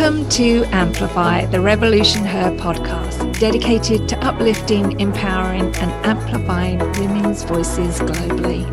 Welcome 0.00 0.30
to 0.30 0.64
Amplify, 0.72 1.44
the 1.44 1.60
Revolution 1.60 2.24
Her 2.24 2.56
podcast, 2.56 3.38
dedicated 3.38 4.08
to 4.08 4.18
uplifting, 4.24 4.98
empowering, 4.98 5.76
and 5.76 5.92
amplifying 6.06 6.78
women's 6.78 7.42
voices 7.42 8.00
globally. 8.00 8.64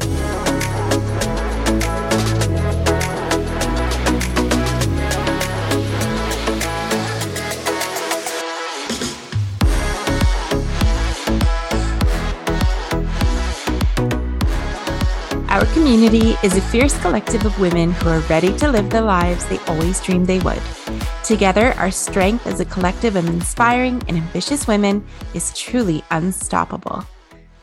Our 15.50 15.66
community 15.74 16.38
is 16.41 16.55
a 16.55 16.61
fierce 16.61 16.97
collective 17.02 17.46
of 17.46 17.60
women 17.60 17.91
who 17.91 18.07
are 18.11 18.21
ready 18.30 18.57
to 18.60 18.71
live 18.71 18.89
the 18.89 19.02
lives 19.02 19.46
they 19.47 19.57
always 19.68 20.00
dreamed 20.00 20.28
they 20.28 20.39
would. 20.39 20.61
Together, 21.28 21.74
our 21.74 21.92
strength 21.92 22.48
as 22.48 22.62
a 22.62 22.66
collective 22.66 23.18
of 23.18 23.28
inspiring 23.28 24.02
and 24.08 24.16
ambitious 24.16 24.66
women 24.66 25.06
is 25.34 25.54
truly 25.54 26.02
unstoppable. 26.10 27.04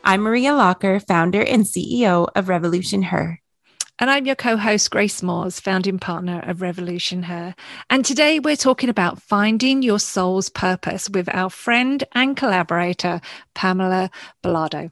I'm 0.04 0.20
Maria 0.20 0.52
Locker, 0.52 1.00
founder 1.00 1.42
and 1.42 1.64
CEO 1.64 2.28
of 2.36 2.50
Revolution 2.50 3.04
Her. 3.04 3.40
And 3.98 4.10
I'm 4.10 4.26
your 4.26 4.34
co 4.34 4.58
host, 4.58 4.90
Grace 4.90 5.22
Moores, 5.22 5.60
founding 5.60 5.98
partner 5.98 6.44
of 6.46 6.60
Revolution 6.60 7.22
Her. 7.22 7.54
And 7.88 8.04
today 8.04 8.38
we're 8.38 8.54
talking 8.54 8.90
about 8.90 9.22
finding 9.22 9.80
your 9.80 9.98
soul's 9.98 10.50
purpose 10.50 11.08
with 11.08 11.34
our 11.34 11.48
friend 11.48 12.04
and 12.12 12.36
collaborator, 12.36 13.22
Pamela 13.54 14.10
Bolado. 14.44 14.90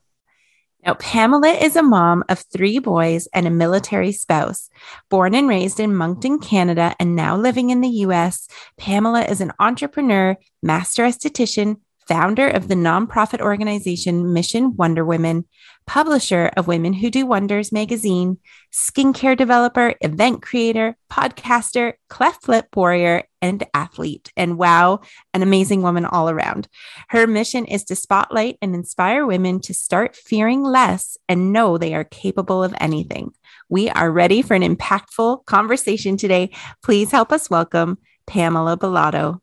Now, 0.85 0.95
Pamela 0.95 1.51
is 1.51 1.77
a 1.77 1.83
mom 1.83 2.25
of 2.29 2.41
three 2.41 2.81
boys 2.81 3.29
and 3.33 3.47
a 3.47 3.51
military 3.51 4.11
spouse. 4.11 4.69
Born 5.11 5.33
and 5.35 5.49
raised 5.49 5.79
in 5.79 5.95
Moncton, 5.95 6.41
Canada, 6.41 6.97
and 6.99 7.15
now 7.15 7.37
living 7.37 7.71
in 7.71 7.81
the 7.81 7.89
US, 8.07 8.49
Pamela 8.77 9.23
is 9.23 9.41
an 9.41 9.53
entrepreneur, 9.61 10.37
master 10.61 11.05
esthetician, 11.05 11.77
founder 12.13 12.47
of 12.47 12.69
the 12.69 12.75
nonprofit 12.75 13.41
organization 13.41 14.35
Mission 14.35 14.77
Wonder 14.77 15.03
Women, 15.03 15.47
publisher 15.87 16.51
of 16.59 16.67
Women 16.67 16.93
Who 16.93 17.09
Do 17.09 17.25
Wonders 17.25 17.73
magazine, 17.73 18.37
skincare 18.71 19.35
developer, 19.35 19.95
event 20.03 20.43
creator, 20.43 20.95
podcaster, 21.11 21.95
cleft 22.11 22.51
lip 22.51 22.67
warrior, 22.77 23.23
and 23.41 23.65
athlete. 23.73 24.31
And 24.37 24.59
wow, 24.59 25.01
an 25.33 25.41
amazing 25.41 25.81
woman 25.81 26.05
all 26.05 26.29
around. 26.29 26.69
Her 27.09 27.27
mission 27.27 27.65
is 27.65 27.83
to 27.85 27.97
spotlight 27.97 28.59
and 28.61 28.75
inspire 28.75 29.25
women 29.25 29.61
to 29.61 29.73
start 29.73 30.15
fearing 30.15 30.63
less 30.63 31.17
and 31.31 31.51
know 31.51 31.79
they 31.79 31.95
are 31.95 32.05
capable 32.05 32.63
of 32.63 32.75
anything. 32.79 33.33
We 33.71 33.89
are 33.89 34.13
ready 34.13 34.43
for 34.43 34.53
an 34.53 34.61
impactful 34.61 35.47
conversation 35.47 36.19
today. 36.19 36.51
Please 36.83 37.11
help 37.11 37.33
us 37.33 37.49
welcome 37.49 37.97
Pamela 38.27 38.77
Bolado. 38.77 39.41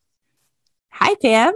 Hi, 0.91 1.15
Pam. 1.15 1.55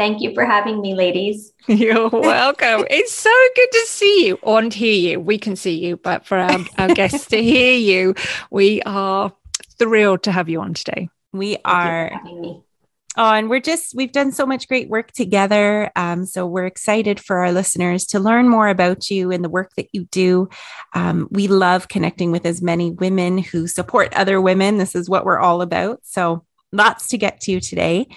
Thank 0.00 0.22
you 0.22 0.32
for 0.32 0.46
having 0.46 0.80
me, 0.80 0.94
ladies. 0.94 1.52
You're 1.66 2.08
welcome. 2.08 2.86
it's 2.88 3.12
so 3.12 3.30
good 3.54 3.68
to 3.70 3.84
see 3.86 4.28
you 4.28 4.38
and 4.46 4.72
hear 4.72 4.94
you. 4.94 5.20
We 5.20 5.36
can 5.36 5.56
see 5.56 5.78
you, 5.78 5.98
but 5.98 6.24
for 6.24 6.38
our, 6.38 6.58
our 6.78 6.88
guests 6.94 7.26
to 7.26 7.42
hear 7.42 7.74
you, 7.74 8.14
we 8.50 8.80
are 8.86 9.30
thrilled 9.78 10.22
to 10.22 10.32
have 10.32 10.48
you 10.48 10.62
on 10.62 10.72
today. 10.72 11.10
We 11.34 11.58
are. 11.66 12.12
Oh, 12.24 13.30
and 13.30 13.50
we're 13.50 13.60
just, 13.60 13.94
we've 13.94 14.10
done 14.10 14.32
so 14.32 14.46
much 14.46 14.68
great 14.68 14.88
work 14.88 15.12
together. 15.12 15.90
Um, 15.94 16.24
so 16.24 16.46
we're 16.46 16.64
excited 16.64 17.20
for 17.20 17.36
our 17.40 17.52
listeners 17.52 18.06
to 18.06 18.20
learn 18.20 18.48
more 18.48 18.68
about 18.68 19.10
you 19.10 19.30
and 19.30 19.44
the 19.44 19.50
work 19.50 19.74
that 19.76 19.88
you 19.92 20.06
do. 20.06 20.48
Um, 20.94 21.28
we 21.30 21.46
love 21.46 21.88
connecting 21.88 22.32
with 22.32 22.46
as 22.46 22.62
many 22.62 22.90
women 22.90 23.36
who 23.36 23.66
support 23.66 24.14
other 24.14 24.40
women. 24.40 24.78
This 24.78 24.94
is 24.94 25.10
what 25.10 25.26
we're 25.26 25.40
all 25.40 25.60
about. 25.60 26.00
So 26.04 26.46
lots 26.72 27.08
to 27.08 27.18
get 27.18 27.40
to 27.42 27.60
today 27.60 28.08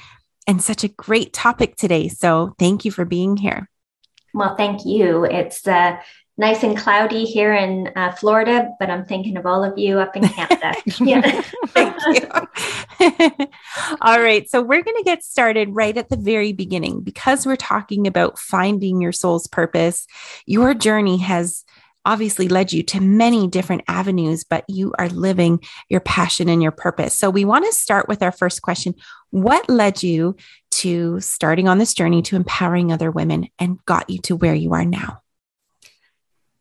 and 0.48 0.62
such 0.62 0.84
a 0.84 0.90
great 0.90 1.34
topic 1.34 1.76
today. 1.76 2.08
So 2.08 2.56
thank 2.60 2.86
you 2.86 2.92
for 2.92 3.06
being 3.06 3.38
here. 3.38 3.70
Well, 4.34 4.56
thank 4.56 4.86
you. 4.86 5.26
It's 5.26 5.68
uh, 5.68 5.98
nice 6.38 6.64
and 6.64 6.76
cloudy 6.76 7.26
here 7.26 7.54
in 7.54 7.92
uh, 7.96 8.12
Florida, 8.14 8.70
but 8.80 8.90
I'm 8.90 9.06
thinking 9.06 9.38
of 9.38 9.46
all 9.46 9.64
of 9.64 9.78
you 9.78 10.00
up 10.00 10.16
in 10.16 10.28
Canada. 10.28 10.74
yeah. 11.00 11.42
thank 11.68 11.96
you. 12.08 13.48
all 14.02 14.20
right. 14.20 14.50
So 14.50 14.62
we're 14.62 14.82
going 14.82 14.98
to 14.98 15.04
get 15.04 15.24
started 15.24 15.70
right 15.72 15.96
at 15.96 16.10
the 16.10 16.18
very 16.18 16.52
beginning 16.52 17.02
because 17.02 17.46
we're 17.46 17.56
talking 17.56 18.08
about 18.08 18.40
finding 18.40 19.02
your 19.02 19.12
soul's 19.12 19.48
purpose. 19.48 20.08
Your 20.48 20.74
journey 20.74 21.18
has 21.18 21.64
obviously 22.06 22.48
led 22.48 22.74
you 22.74 22.84
to 22.84 23.00
many 23.00 23.48
different 23.48 23.84
avenues, 23.88 24.44
but 24.44 24.64
you 24.68 24.94
are 24.98 25.10
living 25.10 25.60
your 25.90 26.02
passion 26.02 26.50
and 26.50 26.62
your 26.62 26.72
purpose. 26.72 27.18
So, 27.18 27.30
we 27.30 27.46
want 27.46 27.66
to 27.66 27.72
start 27.72 28.08
with 28.08 28.22
our 28.22 28.32
first 28.32 28.62
question 28.62 28.96
What 29.32 29.70
led 29.70 30.04
you 30.04 30.36
to 30.72 31.20
starting 31.20 31.68
on 31.68 31.78
this 31.78 31.94
journey 31.94 32.22
to 32.24 32.36
empowering 32.36 32.92
other 32.92 33.12
women 33.12 33.48
and 33.60 33.84
got 33.86 34.10
you 34.10 34.20
to 34.20 34.36
where 34.36 34.56
you 34.56 34.74
are 34.74 34.86
now? 34.86 35.22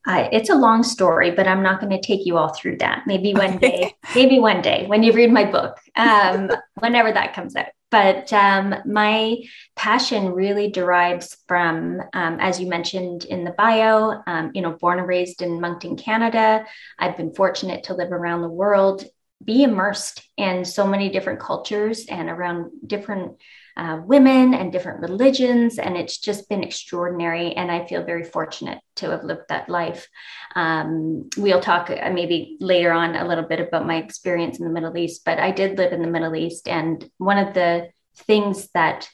Uh, 0.06 0.28
it's 0.32 0.50
a 0.50 0.54
long 0.54 0.82
story, 0.82 1.30
but 1.30 1.46
I'm 1.46 1.62
not 1.62 1.80
going 1.80 1.90
to 1.90 2.00
take 2.00 2.26
you 2.26 2.36
all 2.36 2.52
through 2.52 2.78
that. 2.78 3.04
Maybe 3.06 3.34
one 3.34 3.58
day, 3.58 3.94
maybe 4.14 4.40
one 4.40 4.60
day 4.60 4.86
when 4.86 5.02
you 5.02 5.12
read 5.12 5.32
my 5.32 5.44
book, 5.44 5.78
um, 5.96 6.50
whenever 6.80 7.12
that 7.12 7.34
comes 7.34 7.54
out. 7.54 7.66
But 7.92 8.32
um, 8.32 8.74
my 8.86 9.36
passion 9.76 10.32
really 10.32 10.70
derives 10.70 11.36
from, 11.46 12.00
um, 12.14 12.40
as 12.40 12.58
you 12.58 12.66
mentioned 12.66 13.26
in 13.26 13.44
the 13.44 13.50
bio, 13.52 14.22
um, 14.26 14.50
you 14.54 14.62
know, 14.62 14.72
born 14.80 14.98
and 14.98 15.06
raised 15.06 15.42
in 15.42 15.60
Moncton, 15.60 15.96
Canada. 15.96 16.64
I've 16.98 17.18
been 17.18 17.34
fortunate 17.34 17.84
to 17.84 17.94
live 17.94 18.10
around 18.10 18.40
the 18.40 18.48
world, 18.48 19.04
be 19.44 19.62
immersed 19.62 20.26
in 20.38 20.64
so 20.64 20.86
many 20.86 21.10
different 21.10 21.40
cultures 21.40 22.06
and 22.06 22.30
around 22.30 22.70
different 22.86 23.36
uh, 23.76 24.00
women 24.04 24.54
and 24.54 24.70
different 24.72 25.00
religions. 25.00 25.78
And 25.78 25.96
it's 25.96 26.18
just 26.18 26.48
been 26.48 26.62
extraordinary. 26.62 27.52
And 27.54 27.70
I 27.70 27.86
feel 27.86 28.04
very 28.04 28.24
fortunate 28.24 28.80
to 28.96 29.10
have 29.10 29.24
lived 29.24 29.42
that 29.48 29.68
life. 29.68 30.08
Um, 30.54 31.28
we'll 31.36 31.60
talk 31.60 31.90
uh, 31.90 32.10
maybe 32.10 32.56
later 32.60 32.92
on 32.92 33.16
a 33.16 33.26
little 33.26 33.44
bit 33.44 33.60
about 33.60 33.86
my 33.86 33.96
experience 33.96 34.58
in 34.58 34.64
the 34.64 34.72
Middle 34.72 34.96
East, 34.96 35.24
but 35.24 35.38
I 35.38 35.50
did 35.50 35.78
live 35.78 35.92
in 35.92 36.02
the 36.02 36.08
Middle 36.08 36.36
East. 36.36 36.68
And 36.68 37.08
one 37.18 37.38
of 37.38 37.54
the 37.54 37.90
things 38.14 38.68
that 38.74 39.08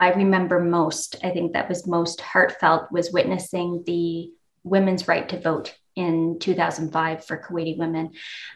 I 0.00 0.12
remember 0.12 0.60
most, 0.60 1.16
I 1.22 1.30
think 1.30 1.52
that 1.52 1.68
was 1.68 1.86
most 1.86 2.20
heartfelt, 2.20 2.90
was 2.90 3.12
witnessing 3.12 3.84
the 3.86 4.30
women's 4.64 5.06
right 5.06 5.28
to 5.28 5.40
vote 5.40 5.76
in 5.96 6.38
2005 6.40 7.24
for 7.24 7.38
Kuwaiti 7.38 7.78
women. 7.78 8.10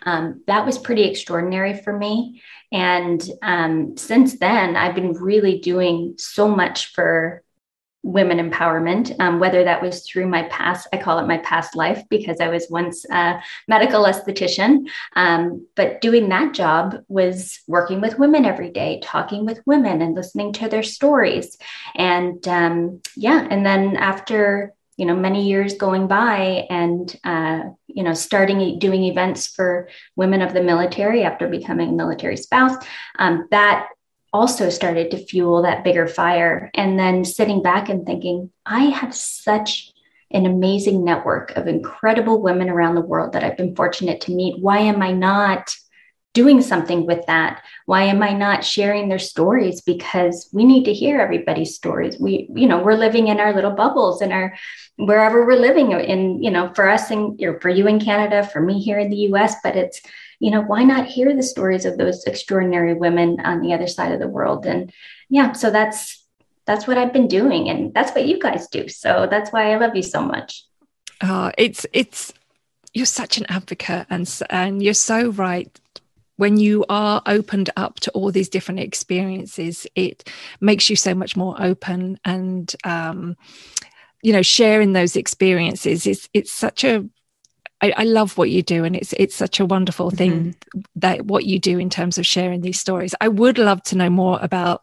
Um, 0.05 0.43
that 0.47 0.67
was 0.67 0.79
pretty 0.79 1.05
extraordinary 1.05 1.75
for 1.75 1.97
me. 1.97 2.43
And 2.73 3.23
um, 3.43 3.97
since 3.97 4.39
then, 4.39 4.77
I've 4.77 4.95
been 4.95 5.13
really 5.13 5.61
doing 5.61 6.15
so 6.19 6.49
much 6.49 6.93
for 6.93 7.43
women 8.03 8.39
empowerment, 8.39 9.19
um, 9.21 9.41
whether 9.41 9.65
that 9.65 9.83
was 9.83 10.07
through 10.07 10.27
my 10.27 10.45
past, 10.45 10.87
I 10.93 10.99
call 10.99 11.19
it 11.19 11.27
my 11.27 11.39
past 11.39 11.75
life 11.75 12.03
because 12.09 12.41
I 12.41 12.49
was 12.49 12.69
once 12.71 13.05
a 13.11 13.41
medical 13.67 14.05
esthetician. 14.05 14.87
Um, 15.17 15.67
but 15.75 16.01
doing 16.01 16.29
that 16.29 16.55
job 16.55 17.03
was 17.09 17.61
working 17.67 18.01
with 18.01 18.19
women 18.19 18.45
every 18.45 18.71
day, 18.71 19.01
talking 19.03 19.45
with 19.45 19.61
women 19.67 20.01
and 20.01 20.15
listening 20.15 20.53
to 20.55 20.69
their 20.69 20.85
stories. 20.85 21.59
And 21.97 22.47
um, 22.47 23.01
yeah, 23.17 23.47
and 23.51 23.67
then 23.67 23.97
after 23.97 24.75
you 24.99 25.07
know 25.07 25.15
many 25.15 25.49
years 25.49 25.75
going 25.75 26.09
by 26.09 26.67
and 26.69 27.17
uh, 27.25 27.63
you 27.87 28.03
know 28.03 28.13
starting 28.13 28.79
doing 28.79 29.05
events 29.05 29.47
for 29.47 29.89
women 30.17 30.43
of 30.43 30.53
the 30.53 30.63
military 30.63 31.23
after 31.23 31.49
becoming 31.49 31.91
a 31.91 31.93
military 31.93 32.37
spouse 32.37 32.77
um, 33.19 33.47
that 33.51 33.89
also 34.33 34.69
started 34.69 35.11
to 35.11 35.17
fuel 35.17 35.63
that 35.63 35.85
bigger 35.85 36.07
fire. 36.07 36.71
And 36.75 36.99
then 36.99 37.25
sitting 37.25 37.63
back 37.63 37.89
and 37.89 38.05
thinking 38.05 38.51
i 38.67 38.85
have 38.85 39.15
such 39.15 39.93
an 40.31 40.45
amazing 40.45 41.05
network 41.05 41.57
of 41.57 41.67
incredible 41.67 42.43
women 42.43 42.69
around 42.69 42.95
the 42.95 43.01
world 43.01 43.33
that 43.33 43.45
i've 43.45 43.57
been 43.57 43.77
fortunate 43.77 44.21
to 44.23 44.35
meet. 44.35 44.61
Why 44.61 44.81
am 44.81 45.01
i 45.01 45.13
not 45.13 45.75
doing 46.41 46.63
something 46.63 47.05
with 47.05 47.27
that? 47.27 47.65
Why 47.87 48.03
am 48.05 48.23
i 48.23 48.33
not 48.33 48.65
sharing 48.75 49.09
their 49.09 49.25
stories? 49.33 49.81
Because 49.81 50.49
we 50.53 50.65
need 50.65 50.85
to 50.85 50.99
hear 51.03 51.21
everybody's 51.21 51.75
stories. 51.75 52.15
We 52.25 52.33
you 52.55 52.69
know 52.69 52.79
we're 52.85 53.05
living 53.07 53.27
in 53.27 53.41
our 53.41 53.53
little 53.53 53.77
bubbles 53.83 54.23
and 54.23 54.33
our 54.33 54.49
wherever 55.09 55.39
we're 55.45 55.67
living 55.69 55.89
in 56.13 56.21
you 56.41 56.53
know 56.55 56.65
for 56.77 56.89
us 56.97 57.11
and 57.11 57.21
for 57.63 57.71
you 57.77 57.85
in 57.93 57.99
canada 58.09 58.39
for 58.53 58.61
me 58.69 58.75
here 58.87 58.99
in 59.05 59.11
the 59.11 59.23
us 59.41 59.55
but 59.65 59.75
it's 59.83 60.01
you 60.45 60.51
know 60.53 60.63
why 60.71 60.85
not 60.85 61.13
hear 61.15 61.35
the 61.35 61.51
stories 61.55 61.85
of 61.85 61.99
those 61.99 62.19
extraordinary 62.33 62.95
women 62.95 63.29
on 63.51 63.61
the 63.61 63.73
other 63.75 63.91
side 63.97 64.13
of 64.13 64.21
the 64.21 64.35
world? 64.37 64.65
And 64.73 64.93
yeah 65.29 65.49
so 65.61 65.67
that's 65.79 65.99
that's 66.69 66.87
what 66.87 66.99
i've 66.99 67.15
been 67.19 67.31
doing 67.41 67.69
and 67.71 67.81
that's 67.97 68.13
what 68.15 68.29
you 68.31 68.39
guys 68.47 68.69
do. 68.79 68.83
So 69.03 69.11
that's 69.33 69.51
why 69.53 69.63
i 69.73 69.77
love 69.83 69.97
you 70.01 70.07
so 70.17 70.21
much. 70.35 70.51
Uh, 71.21 71.51
it's 71.65 71.83
it's 71.93 72.33
you're 72.95 73.15
such 73.23 73.39
an 73.39 73.47
advocate 73.49 74.07
and 74.09 74.27
and 74.51 74.83
you're 74.85 75.03
so 75.13 75.19
right 75.47 75.73
when 76.39 76.57
you 76.57 76.85
are 76.89 77.21
opened 77.27 77.69
up 77.77 77.99
to 77.99 78.11
all 78.13 78.31
these 78.31 78.49
different 78.49 78.81
experiences, 78.81 79.87
it 79.97 80.31
makes 80.61 80.89
you 80.89 80.95
so 80.95 81.13
much 81.13 81.37
more 81.37 81.61
open 81.61 82.19
and 82.25 82.75
um, 82.85 83.37
you 84.23 84.33
know 84.33 84.43
sharing 84.43 84.93
those 84.93 85.17
experiences. 85.17 86.07
is 86.07 86.29
it's 86.33 86.53
such 86.53 86.85
a 86.85 87.05
I, 87.81 87.93
I, 87.97 88.05
love 88.05 88.39
what 88.39 88.51
you 88.51 88.63
do, 88.63 88.85
and 88.85 88.97
it's 88.97 89.13
it's 89.15 89.35
such 89.35 89.61
a 89.61 89.67
wonderful 89.67 90.11
thing 90.11 90.55
mm-hmm. 90.55 90.81
that 90.97 91.27
what 91.27 91.45
you 91.45 91.59
do 91.59 91.79
in 91.79 91.91
terms 91.91 92.19
of 92.19 92.27
sharing 92.27 92.61
these 92.61 92.81
stories. 92.81 93.15
I 93.21 93.29
would 93.29 93.59
love 93.59 93.83
to 93.85 93.97
know 93.97 94.11
more 94.11 94.39
about 94.41 94.83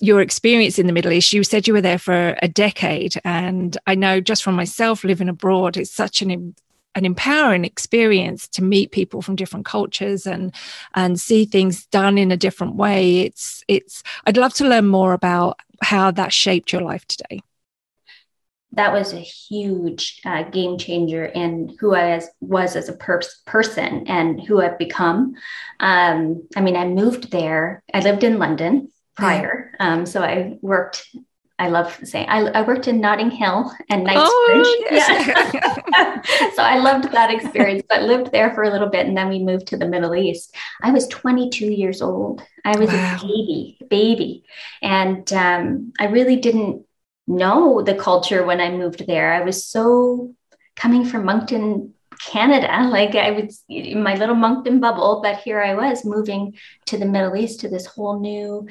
your 0.00 0.20
experience 0.20 0.78
in 0.78 0.86
the 0.86 0.92
Middle 0.92 1.12
East. 1.12 1.32
You 1.32 1.44
said 1.44 1.66
you 1.66 1.74
were 1.74 1.80
there 1.80 1.98
for 1.98 2.36
a 2.42 2.48
decade, 2.48 3.20
and 3.24 3.76
I 3.88 3.96
know 3.96 4.20
just 4.20 4.44
from 4.44 4.54
myself 4.54 5.02
living 5.02 5.28
abroad, 5.28 5.76
it's 5.76 5.90
such 5.90 6.22
an 6.22 6.54
an 6.94 7.04
empowering 7.04 7.64
experience 7.64 8.48
to 8.48 8.64
meet 8.64 8.90
people 8.90 9.22
from 9.22 9.36
different 9.36 9.66
cultures 9.66 10.26
and 10.26 10.54
and 10.94 11.20
see 11.20 11.44
things 11.44 11.86
done 11.86 12.18
in 12.18 12.30
a 12.30 12.36
different 12.36 12.76
way. 12.76 13.20
It's 13.20 13.64
it's. 13.68 14.02
I'd 14.26 14.36
love 14.36 14.54
to 14.54 14.68
learn 14.68 14.86
more 14.86 15.12
about 15.12 15.60
how 15.82 16.10
that 16.10 16.32
shaped 16.32 16.72
your 16.72 16.82
life 16.82 17.06
today 17.06 17.40
that 18.72 18.92
was 18.92 19.12
a 19.12 19.18
huge 19.18 20.20
uh, 20.24 20.44
game 20.44 20.78
changer 20.78 21.24
in 21.24 21.76
who 21.80 21.94
I 21.94 22.14
was, 22.14 22.28
was 22.40 22.76
as 22.76 22.88
a 22.88 22.92
pers- 22.92 23.42
person 23.46 24.06
and 24.06 24.40
who 24.40 24.60
I've 24.60 24.78
become. 24.78 25.34
Um, 25.80 26.46
I 26.54 26.60
mean, 26.60 26.76
I 26.76 26.86
moved 26.86 27.30
there. 27.30 27.82
I 27.92 28.00
lived 28.00 28.22
in 28.22 28.38
London 28.38 28.92
prior, 29.16 29.72
um, 29.80 30.06
so 30.06 30.22
I 30.22 30.58
worked. 30.62 31.04
I 31.60 31.68
love 31.68 32.00
saying 32.04 32.26
I, 32.30 32.38
I 32.46 32.62
worked 32.62 32.88
in 32.88 33.02
Notting 33.02 33.30
Hill 33.30 33.70
and 33.90 34.02
Knightsbridge. 34.02 34.30
Oh, 34.32 34.86
yes. 34.90 35.52
yeah. 35.92 36.50
so 36.54 36.62
I 36.62 36.78
loved 36.78 37.12
that 37.12 37.30
experience, 37.30 37.82
but 37.86 38.02
lived 38.02 38.32
there 38.32 38.54
for 38.54 38.62
a 38.62 38.70
little 38.70 38.88
bit, 38.88 39.06
and 39.06 39.14
then 39.14 39.28
we 39.28 39.40
moved 39.40 39.66
to 39.68 39.76
the 39.76 39.86
Middle 39.86 40.14
East. 40.14 40.56
I 40.82 40.90
was 40.90 41.06
22 41.08 41.66
years 41.66 42.00
old. 42.00 42.42
I 42.64 42.78
was 42.78 42.88
wow. 42.88 43.14
a 43.14 43.20
baby, 43.20 43.78
baby, 43.90 44.44
and 44.80 45.30
um, 45.34 45.92
I 46.00 46.06
really 46.06 46.36
didn't 46.36 46.86
know 47.26 47.82
the 47.82 47.94
culture 47.94 48.42
when 48.46 48.62
I 48.62 48.70
moved 48.70 49.06
there. 49.06 49.34
I 49.34 49.42
was 49.42 49.66
so 49.66 50.34
coming 50.76 51.04
from 51.04 51.26
Moncton, 51.26 51.92
Canada, 52.26 52.88
like 52.88 53.14
I 53.14 53.32
was 53.32 53.62
in 53.68 54.02
my 54.02 54.14
little 54.14 54.34
Moncton 54.34 54.80
bubble, 54.80 55.20
but 55.22 55.40
here 55.40 55.60
I 55.60 55.74
was 55.74 56.06
moving 56.06 56.54
to 56.86 56.96
the 56.96 57.04
Middle 57.04 57.36
East 57.36 57.60
to 57.60 57.68
this 57.68 57.84
whole 57.84 58.18
new 58.18 58.66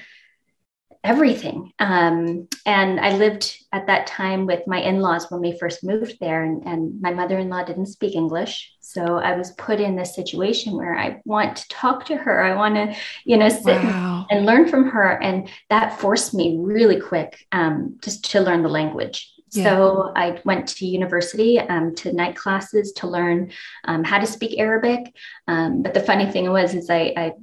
everything. 1.03 1.71
Um, 1.79 2.47
and 2.65 2.99
I 2.99 3.15
lived 3.15 3.55
at 3.71 3.87
that 3.87 4.07
time 4.07 4.45
with 4.45 4.67
my 4.67 4.81
in 4.81 4.99
laws 4.99 5.29
when 5.29 5.39
we 5.39 5.57
first 5.57 5.83
moved 5.83 6.17
there, 6.19 6.43
and, 6.43 6.63
and 6.65 7.01
my 7.01 7.13
mother 7.13 7.37
in 7.39 7.49
law 7.49 7.63
didn't 7.63 7.85
speak 7.85 8.15
English. 8.15 8.73
So 8.81 9.17
I 9.17 9.35
was 9.35 9.51
put 9.51 9.79
in 9.79 9.95
this 9.95 10.15
situation 10.15 10.75
where 10.75 10.95
I 10.97 11.21
want 11.23 11.55
to 11.57 11.67
talk 11.69 12.05
to 12.05 12.17
her. 12.17 12.43
I 12.43 12.55
want 12.55 12.75
to, 12.75 12.95
you 13.23 13.37
know, 13.37 13.49
sit 13.49 13.81
wow. 13.83 14.25
and 14.29 14.45
learn 14.45 14.67
from 14.67 14.89
her. 14.89 15.21
And 15.21 15.49
that 15.69 15.99
forced 15.99 16.33
me 16.33 16.57
really 16.59 16.99
quick 16.99 17.45
um, 17.51 17.97
just 18.01 18.29
to 18.31 18.41
learn 18.41 18.63
the 18.63 18.69
language. 18.69 19.31
Yeah. 19.51 19.63
So 19.63 20.11
I 20.15 20.39
went 20.45 20.67
to 20.67 20.85
university 20.85 21.59
um, 21.59 21.95
to 21.95 22.13
night 22.13 22.35
classes 22.35 22.91
to 22.93 23.07
learn 23.07 23.51
um, 23.85 24.03
how 24.03 24.19
to 24.19 24.27
speak 24.27 24.59
Arabic. 24.59 25.15
Um, 25.47 25.81
but 25.81 25.93
the 25.93 26.01
funny 26.01 26.29
thing 26.31 26.51
was, 26.51 26.75
is 26.75 26.89
I, 26.89 27.13
I 27.15 27.33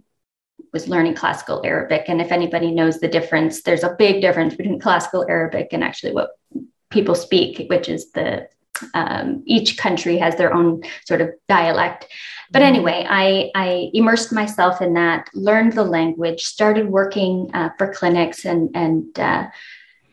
was 0.77 0.89
learning 0.89 1.15
classical 1.15 1.63
Arabic. 1.65 2.05
And 2.09 2.21
if 2.21 2.31
anybody 2.33 2.71
knows 2.71 2.99
the 2.99 3.09
difference, 3.09 3.63
there's 3.63 3.83
a 3.83 3.97
big 3.99 4.21
difference 4.21 4.55
between 4.55 4.79
classical 4.79 5.25
Arabic 5.37 5.69
and 5.73 5.83
actually 5.83 6.13
what 6.13 6.31
people 6.91 7.15
speak, 7.15 7.67
which 7.71 7.89
is 7.89 8.11
the 8.13 8.29
um, 8.93 9.43
each 9.47 9.79
country 9.79 10.19
has 10.19 10.37
their 10.37 10.53
own 10.53 10.83
sort 11.07 11.23
of 11.23 11.31
dialect. 11.49 12.01
But 12.51 12.61
mm-hmm. 12.61 12.75
anyway, 12.75 13.07
I, 13.09 13.51
I 13.55 13.91
immersed 13.95 14.33
myself 14.33 14.83
in 14.83 14.93
that, 14.95 15.31
learned 15.33 15.73
the 15.73 15.85
language, 15.99 16.43
started 16.45 16.87
working 16.91 17.51
uh, 17.55 17.71
for 17.79 17.87
clinics 17.99 18.45
and, 18.45 18.69
and 18.75 19.19
uh, 19.19 19.47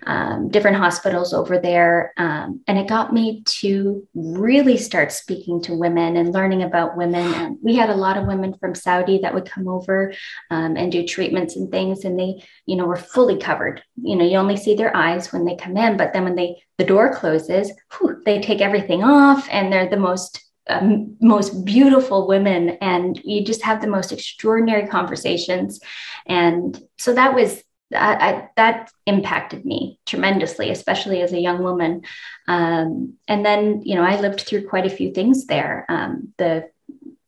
um, 0.06 0.50
different 0.50 0.78
hospitals 0.78 1.34
over 1.34 1.60
there. 1.60 2.14
Um, 2.18 2.62
and 2.68 2.78
it 2.78 2.88
got 2.88 3.14
me 3.14 3.44
to 3.46 4.08
really 4.14 4.78
start 4.78 5.12
speaking 5.12 5.62
to 5.64 5.74
women 5.74 6.18
and 6.18 6.34
learning 6.34 6.64
about 6.64 6.98
women. 6.98 7.34
And 7.34 7.58
we 7.62 7.76
had 7.76 7.90
a 7.90 7.96
lot 7.96 8.18
of 8.18 8.26
women 8.26 8.54
from 8.60 8.76
Saudi 8.76 9.20
that 9.20 9.34
would 9.34 9.50
come 9.50 9.68
over 9.68 10.14
um, 10.50 10.78
and 10.78 10.92
do 10.92 11.06
treatments 11.06 11.56
and 11.56 11.72
things. 11.72 12.06
And 12.06 12.20
they, 12.20 12.44
you 12.66 12.76
know, 12.76 12.86
were 12.86 12.96
fully 12.96 13.38
covered. 13.38 13.82
You 14.02 14.16
know, 14.16 14.26
you 14.26 14.38
only 14.38 14.58
see 14.58 14.76
their 14.76 14.96
eyes 14.96 15.32
when 15.32 15.46
they 15.46 15.56
come 15.56 15.78
in, 15.78 15.98
but 15.98 16.14
then 16.14 16.24
when 16.24 16.36
they 16.36 16.64
the 16.78 16.84
door 16.84 17.14
closes, 17.14 17.72
whew, 17.98 18.22
they 18.26 18.42
take 18.42 18.60
everything 18.60 19.04
off 19.04 19.48
and 19.52 19.72
they're 19.72 19.90
the 19.90 19.98
most 19.98 20.44
um, 20.68 21.18
most 21.20 21.66
beautiful 21.66 22.26
women 22.26 22.78
and 22.82 23.20
you 23.24 23.44
just 23.44 23.62
have 23.64 23.82
the 23.82 23.88
most 23.88 24.14
extraordinary 24.14 24.88
conversations 24.88 25.82
and 26.26 26.82
so 26.98 27.14
that 27.14 27.36
was 27.36 27.63
that, 27.92 28.22
I, 28.22 28.50
that 28.56 28.92
impacted 29.06 29.66
me 29.66 30.00
tremendously, 30.06 30.72
especially 30.72 31.22
as 31.22 31.32
a 31.32 31.40
young 31.40 31.64
woman. 31.64 32.04
Um, 32.48 33.14
and 33.28 33.46
then, 33.46 33.82
you 33.84 33.96
know, 33.96 34.04
I 34.04 34.20
lived 34.20 34.42
through 34.42 34.68
quite 34.68 34.86
a 34.86 34.96
few 34.96 35.14
things 35.14 35.46
there. 35.46 35.86
Um, 35.90 36.34
the 36.38 36.70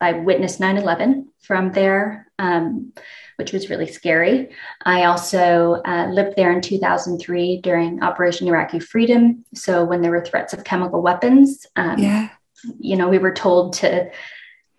I 0.02 0.12
witnessed 0.14 0.60
9/11 0.60 1.28
from 1.42 1.72
there, 1.72 2.30
um, 2.38 2.94
which 3.38 3.54
was 3.54 3.70
really 3.70 3.88
scary. 3.88 4.50
I 4.84 5.06
also 5.06 5.82
uh, 5.86 6.08
lived 6.12 6.36
there 6.36 6.52
in 6.52 6.62
2003 6.62 7.62
during 7.62 8.04
Operation 8.04 8.48
Iraqi 8.48 8.80
Freedom. 8.80 9.46
So 9.54 9.86
when 9.86 10.02
there 10.02 10.12
were 10.12 10.26
threats 10.26 10.54
of 10.54 10.64
chemical 10.64 11.02
weapons, 11.02 11.66
um, 11.76 11.98
yeah. 11.98 12.30
you 12.78 12.98
know, 12.98 13.08
we 13.08 13.20
were 13.20 13.34
told 13.34 13.74
to 13.74 14.12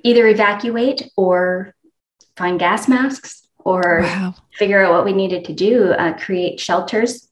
either 0.04 0.26
evacuate 0.28 1.10
or 1.16 1.74
find 2.36 2.58
gas 2.58 2.86
masks 2.88 3.45
or 3.66 4.02
wow. 4.02 4.32
figure 4.52 4.82
out 4.82 4.92
what 4.92 5.04
we 5.04 5.12
needed 5.12 5.44
to 5.44 5.52
do, 5.52 5.90
uh, 5.90 6.16
create 6.16 6.60
shelters. 6.60 7.28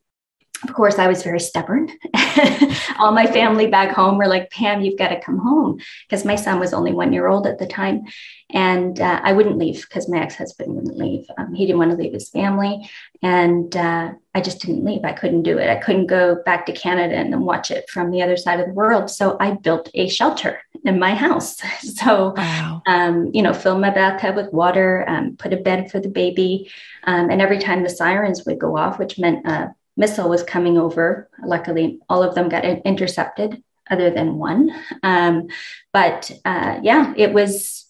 Of 0.64 0.75
course, 0.75 0.98
I 0.98 1.06
was 1.06 1.22
very 1.22 1.38
stubborn. 1.38 1.90
All 2.98 3.12
my 3.12 3.26
family 3.26 3.69
back 3.69 3.94
home 3.94 4.19
were 4.19 4.26
like, 4.26 4.50
Pam, 4.50 4.81
you've 4.81 4.98
got 4.98 5.08
to 5.08 5.20
come 5.20 5.38
home 5.38 5.78
because 6.08 6.25
my 6.25 6.34
son 6.34 6.58
was 6.58 6.75
only 6.75 6.92
one 6.92 7.12
year 7.12 7.28
old 7.28 7.46
at 7.46 7.58
the 7.58 7.66
time. 7.66 8.02
And 8.50 9.00
uh, 9.00 9.20
I 9.22 9.32
wouldn't 9.32 9.58
leave 9.58 9.82
because 9.82 10.08
my 10.08 10.19
ex 10.19 10.34
husband 10.34 10.75
wouldn't 10.75 10.96
leave. 10.96 11.25
Um, 11.38 11.54
he 11.54 11.66
didn't 11.66 11.78
want 11.78 11.92
to 11.92 11.96
leave 11.96 12.14
his 12.14 12.31
family. 12.31 12.90
And 13.22 13.76
uh, 13.76 14.12
I 14.34 14.40
just 14.40 14.60
didn't 14.60 14.84
leave. 14.84 15.04
I 15.04 15.12
couldn't 15.12 15.42
do 15.42 15.58
it. 15.58 15.70
I 15.70 15.76
couldn't 15.76 16.06
go 16.06 16.42
back 16.44 16.66
to 16.66 16.72
Canada 16.72 17.14
and 17.14 17.32
then 17.32 17.42
watch 17.42 17.70
it 17.70 17.88
from 17.90 18.10
the 18.10 18.22
other 18.22 18.37
side 18.37 18.58
of 18.58 18.66
the 18.66 18.72
world. 18.72 19.08
So 19.08 19.37
I 19.38 19.52
built 19.52 19.88
a 19.94 20.09
shelter 20.09 20.63
in 20.85 20.99
my 20.99 21.14
house. 21.14 21.61
So, 21.95 22.35
wow. 22.37 22.83
um, 22.87 23.31
you 23.33 23.41
know, 23.41 23.55
fill 23.55 23.79
my 23.79 23.91
bathtub 23.91 24.37
with 24.37 24.53
water, 24.53 25.05
um, 25.09 25.37
put 25.37 25.53
a 25.53 25.57
bed 25.57 25.91
for 25.91 26.00
the 26.00 26.09
baby. 26.09 26.71
Um, 27.05 27.31
and 27.31 27.41
every 27.41 27.59
time 27.59 27.83
the 27.83 27.88
sirens 27.88 28.45
would 28.45 28.59
go 28.59 28.76
off, 28.76 28.99
which 28.99 29.19
meant 29.19 29.47
a 29.47 29.75
missile 29.97 30.29
was 30.29 30.43
coming 30.43 30.76
over, 30.76 31.29
luckily 31.45 32.00
all 32.09 32.23
of 32.23 32.35
them 32.35 32.49
got 32.49 32.64
intercepted 32.64 33.62
other 33.91 34.11
than 34.11 34.38
one. 34.38 34.71
Um, 35.03 35.49
but 35.93 36.31
uh, 36.45 36.81
yeah, 36.83 37.14
it 37.17 37.33
was, 37.33 37.87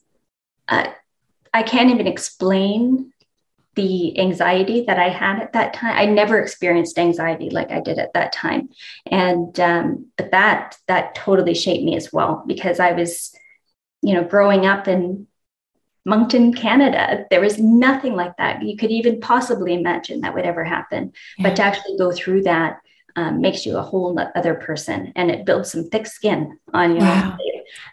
uh, 0.69 0.91
I 1.53 1.63
can't 1.63 1.91
even 1.91 2.07
explain 2.07 3.13
the 3.75 4.19
anxiety 4.19 4.85
that 4.87 4.99
I 4.99 5.09
had 5.09 5.41
at 5.41 5.53
that 5.53 5.75
time. 5.75 5.97
I 5.97 6.07
never 6.07 6.39
experienced 6.39 6.99
anxiety 6.99 7.51
like 7.51 7.71
I 7.71 7.81
did 7.81 7.99
at 7.99 8.13
that 8.15 8.33
time, 8.33 8.71
and 9.07 9.59
um, 9.61 10.07
but 10.17 10.31
that 10.31 10.77
that 10.89 11.15
totally 11.15 11.55
shaped 11.55 11.85
me 11.85 11.97
as 11.97 12.13
well 12.13 12.45
because 12.47 12.81
I 12.81 12.93
was, 12.93 13.35
you 14.03 14.15
know, 14.15 14.25
growing 14.25 14.67
up 14.67 14.89
in 14.89 15.27
Moncton, 16.05 16.53
Canada. 16.53 17.27
There 17.31 17.41
was 17.41 17.59
nothing 17.59 18.15
like 18.15 18.37
that 18.37 18.63
you 18.63 18.77
could 18.77 18.91
even 18.91 19.21
possibly 19.21 19.75
imagine 19.75 20.21
that 20.21 20.35
would 20.35 20.45
ever 20.45 20.65
happen. 20.65 21.13
Yeah. 21.39 21.49
But 21.49 21.57
to 21.57 21.63
actually 21.63 21.99
go 21.99 22.13
through 22.13 22.43
that 22.43 22.81
um, 23.17 23.41
makes 23.41 23.65
you 23.65 23.77
a 23.77 23.83
whole 23.83 24.19
other 24.35 24.55
person, 24.55 25.13
and 25.17 25.31
it 25.31 25.47
builds 25.47 25.73
some 25.73 25.89
thick 25.89 26.07
skin 26.07 26.59
on 26.73 26.93
you. 26.93 26.99
Wow. 26.99 27.39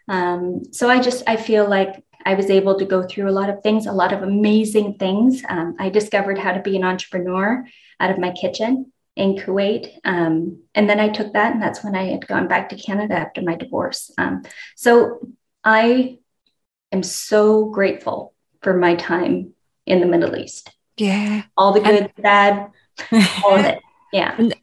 Um, 0.07 0.63
so 0.71 0.89
I 0.89 0.99
just 0.99 1.23
I 1.27 1.37
feel 1.37 1.69
like 1.69 2.03
I 2.25 2.33
was 2.35 2.49
able 2.49 2.77
to 2.77 2.85
go 2.85 3.03
through 3.03 3.29
a 3.29 3.31
lot 3.31 3.49
of 3.49 3.61
things, 3.61 3.85
a 3.85 3.91
lot 3.91 4.13
of 4.13 4.23
amazing 4.23 4.95
things. 4.95 5.43
Um, 5.49 5.75
I 5.79 5.89
discovered 5.89 6.37
how 6.37 6.51
to 6.53 6.61
be 6.61 6.75
an 6.75 6.83
entrepreneur 6.83 7.65
out 7.99 8.11
of 8.11 8.17
my 8.17 8.31
kitchen 8.31 8.91
in 9.15 9.35
Kuwait. 9.35 9.91
Um, 10.03 10.61
and 10.73 10.89
then 10.89 10.99
I 10.99 11.09
took 11.09 11.33
that, 11.33 11.53
and 11.53 11.61
that's 11.61 11.83
when 11.83 11.95
I 11.95 12.05
had 12.05 12.27
gone 12.27 12.47
back 12.47 12.69
to 12.69 12.75
Canada 12.75 13.15
after 13.15 13.41
my 13.41 13.55
divorce. 13.55 14.11
Um, 14.17 14.43
so 14.75 15.27
I 15.63 16.19
am 16.91 17.03
so 17.03 17.65
grateful 17.65 18.33
for 18.61 18.75
my 18.77 18.95
time 18.95 19.53
in 19.85 19.99
the 19.99 20.05
Middle 20.05 20.35
East. 20.35 20.71
Yeah. 20.97 21.43
All 21.57 21.73
the 21.73 21.81
good, 21.81 21.95
and- 21.95 22.15
bad, 22.15 22.71
all 23.43 23.55
of 23.55 23.65
it. 23.65 23.79
Yeah. 24.13 24.35
And, 24.37 24.53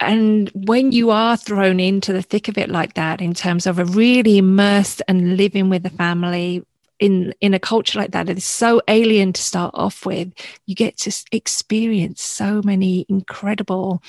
and 0.00 0.50
when 0.52 0.90
you 0.90 1.10
are 1.10 1.36
thrown 1.36 1.78
into 1.78 2.12
the 2.12 2.22
thick 2.22 2.48
of 2.48 2.58
it 2.58 2.68
like 2.68 2.94
that, 2.94 3.20
in 3.20 3.34
terms 3.34 3.66
of 3.66 3.78
a 3.78 3.84
really 3.84 4.38
immersed 4.38 5.00
and 5.06 5.36
living 5.36 5.70
with 5.70 5.84
the 5.84 5.90
family, 5.90 6.64
in 6.98 7.34
in 7.40 7.54
a 7.54 7.58
culture 7.58 7.98
like 7.98 8.12
that 8.12 8.28
it 8.28 8.38
is 8.38 8.44
so 8.44 8.80
alien 8.88 9.32
to 9.32 9.42
start 9.42 9.70
off 9.74 10.06
with 10.06 10.32
you 10.66 10.74
get 10.74 10.96
to 10.96 11.12
experience 11.32 12.22
so 12.22 12.62
many 12.62 13.04
incredible 13.08 14.02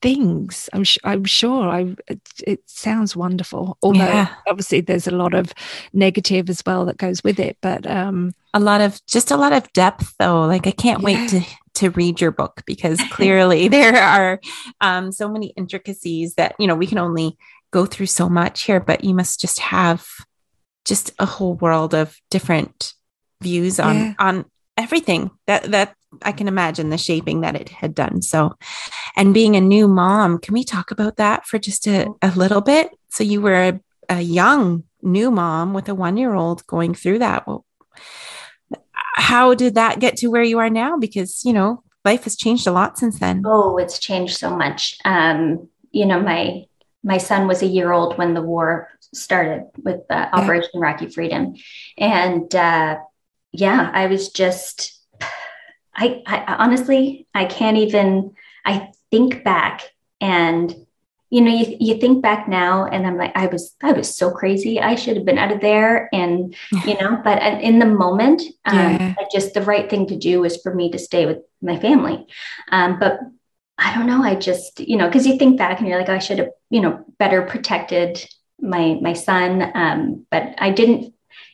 things 0.00 0.68
i'm, 0.72 0.84
sh- 0.84 0.98
I'm 1.04 1.24
sure 1.24 1.68
i 1.68 1.94
it, 2.08 2.20
it, 2.46 2.60
sounds 2.66 3.14
wonderful 3.14 3.78
although 3.82 3.98
yeah. 3.98 4.34
obviously 4.48 4.80
there's 4.80 5.06
a 5.06 5.12
lot 5.12 5.34
of 5.34 5.52
negative 5.92 6.50
as 6.50 6.62
well 6.66 6.84
that 6.86 6.96
goes 6.96 7.22
with 7.22 7.38
it 7.38 7.56
but 7.60 7.86
um 7.86 8.32
a 8.54 8.60
lot 8.60 8.80
of 8.80 9.04
just 9.06 9.30
a 9.30 9.36
lot 9.36 9.52
of 9.52 9.72
depth 9.72 10.14
though 10.18 10.44
like 10.46 10.66
i 10.66 10.72
can't 10.72 11.00
yeah. 11.00 11.04
wait 11.04 11.28
to 11.30 11.40
to 11.74 11.90
read 11.90 12.20
your 12.20 12.30
book 12.30 12.62
because 12.66 13.00
clearly 13.10 13.68
there 13.68 13.96
are 13.96 14.40
um, 14.80 15.10
so 15.10 15.28
many 15.28 15.48
intricacies 15.56 16.34
that 16.34 16.54
you 16.58 16.66
know 16.66 16.74
we 16.74 16.86
can 16.86 16.98
only 16.98 17.36
go 17.70 17.86
through 17.86 18.06
so 18.06 18.28
much 18.28 18.64
here 18.64 18.80
but 18.80 19.04
you 19.04 19.14
must 19.14 19.40
just 19.40 19.58
have 19.58 20.06
just 20.84 21.12
a 21.18 21.26
whole 21.26 21.54
world 21.54 21.94
of 21.94 22.16
different 22.30 22.94
views 23.40 23.80
on 23.80 23.96
yeah. 23.96 24.14
on 24.18 24.44
everything 24.76 25.30
that 25.46 25.70
that 25.70 25.94
I 26.22 26.32
can 26.32 26.48
imagine 26.48 26.90
the 26.90 26.98
shaping 26.98 27.40
that 27.40 27.56
it 27.56 27.68
had 27.68 27.94
done. 27.94 28.22
So, 28.22 28.56
and 29.16 29.34
being 29.34 29.56
a 29.56 29.60
new 29.60 29.88
mom, 29.88 30.38
can 30.38 30.54
we 30.54 30.64
talk 30.64 30.90
about 30.90 31.16
that 31.16 31.46
for 31.46 31.58
just 31.58 31.86
a, 31.86 32.08
a 32.20 32.30
little 32.32 32.60
bit? 32.60 32.90
So, 33.08 33.24
you 33.24 33.40
were 33.40 33.54
a, 33.54 33.80
a 34.08 34.20
young 34.20 34.84
new 35.00 35.30
mom 35.30 35.72
with 35.72 35.88
a 35.88 35.94
one 35.94 36.16
year 36.16 36.34
old 36.34 36.66
going 36.66 36.94
through 36.94 37.20
that. 37.20 37.46
Well, 37.46 37.64
how 39.14 39.54
did 39.54 39.74
that 39.74 40.00
get 40.00 40.16
to 40.18 40.28
where 40.28 40.42
you 40.42 40.58
are 40.58 40.70
now? 40.70 40.96
Because, 40.98 41.44
you 41.44 41.52
know, 41.52 41.82
life 42.04 42.24
has 42.24 42.36
changed 42.36 42.66
a 42.66 42.72
lot 42.72 42.98
since 42.98 43.18
then. 43.18 43.42
Oh, 43.46 43.78
it's 43.78 43.98
changed 43.98 44.36
so 44.36 44.54
much. 44.54 44.98
Um, 45.04 45.68
you 45.90 46.06
know, 46.06 46.20
my 46.20 46.64
my 47.04 47.18
son 47.18 47.48
was 47.48 47.62
a 47.62 47.66
year 47.66 47.92
old 47.92 48.16
when 48.16 48.34
the 48.34 48.42
war 48.42 48.88
started 49.14 49.66
with 49.82 50.00
uh, 50.10 50.14
yeah. 50.14 50.30
Operation 50.32 50.70
Iraqi 50.74 51.08
Freedom, 51.08 51.54
and 51.98 52.54
uh, 52.54 52.98
yeah, 53.52 53.90
I 53.92 54.06
was 54.06 54.30
just, 54.30 55.00
I, 55.94 56.22
I 56.26 56.56
honestly, 56.58 57.26
I 57.34 57.44
can't 57.44 57.76
even. 57.76 58.34
I 58.64 58.92
think 59.10 59.42
back 59.42 59.82
and 60.20 60.74
you 61.32 61.40
know 61.40 61.50
you, 61.50 61.76
you 61.80 61.98
think 61.98 62.22
back 62.22 62.46
now 62.46 62.86
and 62.86 63.06
i'm 63.06 63.16
like 63.16 63.32
i 63.34 63.46
was 63.46 63.74
i 63.82 63.90
was 63.90 64.14
so 64.14 64.30
crazy 64.30 64.78
i 64.80 64.94
should 64.94 65.16
have 65.16 65.24
been 65.24 65.38
out 65.38 65.50
of 65.50 65.60
there 65.60 66.08
and 66.12 66.54
you 66.86 66.94
know 66.98 67.20
but 67.24 67.42
in 67.62 67.78
the 67.78 67.86
moment 67.86 68.42
um, 68.66 68.78
yeah. 68.78 69.14
just 69.32 69.54
the 69.54 69.62
right 69.62 69.90
thing 69.90 70.06
to 70.06 70.16
do 70.16 70.40
was 70.40 70.58
for 70.58 70.74
me 70.74 70.90
to 70.90 70.98
stay 70.98 71.26
with 71.26 71.38
my 71.60 71.78
family 71.78 72.26
um, 72.70 72.98
but 72.98 73.18
i 73.78 73.94
don't 73.94 74.06
know 74.06 74.22
i 74.22 74.34
just 74.34 74.78
you 74.80 74.96
know 74.96 75.06
because 75.06 75.26
you 75.26 75.38
think 75.38 75.58
back 75.58 75.80
and 75.80 75.88
you're 75.88 75.98
like 75.98 76.08
i 76.08 76.18
should 76.18 76.38
have 76.38 76.50
you 76.70 76.80
know 76.80 77.04
better 77.18 77.42
protected 77.42 78.24
my 78.62 78.98
my 79.02 79.12
son 79.12 79.70
um, 79.74 80.26
but 80.30 80.54
i 80.58 80.70
didn't 80.70 81.12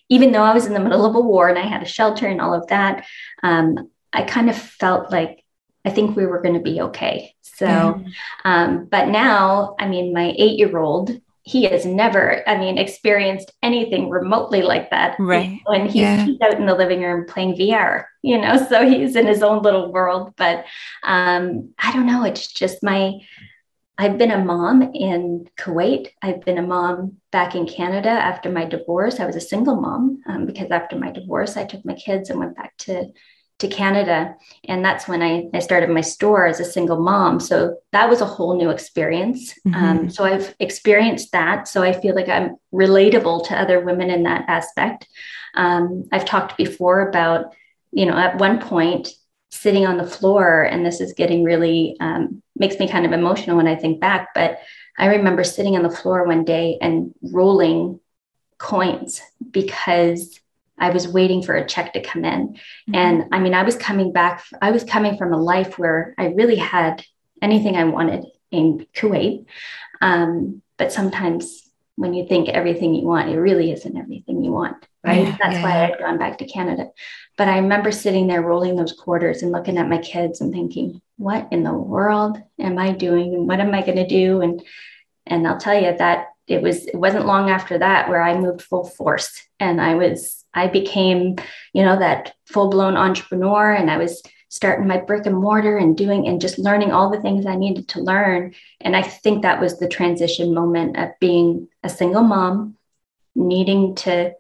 even 0.08 0.32
though 0.32 0.42
i 0.42 0.54
was 0.54 0.66
in 0.66 0.74
the 0.74 0.80
middle 0.80 1.04
of 1.04 1.14
a 1.14 1.20
war 1.20 1.48
and 1.48 1.58
i 1.58 1.66
had 1.66 1.82
a 1.82 1.86
shelter 1.86 2.26
and 2.26 2.40
all 2.40 2.54
of 2.54 2.66
that 2.68 3.04
um, 3.42 3.90
i 4.12 4.22
kind 4.22 4.48
of 4.48 4.56
felt 4.56 5.10
like 5.10 5.42
i 5.84 5.90
think 5.90 6.16
we 6.16 6.26
were 6.26 6.42
going 6.42 6.54
to 6.54 6.60
be 6.60 6.80
okay 6.80 7.34
so, 7.58 7.66
yeah. 7.66 8.04
um, 8.44 8.84
but 8.84 9.08
now, 9.08 9.74
I 9.80 9.88
mean, 9.88 10.12
my 10.12 10.32
eight 10.38 10.58
year 10.58 10.78
old, 10.78 11.10
he 11.42 11.64
has 11.64 11.84
never, 11.84 12.48
I 12.48 12.56
mean, 12.56 12.78
experienced 12.78 13.50
anything 13.64 14.10
remotely 14.10 14.62
like 14.62 14.90
that. 14.90 15.16
Right. 15.18 15.60
When 15.66 15.86
he's, 15.86 15.96
yeah. 15.96 16.24
he's 16.24 16.40
out 16.40 16.54
in 16.54 16.66
the 16.66 16.74
living 16.76 17.02
room 17.02 17.26
playing 17.26 17.56
VR, 17.56 18.04
you 18.22 18.40
know, 18.40 18.64
so 18.68 18.88
he's 18.88 19.16
in 19.16 19.26
his 19.26 19.42
own 19.42 19.62
little 19.62 19.90
world. 19.90 20.34
But 20.36 20.66
um, 21.02 21.70
I 21.78 21.92
don't 21.92 22.06
know. 22.06 22.22
It's 22.22 22.46
just 22.46 22.80
my, 22.82 23.14
I've 24.00 24.16
been 24.16 24.30
a 24.30 24.44
mom 24.44 24.82
in 24.94 25.48
Kuwait. 25.58 26.10
I've 26.22 26.44
been 26.44 26.58
a 26.58 26.62
mom 26.62 27.16
back 27.32 27.56
in 27.56 27.66
Canada 27.66 28.10
after 28.10 28.50
my 28.50 28.64
divorce. 28.64 29.18
I 29.18 29.26
was 29.26 29.34
a 29.34 29.40
single 29.40 29.80
mom 29.80 30.22
um, 30.26 30.46
because 30.46 30.70
after 30.70 30.96
my 30.96 31.10
divorce, 31.10 31.56
I 31.56 31.64
took 31.64 31.84
my 31.84 31.94
kids 31.94 32.30
and 32.30 32.38
went 32.38 32.56
back 32.56 32.76
to 32.78 33.08
to 33.58 33.68
Canada. 33.68 34.36
And 34.68 34.84
that's 34.84 35.08
when 35.08 35.20
I, 35.20 35.48
I 35.52 35.58
started 35.58 35.90
my 35.90 36.00
store 36.00 36.46
as 36.46 36.60
a 36.60 36.64
single 36.64 37.00
mom. 37.00 37.40
So 37.40 37.78
that 37.90 38.08
was 38.08 38.20
a 38.20 38.26
whole 38.26 38.56
new 38.56 38.70
experience. 38.70 39.52
Mm-hmm. 39.66 39.74
Um, 39.74 40.10
so 40.10 40.24
I've 40.24 40.54
experienced 40.60 41.32
that. 41.32 41.66
So 41.66 41.82
I 41.82 41.92
feel 41.92 42.14
like 42.14 42.28
I'm 42.28 42.56
relatable 42.72 43.48
to 43.48 43.60
other 43.60 43.80
women 43.80 44.10
in 44.10 44.22
that 44.24 44.44
aspect. 44.48 45.08
Um, 45.54 46.04
I've 46.12 46.24
talked 46.24 46.56
before 46.56 47.08
about, 47.08 47.46
you 47.90 48.06
know, 48.06 48.16
at 48.16 48.38
one 48.38 48.60
point, 48.60 49.08
sitting 49.50 49.86
on 49.86 49.96
the 49.96 50.06
floor, 50.06 50.62
and 50.62 50.84
this 50.84 51.00
is 51.00 51.12
getting 51.14 51.42
really, 51.42 51.96
um, 52.00 52.42
makes 52.56 52.78
me 52.78 52.88
kind 52.88 53.06
of 53.06 53.12
emotional 53.12 53.56
when 53.56 53.68
I 53.68 53.76
think 53.76 54.00
back. 54.00 54.28
But 54.34 54.58
I 54.98 55.06
remember 55.06 55.44
sitting 55.44 55.76
on 55.76 55.82
the 55.82 55.90
floor 55.90 56.26
one 56.26 56.44
day 56.44 56.78
and 56.80 57.14
rolling 57.22 58.00
coins 58.58 59.22
because 59.50 60.40
I 60.78 60.90
was 60.90 61.08
waiting 61.08 61.42
for 61.42 61.54
a 61.54 61.66
check 61.66 61.92
to 61.92 62.02
come 62.02 62.24
in. 62.24 62.48
Mm-hmm. 62.48 62.94
And 62.94 63.24
I 63.32 63.38
mean, 63.38 63.54
I 63.54 63.62
was 63.62 63.76
coming 63.76 64.12
back, 64.12 64.44
I 64.60 64.70
was 64.70 64.84
coming 64.84 65.16
from 65.16 65.32
a 65.32 65.40
life 65.40 65.78
where 65.78 66.14
I 66.18 66.26
really 66.26 66.56
had 66.56 67.04
anything 67.40 67.76
I 67.76 67.84
wanted 67.84 68.26
in 68.50 68.86
Kuwait. 68.94 69.46
Um, 70.00 70.62
but 70.76 70.92
sometimes 70.92 71.67
when 71.98 72.14
you 72.14 72.26
think 72.28 72.48
everything 72.48 72.94
you 72.94 73.04
want, 73.04 73.28
it 73.28 73.38
really 73.38 73.72
isn't 73.72 73.96
everything 73.96 74.44
you 74.44 74.52
want. 74.52 74.86
Right. 75.04 75.26
Yeah, 75.26 75.36
That's 75.42 75.54
yeah. 75.54 75.62
why 75.62 75.84
I'd 75.84 75.98
gone 75.98 76.16
back 76.16 76.38
to 76.38 76.46
Canada. 76.46 76.90
But 77.36 77.48
I 77.48 77.58
remember 77.58 77.90
sitting 77.90 78.28
there 78.28 78.40
rolling 78.40 78.76
those 78.76 78.92
quarters 78.92 79.42
and 79.42 79.50
looking 79.50 79.78
at 79.78 79.88
my 79.88 79.98
kids 79.98 80.40
and 80.40 80.52
thinking, 80.52 81.02
what 81.16 81.48
in 81.50 81.64
the 81.64 81.72
world 81.72 82.40
am 82.60 82.78
I 82.78 82.92
doing? 82.92 83.34
And 83.34 83.48
what 83.48 83.58
am 83.58 83.74
I 83.74 83.82
going 83.82 83.96
to 83.96 84.06
do? 84.06 84.40
And 84.42 84.62
and 85.26 85.46
I'll 85.46 85.58
tell 85.58 85.74
you 85.74 85.94
that 85.98 86.28
it 86.46 86.62
was 86.62 86.86
it 86.86 86.94
wasn't 86.94 87.26
long 87.26 87.50
after 87.50 87.78
that 87.78 88.08
where 88.08 88.22
I 88.22 88.38
moved 88.38 88.62
full 88.62 88.84
force 88.84 89.42
and 89.58 89.80
I 89.80 89.96
was 89.96 90.44
I 90.54 90.68
became, 90.68 91.36
you 91.72 91.82
know, 91.84 91.98
that 91.98 92.34
full 92.46 92.70
blown 92.70 92.96
entrepreneur 92.96 93.72
and 93.72 93.90
I 93.90 93.98
was 93.98 94.22
starting 94.48 94.86
my 94.86 94.96
brick 94.96 95.26
and 95.26 95.36
mortar 95.36 95.76
and 95.76 95.96
doing 95.96 96.26
and 96.26 96.40
just 96.40 96.58
learning 96.58 96.90
all 96.90 97.10
the 97.10 97.20
things 97.20 97.46
I 97.46 97.56
needed 97.56 97.88
to 97.88 98.00
learn. 98.00 98.54
And 98.80 98.96
I 98.96 99.02
think 99.02 99.42
that 99.42 99.60
was 99.60 99.78
the 99.78 99.88
transition 99.88 100.54
moment 100.54 100.96
of 100.96 101.10
being 101.20 101.68
a 101.82 101.88
single 101.88 102.22
mom, 102.22 102.76
needing 103.34 103.94
to 103.96 104.32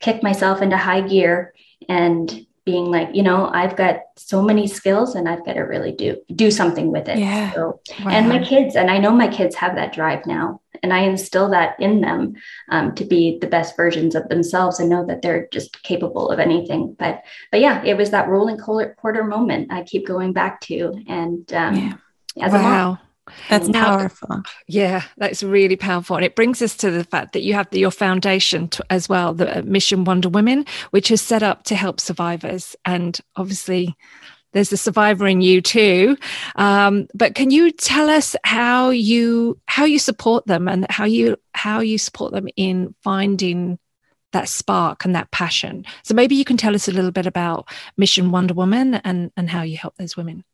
kick 0.00 0.22
myself 0.22 0.62
into 0.62 0.76
high 0.76 1.00
gear 1.00 1.52
and 1.88 2.46
being 2.64 2.86
like, 2.90 3.14
you 3.14 3.22
know, 3.22 3.48
I've 3.52 3.76
got 3.76 4.00
so 4.16 4.42
many 4.42 4.66
skills 4.66 5.14
and 5.14 5.28
I've 5.28 5.44
got 5.44 5.54
to 5.54 5.62
really 5.62 5.92
do 5.92 6.18
do 6.34 6.50
something 6.50 6.92
with 6.92 7.08
it. 7.08 7.18
Yeah. 7.18 7.52
So, 7.54 7.80
wow. 8.04 8.10
and 8.10 8.28
my 8.28 8.44
kids, 8.44 8.76
and 8.76 8.90
I 8.90 8.98
know 8.98 9.10
my 9.10 9.28
kids 9.28 9.56
have 9.56 9.74
that 9.76 9.92
drive 9.92 10.26
now 10.26 10.60
and 10.82 10.92
I 10.92 11.00
instill 11.00 11.50
that 11.50 11.78
in 11.80 12.00
them 12.00 12.34
um, 12.68 12.94
to 12.94 13.04
be 13.04 13.38
the 13.38 13.46
best 13.46 13.76
versions 13.76 14.14
of 14.14 14.28
themselves 14.28 14.80
and 14.80 14.88
know 14.88 15.04
that 15.06 15.22
they're 15.22 15.48
just 15.52 15.82
capable 15.82 16.30
of 16.30 16.38
anything. 16.38 16.94
But 16.98 17.22
but 17.50 17.60
yeah, 17.60 17.82
it 17.84 17.96
was 17.96 18.10
that 18.10 18.28
rolling 18.28 18.58
quarter 18.58 19.24
moment 19.24 19.72
I 19.72 19.82
keep 19.82 20.06
going 20.06 20.32
back 20.32 20.60
to, 20.62 21.02
and 21.06 21.52
um, 21.52 21.76
yeah. 21.76 21.92
as 22.42 22.52
wow. 22.52 22.58
a 22.58 22.62
mom. 22.62 22.98
That's 23.48 23.68
powerful. 23.68 24.42
Yeah, 24.66 25.02
that's 25.18 25.42
really 25.42 25.76
powerful. 25.76 26.16
And 26.16 26.24
it 26.24 26.34
brings 26.34 26.62
us 26.62 26.74
to 26.78 26.90
the 26.90 27.04
fact 27.04 27.32
that 27.34 27.42
you 27.42 27.54
have 27.54 27.68
the, 27.70 27.78
your 27.78 27.90
foundation 27.90 28.68
to, 28.68 28.84
as 28.90 29.08
well, 29.08 29.34
the 29.34 29.58
uh, 29.58 29.62
Mission 29.62 30.04
Wonder 30.04 30.30
Women, 30.30 30.64
which 30.90 31.10
is 31.10 31.20
set 31.20 31.42
up 31.42 31.64
to 31.64 31.74
help 31.74 32.00
survivors. 32.00 32.74
And 32.84 33.20
obviously, 33.36 33.96
there's 34.52 34.72
a 34.72 34.76
survivor 34.76 35.26
in 35.26 35.40
you 35.40 35.60
too. 35.60 36.16
Um, 36.56 37.06
but 37.14 37.34
can 37.34 37.50
you 37.50 37.70
tell 37.70 38.08
us 38.08 38.34
how 38.44 38.90
you 38.90 39.58
how 39.66 39.84
you 39.84 39.98
support 39.98 40.46
them 40.46 40.68
and 40.68 40.86
how 40.90 41.04
you 41.04 41.36
how 41.54 41.80
you 41.80 41.98
support 41.98 42.32
them 42.32 42.48
in 42.56 42.94
finding 43.02 43.78
that 44.32 44.48
spark 44.48 45.04
and 45.04 45.14
that 45.14 45.30
passion? 45.30 45.84
So 46.04 46.14
maybe 46.14 46.34
you 46.34 46.44
can 46.44 46.56
tell 46.56 46.74
us 46.74 46.88
a 46.88 46.92
little 46.92 47.12
bit 47.12 47.26
about 47.26 47.68
Mission 47.96 48.30
Wonder 48.30 48.54
Woman 48.54 48.94
and 48.94 49.30
and 49.36 49.50
how 49.50 49.62
you 49.62 49.76
help 49.76 49.96
those 49.96 50.16
women. 50.16 50.44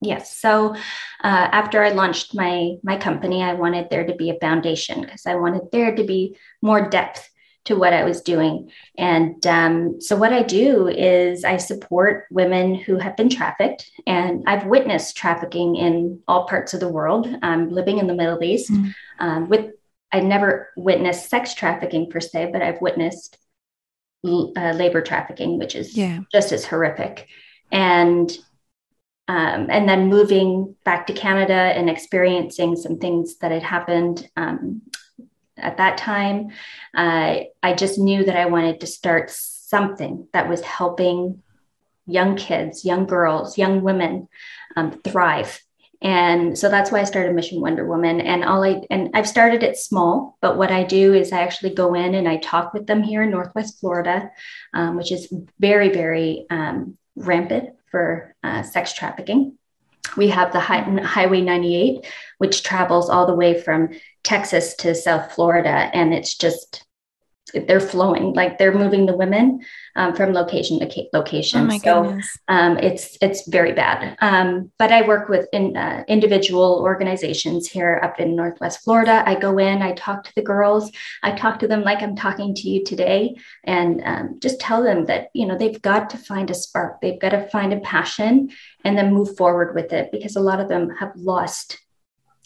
Yes. 0.00 0.36
So 0.36 0.74
uh, 0.74 0.78
after 1.22 1.82
I 1.82 1.90
launched 1.90 2.34
my 2.34 2.74
my 2.82 2.96
company, 2.96 3.42
I 3.42 3.54
wanted 3.54 3.88
there 3.90 4.06
to 4.06 4.14
be 4.14 4.30
a 4.30 4.38
foundation 4.38 5.00
because 5.00 5.26
I 5.26 5.36
wanted 5.36 5.70
there 5.72 5.94
to 5.94 6.04
be 6.04 6.36
more 6.60 6.88
depth 6.88 7.28
to 7.64 7.74
what 7.76 7.92
I 7.92 8.04
was 8.04 8.20
doing. 8.20 8.70
And 8.98 9.44
um, 9.46 10.00
so, 10.00 10.16
what 10.16 10.32
I 10.32 10.42
do 10.42 10.88
is 10.88 11.44
I 11.44 11.56
support 11.56 12.26
women 12.30 12.74
who 12.74 12.98
have 12.98 13.16
been 13.16 13.28
trafficked, 13.28 13.90
and 14.06 14.44
I've 14.46 14.66
witnessed 14.66 15.16
trafficking 15.16 15.76
in 15.76 16.20
all 16.28 16.46
parts 16.46 16.74
of 16.74 16.80
the 16.80 16.88
world. 16.88 17.26
I'm 17.42 17.70
living 17.70 17.98
in 17.98 18.06
the 18.06 18.14
Middle 18.14 18.42
East. 18.42 18.70
Mm-hmm. 18.70 18.90
Um, 19.18 19.48
with 19.48 19.72
I 20.12 20.20
never 20.20 20.70
witnessed 20.76 21.28
sex 21.28 21.54
trafficking 21.54 22.08
per 22.08 22.20
se, 22.20 22.50
but 22.52 22.62
I've 22.62 22.80
witnessed 22.80 23.36
uh, 24.24 24.72
labor 24.72 25.02
trafficking, 25.02 25.58
which 25.58 25.74
is 25.74 25.96
yeah. 25.96 26.20
just 26.30 26.52
as 26.52 26.64
horrific. 26.64 27.26
And 27.72 28.30
um, 29.26 29.68
and 29.70 29.88
then 29.88 30.08
moving 30.08 30.76
back 30.84 31.06
to 31.06 31.14
Canada 31.14 31.54
and 31.54 31.88
experiencing 31.88 32.76
some 32.76 32.98
things 32.98 33.38
that 33.38 33.50
had 33.50 33.62
happened 33.62 34.28
um, 34.36 34.82
at 35.56 35.76
that 35.78 35.98
time. 35.98 36.50
Uh, 36.94 37.40
I 37.62 37.74
just 37.74 37.98
knew 37.98 38.24
that 38.24 38.36
I 38.36 38.46
wanted 38.46 38.80
to 38.80 38.86
start 38.86 39.30
something 39.30 40.28
that 40.32 40.48
was 40.48 40.60
helping 40.62 41.42
young 42.06 42.36
kids, 42.36 42.84
young 42.84 43.06
girls, 43.06 43.56
young 43.58 43.82
women 43.82 44.28
um, 44.76 44.92
thrive. 45.02 45.60
And 46.02 46.58
so 46.58 46.68
that's 46.68 46.92
why 46.92 47.00
I 47.00 47.04
started 47.04 47.34
Mission 47.34 47.62
Wonder 47.62 47.86
Woman. 47.86 48.20
And 48.20 48.44
all 48.44 48.62
I 48.62 48.82
and 48.90 49.10
I've 49.14 49.28
started 49.28 49.62
it 49.62 49.78
small, 49.78 50.36
but 50.42 50.58
what 50.58 50.70
I 50.70 50.84
do 50.84 51.14
is 51.14 51.32
I 51.32 51.40
actually 51.40 51.74
go 51.74 51.94
in 51.94 52.14
and 52.14 52.28
I 52.28 52.36
talk 52.36 52.74
with 52.74 52.86
them 52.86 53.02
here 53.02 53.22
in 53.22 53.30
Northwest 53.30 53.80
Florida, 53.80 54.30
um, 54.74 54.96
which 54.96 55.10
is 55.10 55.32
very, 55.58 55.88
very 55.88 56.44
um, 56.50 56.98
rampant 57.16 57.70
for 57.90 58.34
uh, 58.42 58.62
sex 58.62 58.92
trafficking. 58.92 59.56
We 60.14 60.28
have 60.28 60.52
the 60.52 60.60
high, 60.60 60.82
Highway 60.82 61.40
98, 61.40 62.06
which 62.36 62.62
travels 62.62 63.08
all 63.08 63.26
the 63.26 63.34
way 63.34 63.60
from 63.60 63.90
Texas 64.24 64.74
to 64.76 64.94
South 64.94 65.32
Florida. 65.32 65.90
And 65.94 66.12
it's 66.12 66.36
just 66.36 66.84
they're 67.52 67.80
flowing 67.80 68.32
like 68.32 68.58
they're 68.58 68.76
moving 68.76 69.06
the 69.06 69.16
women 69.16 69.60
um, 69.96 70.14
from 70.14 70.32
location 70.32 70.80
to 70.80 71.04
location. 71.12 71.70
Oh 71.70 71.78
so 71.78 72.20
um, 72.48 72.78
it's 72.78 73.16
it's 73.20 73.48
very 73.48 73.72
bad. 73.72 74.16
Um, 74.20 74.72
but 74.78 74.90
i 74.90 75.06
work 75.06 75.28
with 75.28 75.46
in, 75.52 75.76
uh, 75.76 76.04
individual 76.08 76.80
organizations 76.82 77.68
here 77.68 78.00
up 78.02 78.18
in 78.20 78.34
northwest 78.34 78.82
florida. 78.82 79.22
I 79.26 79.34
go 79.38 79.58
in 79.58 79.82
i 79.82 79.92
talk 79.92 80.24
to 80.24 80.32
the 80.34 80.42
girls 80.42 80.90
i 81.22 81.32
talk 81.32 81.58
to 81.60 81.68
them 81.68 81.82
like 81.82 82.02
i'm 82.02 82.16
talking 82.16 82.54
to 82.54 82.68
you 82.68 82.84
today 82.84 83.36
and 83.64 84.02
um, 84.04 84.38
just 84.40 84.60
tell 84.60 84.82
them 84.82 85.06
that 85.06 85.28
you 85.34 85.46
know 85.46 85.56
they've 85.56 85.80
got 85.80 86.10
to 86.10 86.18
find 86.18 86.50
a 86.50 86.54
spark 86.54 87.00
they've 87.00 87.20
got 87.20 87.30
to 87.30 87.48
find 87.48 87.72
a 87.72 87.80
passion 87.80 88.50
and 88.84 88.96
then 88.96 89.14
move 89.14 89.36
forward 89.36 89.74
with 89.74 89.92
it 89.92 90.10
because 90.10 90.36
a 90.36 90.40
lot 90.40 90.60
of 90.60 90.68
them 90.68 90.90
have 90.98 91.12
lost 91.16 91.78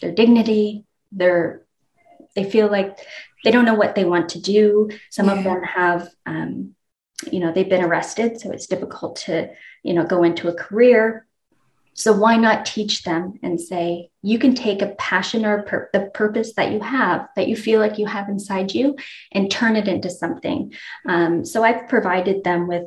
their 0.01 0.11
dignity 0.11 0.85
their 1.11 1.65
they 2.39 2.49
feel 2.49 2.69
like 2.71 2.97
they 3.43 3.51
don't 3.51 3.65
know 3.65 3.79
what 3.81 3.95
they 3.95 4.05
want 4.05 4.29
to 4.29 4.41
do. 4.41 4.89
Some 5.09 5.27
yeah. 5.27 5.37
of 5.37 5.43
them 5.43 5.63
have, 5.63 6.09
um, 6.25 6.75
you 7.31 7.39
know, 7.39 7.51
they've 7.51 7.69
been 7.69 7.83
arrested, 7.83 8.39
so 8.39 8.51
it's 8.51 8.67
difficult 8.67 9.17
to, 9.27 9.49
you 9.83 9.93
know, 9.93 10.05
go 10.05 10.23
into 10.23 10.47
a 10.47 10.53
career. 10.53 11.25
So 11.93 12.13
why 12.13 12.37
not 12.37 12.65
teach 12.65 13.03
them 13.03 13.39
and 13.43 13.59
say 13.59 14.09
you 14.21 14.39
can 14.39 14.55
take 14.55 14.81
a 14.81 14.95
passion 14.95 15.45
or 15.45 15.63
pur- 15.63 15.89
the 15.91 16.11
purpose 16.13 16.53
that 16.53 16.71
you 16.71 16.79
have 16.79 17.27
that 17.35 17.49
you 17.49 17.57
feel 17.57 17.81
like 17.81 17.97
you 17.97 18.05
have 18.05 18.29
inside 18.29 18.73
you 18.73 18.95
and 19.33 19.51
turn 19.51 19.75
it 19.75 19.89
into 19.89 20.09
something. 20.09 20.73
Um, 21.05 21.43
so 21.43 21.63
I've 21.63 21.89
provided 21.89 22.45
them 22.45 22.67
with, 22.67 22.85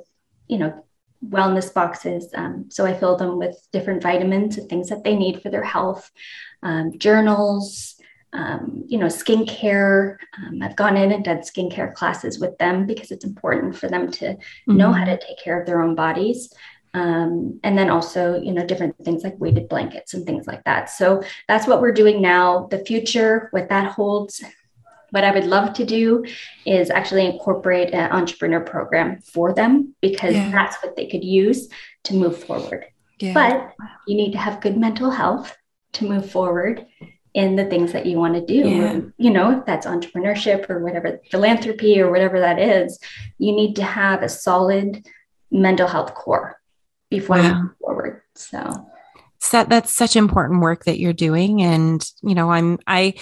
you 0.49 0.59
know, 0.59 0.87
wellness 1.29 1.73
boxes. 1.73 2.33
Um, 2.35 2.71
so 2.71 2.87
I 2.87 2.95
fill 2.95 3.17
them 3.17 3.39
with 3.39 3.57
different 3.71 4.03
vitamins 4.03 4.57
and 4.57 4.69
things 4.69 4.89
that 4.89 5.05
they 5.05 5.15
need 5.15 5.43
for 5.43 5.51
their 5.51 5.65
health, 5.65 6.11
um, 6.63 6.99
journals, 6.99 7.97
um, 8.33 8.85
you 8.87 8.99
know, 8.99 9.07
skincare. 9.07 10.17
Um, 10.39 10.63
I've 10.63 10.77
gone 10.77 10.97
in 10.97 11.13
and 11.13 11.25
done 11.25 11.39
skincare 11.39 11.93
classes 11.95 12.39
with 12.39 12.57
them 12.59 12.87
because 12.87 13.11
it's 13.11 13.25
important 13.25 13.77
for 13.77 13.89
them 13.89 14.11
to 14.13 14.25
mm-hmm. 14.25 14.77
know 14.77 14.93
how 14.93 15.05
to 15.05 15.19
take 15.19 15.39
care 15.39 15.61
of 15.61 15.67
their 15.67 15.83
own 15.83 15.95
bodies. 15.95 16.53
Um, 16.95 17.59
and 17.63 17.77
then 17.77 17.89
also, 17.89 18.41
you 18.41 18.53
know, 18.53 18.67
different 18.67 18.97
things 19.03 19.25
like 19.25 19.39
weighted 19.39 19.69
blankets 19.69 20.13
and 20.13 20.27
things 20.27 20.47
like 20.47 20.63
that. 20.65 20.91
So 20.91 21.23
that's 21.49 21.67
what 21.67 21.81
we're 21.81 21.93
doing 21.93 22.21
now. 22.21 22.67
The 22.71 22.85
future, 22.85 23.49
what 23.51 23.71
that 23.71 23.93
holds, 23.93 24.45
what 25.11 25.25
I 25.25 25.33
would 25.33 25.45
love 25.45 25.75
to 25.75 25.87
do 25.87 26.25
is 26.67 26.91
actually 26.91 27.27
incorporate 27.27 27.95
an 27.95 28.13
entrepreneur 28.13 28.61
program 28.61 29.21
for 29.21 29.55
them 29.55 29.95
because 30.01 30.35
yeah. 30.35 30.51
that's 30.51 30.83
what 30.83 30.97
they 30.97 31.07
could 31.07 31.25
use 31.25 31.69
to 32.05 32.15
move 32.15 32.43
forward. 32.45 32.87
Yeah. 33.21 33.35
But 33.35 33.87
you 34.07 34.17
need 34.17 34.33
to 34.33 34.39
have 34.39 34.61
good 34.61 34.77
mental 34.77 35.11
health 35.11 35.57
to 35.95 36.09
move 36.09 36.31
forward 36.31 36.87
in 37.35 37.57
the 37.57 37.65
things 37.65 37.93
that 37.93 38.07
you 38.07 38.19
want 38.19 38.35
to 38.35 38.45
do. 38.45 38.69
Yeah. 38.69 39.01
You 39.17 39.31
know, 39.31 39.59
if 39.59 39.65
that's 39.65 39.87
entrepreneurship 39.87 40.69
or 40.69 40.81
whatever, 40.81 41.19
philanthropy 41.31 42.01
or 42.01 42.11
whatever 42.11 42.41
that 42.41 42.59
is, 42.59 42.99
you 43.39 43.53
need 43.53 43.77
to 43.77 43.85
have 43.85 44.23
a 44.23 44.29
solid 44.29 45.07
mental 45.51 45.89
health 45.89 46.15
core 46.15 46.61
before 47.11 47.37
wow. 47.37 47.49
you 47.49 47.55
move 47.55 47.73
forward. 47.81 48.23
So 48.35 48.89
so 49.43 49.65
that's 49.65 49.93
such 49.95 50.15
important 50.15 50.61
work 50.61 50.85
that 50.85 51.01
you're 51.01 51.13
doing 51.13 51.63
and 51.63 52.09
you 52.23 52.35
know 52.35 52.51
i'm 52.51 52.79
i 52.87 53.13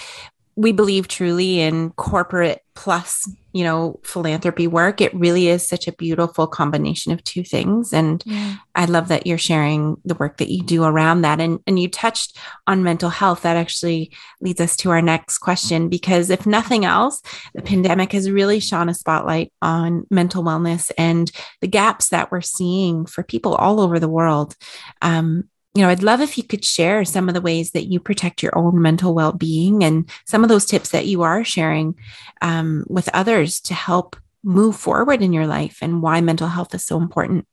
we 0.55 0.71
believe 0.71 1.09
truly 1.09 1.61
in 1.61 1.90
corporate 1.93 2.62
plus 2.75 3.29
you 3.52 3.64
know 3.64 3.99
philanthropy 4.02 4.66
work 4.66 5.00
it 5.00 5.14
really 5.14 5.49
is 5.49 5.66
such 5.66 5.88
a 5.88 5.92
beautiful 5.92 6.47
combination 6.47 7.12
of 7.12 7.23
two 7.25 7.42
things. 7.42 7.92
And 7.92 8.23
yeah. 8.26 8.57
i 8.75 8.85
love 8.85 9.09
that 9.09 9.26
you're 9.26 9.38
sharing 9.38 9.97
the 10.04 10.14
work 10.14 10.38
that 10.38 10.50
you 10.50 10.62
do 10.62 10.85
around 10.85 11.23
that. 11.23 11.40
And 11.40 11.61
and 11.66 11.78
you 11.78 11.88
touched 11.88 12.38
on 12.66 12.83
mental 12.83 13.11
health. 13.11 13.42
That 13.42 13.57
actually 13.57 14.12
leads 14.40 14.61
us 14.61 14.76
to 14.78 14.90
our 14.90 15.02
next 15.02 15.38
question 15.38 15.88
because 15.88 16.30
if 16.30 16.47
nothing 16.47 16.85
else 16.85 17.23
the 17.54 17.62
pandemic 17.62 18.12
has 18.12 18.30
really 18.30 18.61
shone 18.61 18.88
a 18.88 18.95
spotlight 18.95 19.52
on 19.62 20.07
mental 20.11 20.42
wellness 20.42 20.90
and 20.96 21.31
the 21.61 21.68
gaps 21.68 22.09
that 22.09 22.31
we're 22.31 22.40
seeing 22.40 23.07
for 23.07 23.22
people 23.22 23.55
all 23.55 23.81
over 23.81 23.98
the 23.98 24.09
world. 24.09 24.57
Um, 25.03 25.48
you 25.74 25.83
know, 25.83 25.88
I'd 25.88 26.02
love 26.02 26.20
if 26.20 26.37
you 26.37 26.42
could 26.42 26.64
share 26.64 27.04
some 27.04 27.28
of 27.28 27.35
the 27.35 27.40
ways 27.40 27.70
that 27.72 27.87
you 27.87 28.00
protect 28.00 28.42
your 28.42 28.56
own 28.59 28.83
mental 28.83 29.14
well 29.14 29.33
being 29.33 29.85
and 29.85 30.11
some 30.26 30.42
of 30.42 30.48
those 30.48 30.64
tips 30.64 30.90
that 30.90 31.06
you 31.06 31.22
are 31.22 31.44
sharing 31.44 31.94
um, 32.42 32.85
with 32.88 33.09
others 33.14 33.61
to 33.62 33.74
help 33.74 34.16
move 34.42 34.74
forward 34.74 35.22
in 35.22 35.33
your 35.33 35.46
life 35.46 35.78
and 35.80 36.02
why 36.02 36.20
mental 36.20 36.48
health 36.48 36.74
is 36.74 36.85
so 36.85 36.96
important. 36.96 37.46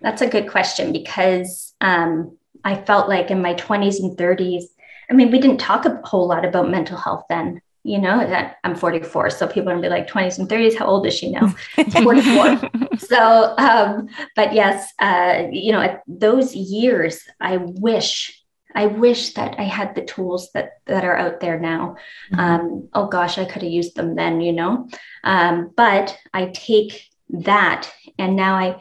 That's 0.00 0.22
a 0.22 0.28
good 0.28 0.48
question 0.48 0.92
because 0.92 1.74
um, 1.80 2.36
I 2.62 2.76
felt 2.76 3.08
like 3.08 3.30
in 3.30 3.42
my 3.42 3.54
20s 3.54 4.00
and 4.00 4.16
30s, 4.16 4.64
I 5.10 5.14
mean, 5.14 5.30
we 5.30 5.40
didn't 5.40 5.58
talk 5.58 5.86
a 5.86 6.00
whole 6.04 6.28
lot 6.28 6.44
about 6.44 6.70
mental 6.70 6.96
health 6.96 7.24
then 7.28 7.60
you 7.84 7.98
know 7.98 8.18
that 8.18 8.56
i'm 8.64 8.74
44 8.74 9.30
so 9.30 9.46
people 9.46 9.68
are 9.68 9.74
gonna 9.74 9.82
be 9.82 9.88
like 9.88 10.08
20s 10.08 10.38
and 10.38 10.48
30s 10.48 10.76
how 10.76 10.86
old 10.86 11.06
is 11.06 11.14
she 11.14 11.30
now? 11.30 11.48
44 11.92 12.70
so 12.98 13.54
um 13.58 14.08
but 14.34 14.52
yes 14.52 14.92
uh 14.98 15.44
you 15.52 15.70
know 15.70 15.80
at 15.80 16.02
those 16.08 16.54
years 16.56 17.22
i 17.40 17.58
wish 17.58 18.42
i 18.74 18.86
wish 18.86 19.34
that 19.34 19.54
i 19.58 19.64
had 19.64 19.94
the 19.94 20.02
tools 20.02 20.50
that 20.54 20.80
that 20.86 21.04
are 21.04 21.16
out 21.16 21.40
there 21.40 21.60
now. 21.60 21.96
Mm-hmm. 22.32 22.40
um 22.40 22.88
oh 22.94 23.06
gosh 23.06 23.38
i 23.38 23.44
could 23.44 23.62
have 23.62 23.70
used 23.70 23.94
them 23.94 24.16
then 24.16 24.40
you 24.40 24.52
know? 24.52 24.88
Um 25.22 25.70
but 25.76 26.18
i 26.32 26.46
take 26.46 27.08
that 27.30 27.90
and 28.18 28.34
now 28.34 28.54
i 28.56 28.80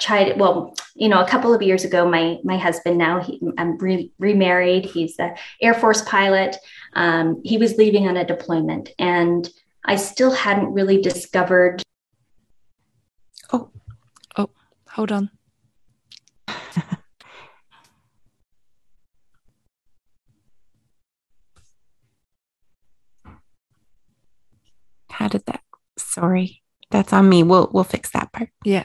tried 0.00 0.38
well 0.38 0.74
you 0.94 1.08
know 1.08 1.20
a 1.20 1.28
couple 1.28 1.54
of 1.54 1.62
years 1.62 1.84
ago 1.84 2.08
my 2.08 2.38
my 2.42 2.56
husband 2.56 2.96
now 2.98 3.20
he, 3.20 3.40
i'm 3.58 3.76
re- 3.78 4.12
remarried. 4.18 4.84
He's 4.84 5.18
an 5.18 5.34
air 5.60 5.74
force 5.74 6.02
pilot. 6.02 6.56
Um, 6.94 7.40
he 7.44 7.58
was 7.58 7.76
leaving 7.76 8.08
on 8.08 8.16
a 8.16 8.24
deployment 8.24 8.90
and 8.98 9.48
i 9.84 9.96
still 9.96 10.32
hadn't 10.32 10.72
really 10.72 11.00
discovered 11.00 11.82
oh 13.52 13.70
oh 14.36 14.50
hold 14.88 15.12
on. 15.12 15.30
How 25.10 25.28
did 25.28 25.44
that 25.46 25.62
sorry 25.96 26.62
that's 26.90 27.12
on 27.12 27.28
me. 27.28 27.42
We'll 27.42 27.70
we'll 27.72 27.84
fix 27.84 28.10
that 28.10 28.32
part. 28.32 28.48
Yeah 28.64 28.84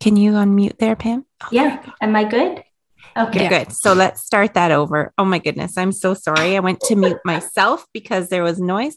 Can 0.00 0.16
you 0.16 0.32
unmute 0.32 0.78
there, 0.78 0.96
Pam? 0.96 1.24
Oh 1.42 1.48
yeah. 1.50 1.84
Am 2.00 2.14
I 2.14 2.24
good? 2.24 2.62
Okay. 3.16 3.40
You're 3.40 3.48
good. 3.48 3.72
So 3.72 3.94
let's 3.94 4.24
start 4.24 4.54
that 4.54 4.70
over. 4.70 5.12
Oh 5.18 5.24
my 5.24 5.38
goodness. 5.38 5.76
I'm 5.76 5.92
so 5.92 6.14
sorry. 6.14 6.56
I 6.56 6.60
went 6.60 6.80
to 6.82 6.94
mute 6.94 7.18
myself 7.24 7.84
because 7.92 8.28
there 8.28 8.44
was 8.44 8.60
noise. 8.60 8.96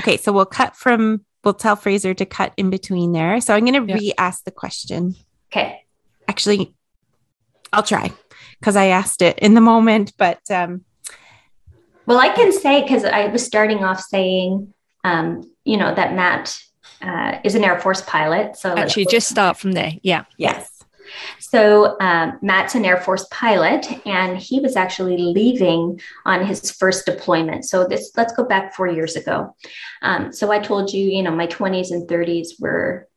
Okay. 0.00 0.16
So 0.16 0.32
we'll 0.32 0.46
cut 0.46 0.74
from, 0.74 1.24
we'll 1.44 1.54
tell 1.54 1.76
Fraser 1.76 2.12
to 2.14 2.26
cut 2.26 2.52
in 2.56 2.70
between 2.70 3.12
there. 3.12 3.40
So 3.40 3.54
I'm 3.54 3.64
going 3.64 3.86
to 3.86 3.94
re 3.94 4.12
ask 4.18 4.42
the 4.44 4.50
question. 4.50 5.14
Okay. 5.52 5.82
Actually, 6.26 6.74
I'll 7.72 7.82
try 7.82 8.12
because 8.58 8.74
I 8.74 8.86
asked 8.86 9.22
it 9.22 9.38
in 9.38 9.54
the 9.54 9.60
moment, 9.60 10.12
but. 10.16 10.40
um 10.50 10.84
Well, 12.06 12.18
I 12.18 12.30
can 12.30 12.52
say, 12.52 12.82
because 12.82 13.04
I 13.04 13.26
was 13.26 13.44
starting 13.44 13.84
off 13.84 14.00
saying, 14.00 14.74
um, 15.04 15.42
you 15.64 15.76
know, 15.76 15.94
that 15.94 16.14
Matt 16.14 16.58
uh, 17.02 17.38
is 17.44 17.54
an 17.54 17.64
Air 17.64 17.80
Force 17.80 18.02
pilot. 18.02 18.56
So 18.56 18.76
actually, 18.76 19.06
just 19.06 19.28
start 19.28 19.56
from 19.56 19.72
there. 19.72 19.92
Yeah. 20.02 20.24
Yes. 20.38 20.72
So 21.40 21.96
um, 22.00 22.38
Matt's 22.42 22.74
an 22.74 22.84
Air 22.84 22.98
Force 22.98 23.26
pilot, 23.30 23.86
and 24.06 24.38
he 24.38 24.60
was 24.60 24.76
actually 24.76 25.18
leaving 25.18 26.00
on 26.24 26.44
his 26.44 26.70
first 26.70 27.06
deployment. 27.06 27.64
So 27.64 27.86
this, 27.86 28.12
let's 28.16 28.32
go 28.32 28.44
back 28.44 28.74
four 28.74 28.86
years 28.86 29.16
ago. 29.16 29.54
Um, 30.02 30.32
so 30.32 30.50
I 30.50 30.58
told 30.58 30.92
you, 30.92 31.04
you 31.04 31.22
know, 31.22 31.32
my 31.32 31.46
20s 31.46 31.90
and 31.90 32.08
30s 32.08 32.60
were, 32.60 33.08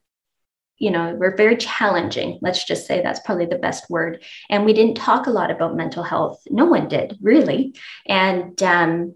you 0.78 0.92
know, 0.92 1.14
were 1.16 1.36
very 1.38 1.56
challenging. 1.56 2.40
Let's 2.42 2.66
just 2.66 2.86
say 2.86 3.02
that's 3.02 3.22
probably 3.22 3.46
the 3.46 3.58
best 3.58 3.90
word. 3.90 4.24
And 4.50 4.66
we 4.66 4.74
didn't 4.74 4.98
talk 4.98 5.28
a 5.28 5.32
lot 5.32 5.52
about 5.52 5.76
mental 5.78 6.04
health. 6.04 6.42
No 6.50 6.66
one 6.66 6.90
did 6.90 7.18
really. 7.22 7.76
And 8.08 8.62
um, 8.62 9.16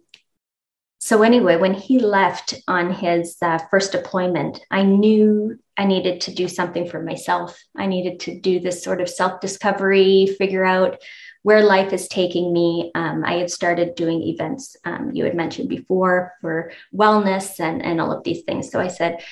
so 1.10 1.24
anyway, 1.24 1.56
when 1.56 1.74
he 1.74 1.98
left 1.98 2.54
on 2.68 2.94
his 2.94 3.36
uh, 3.42 3.58
first 3.72 3.94
deployment, 3.94 4.64
I 4.70 4.84
knew 4.84 5.58
I 5.76 5.86
needed 5.86 6.22
to 6.22 6.32
do 6.32 6.48
something 6.48 6.88
for 6.88 7.02
myself. 7.02 7.60
I 7.76 7.88
needed 7.88 8.20
to 8.20 8.40
do 8.40 8.60
this 8.60 8.84
sort 8.84 9.02
of 9.02 9.10
self 9.10 9.42
discovery, 9.42 10.28
figure 10.38 10.64
out 10.64 11.02
where 11.42 11.64
life 11.64 11.94
is 11.94 12.08
taking 12.10 12.54
me. 12.54 12.92
Um, 12.94 13.24
I 13.26 13.38
had 13.38 13.50
started 13.50 13.96
doing 13.96 14.22
events 14.22 14.78
um, 14.86 15.10
you 15.12 15.24
had 15.24 15.34
mentioned 15.34 15.68
before 15.68 16.36
for 16.42 16.72
wellness 16.96 17.60
and, 17.60 17.84
and 17.84 18.00
all 18.00 18.12
of 18.12 18.24
these 18.24 18.44
things. 18.44 18.70
So 18.70 18.80
I 18.80 18.90
said, 18.90 19.24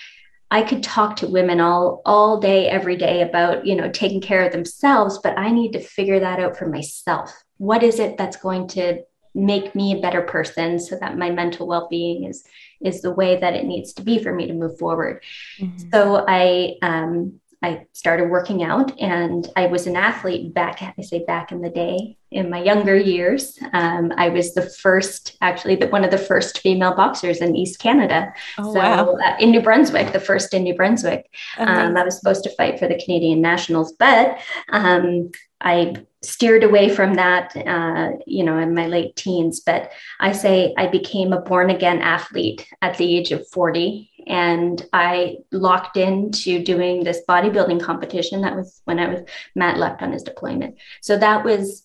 I 0.49 0.63
could 0.63 0.81
talk 0.81 1.17
to 1.17 1.27
women 1.27 1.59
all 1.59 2.01
all 2.07 2.39
day, 2.39 2.67
every 2.67 2.95
day 2.95 3.21
about 3.21 3.67
you 3.67 3.75
know 3.75 3.91
taking 3.91 4.21
care 4.21 4.43
of 4.43 4.51
themselves, 4.51 5.19
but 5.19 5.37
I 5.37 5.51
need 5.51 5.73
to 5.73 5.79
figure 5.79 6.21
that 6.21 6.39
out 6.39 6.57
for 6.57 6.67
myself. 6.67 7.39
What 7.57 7.83
is 7.83 7.99
it 7.99 8.17
that's 8.17 8.37
going 8.37 8.67
to 8.69 9.03
make 9.37 9.75
me 9.75 9.97
a 9.97 10.01
better 10.01 10.21
person 10.21 10.79
so 10.79 10.97
that 10.99 11.17
my 11.17 11.29
mental 11.29 11.67
well-being 11.67 12.23
is 12.23 12.43
is 12.81 13.01
the 13.01 13.11
way 13.11 13.39
that 13.39 13.53
it 13.53 13.65
needs 13.65 13.93
to 13.93 14.01
be 14.01 14.21
for 14.21 14.33
me 14.33 14.47
to 14.47 14.53
move 14.53 14.77
forward 14.77 15.23
mm-hmm. 15.59 15.89
so 15.91 16.25
i 16.27 16.75
um, 16.81 17.39
I 17.63 17.87
started 17.93 18.29
working 18.29 18.63
out, 18.63 18.97
and 18.99 19.49
I 19.55 19.65
was 19.65 19.87
an 19.87 19.95
athlete 19.95 20.53
back. 20.53 20.81
I 20.81 21.01
say 21.01 21.25
back 21.25 21.51
in 21.51 21.61
the 21.61 21.71
day, 21.71 22.17
in 22.29 22.51
my 22.51 22.61
younger 22.61 22.95
years. 22.95 23.57
Um, 23.73 24.13
I 24.15 24.29
was 24.29 24.53
the 24.53 24.61
first, 24.61 25.37
actually, 25.41 25.75
the, 25.75 25.87
one 25.87 26.03
of 26.03 26.11
the 26.11 26.19
first 26.19 26.59
female 26.59 26.95
boxers 26.95 27.41
in 27.41 27.55
East 27.55 27.79
Canada. 27.79 28.31
Oh, 28.59 28.73
so 28.73 28.79
wow. 28.79 29.15
uh, 29.15 29.37
in 29.39 29.49
New 29.49 29.61
Brunswick, 29.61 30.13
the 30.13 30.19
first 30.19 30.53
in 30.53 30.63
New 30.63 30.75
Brunswick. 30.75 31.33
Um, 31.57 31.97
I 31.97 32.03
was 32.03 32.17
supposed 32.19 32.43
to 32.43 32.55
fight 32.55 32.77
for 32.77 32.87
the 32.87 33.01
Canadian 33.03 33.41
Nationals, 33.41 33.93
but 33.93 34.39
um, 34.71 35.31
I 35.61 35.95
steered 36.21 36.63
away 36.63 36.89
from 36.89 37.15
that, 37.15 37.55
uh, 37.55 38.11
you 38.25 38.43
know, 38.43 38.57
in 38.57 38.73
my 38.73 38.87
late 38.87 39.15
teens. 39.15 39.59
But 39.59 39.91
I 40.19 40.31
say 40.31 40.73
I 40.77 40.87
became 40.87 41.33
a 41.33 41.41
born 41.41 41.69
again 41.69 41.99
athlete 41.99 42.67
at 42.81 42.97
the 42.97 43.17
age 43.17 43.31
of 43.31 43.47
40. 43.49 44.09
And 44.27 44.85
I 44.93 45.37
locked 45.51 45.95
into 45.95 46.63
doing 46.63 47.03
this 47.03 47.21
bodybuilding 47.27 47.81
competition. 47.81 48.41
That 48.41 48.55
was 48.55 48.81
when 48.85 48.99
I 48.99 49.07
was, 49.07 49.21
Matt 49.55 49.77
left 49.77 50.01
on 50.01 50.11
his 50.11 50.23
deployment. 50.23 50.75
So 51.01 51.17
that 51.17 51.45
was 51.45 51.83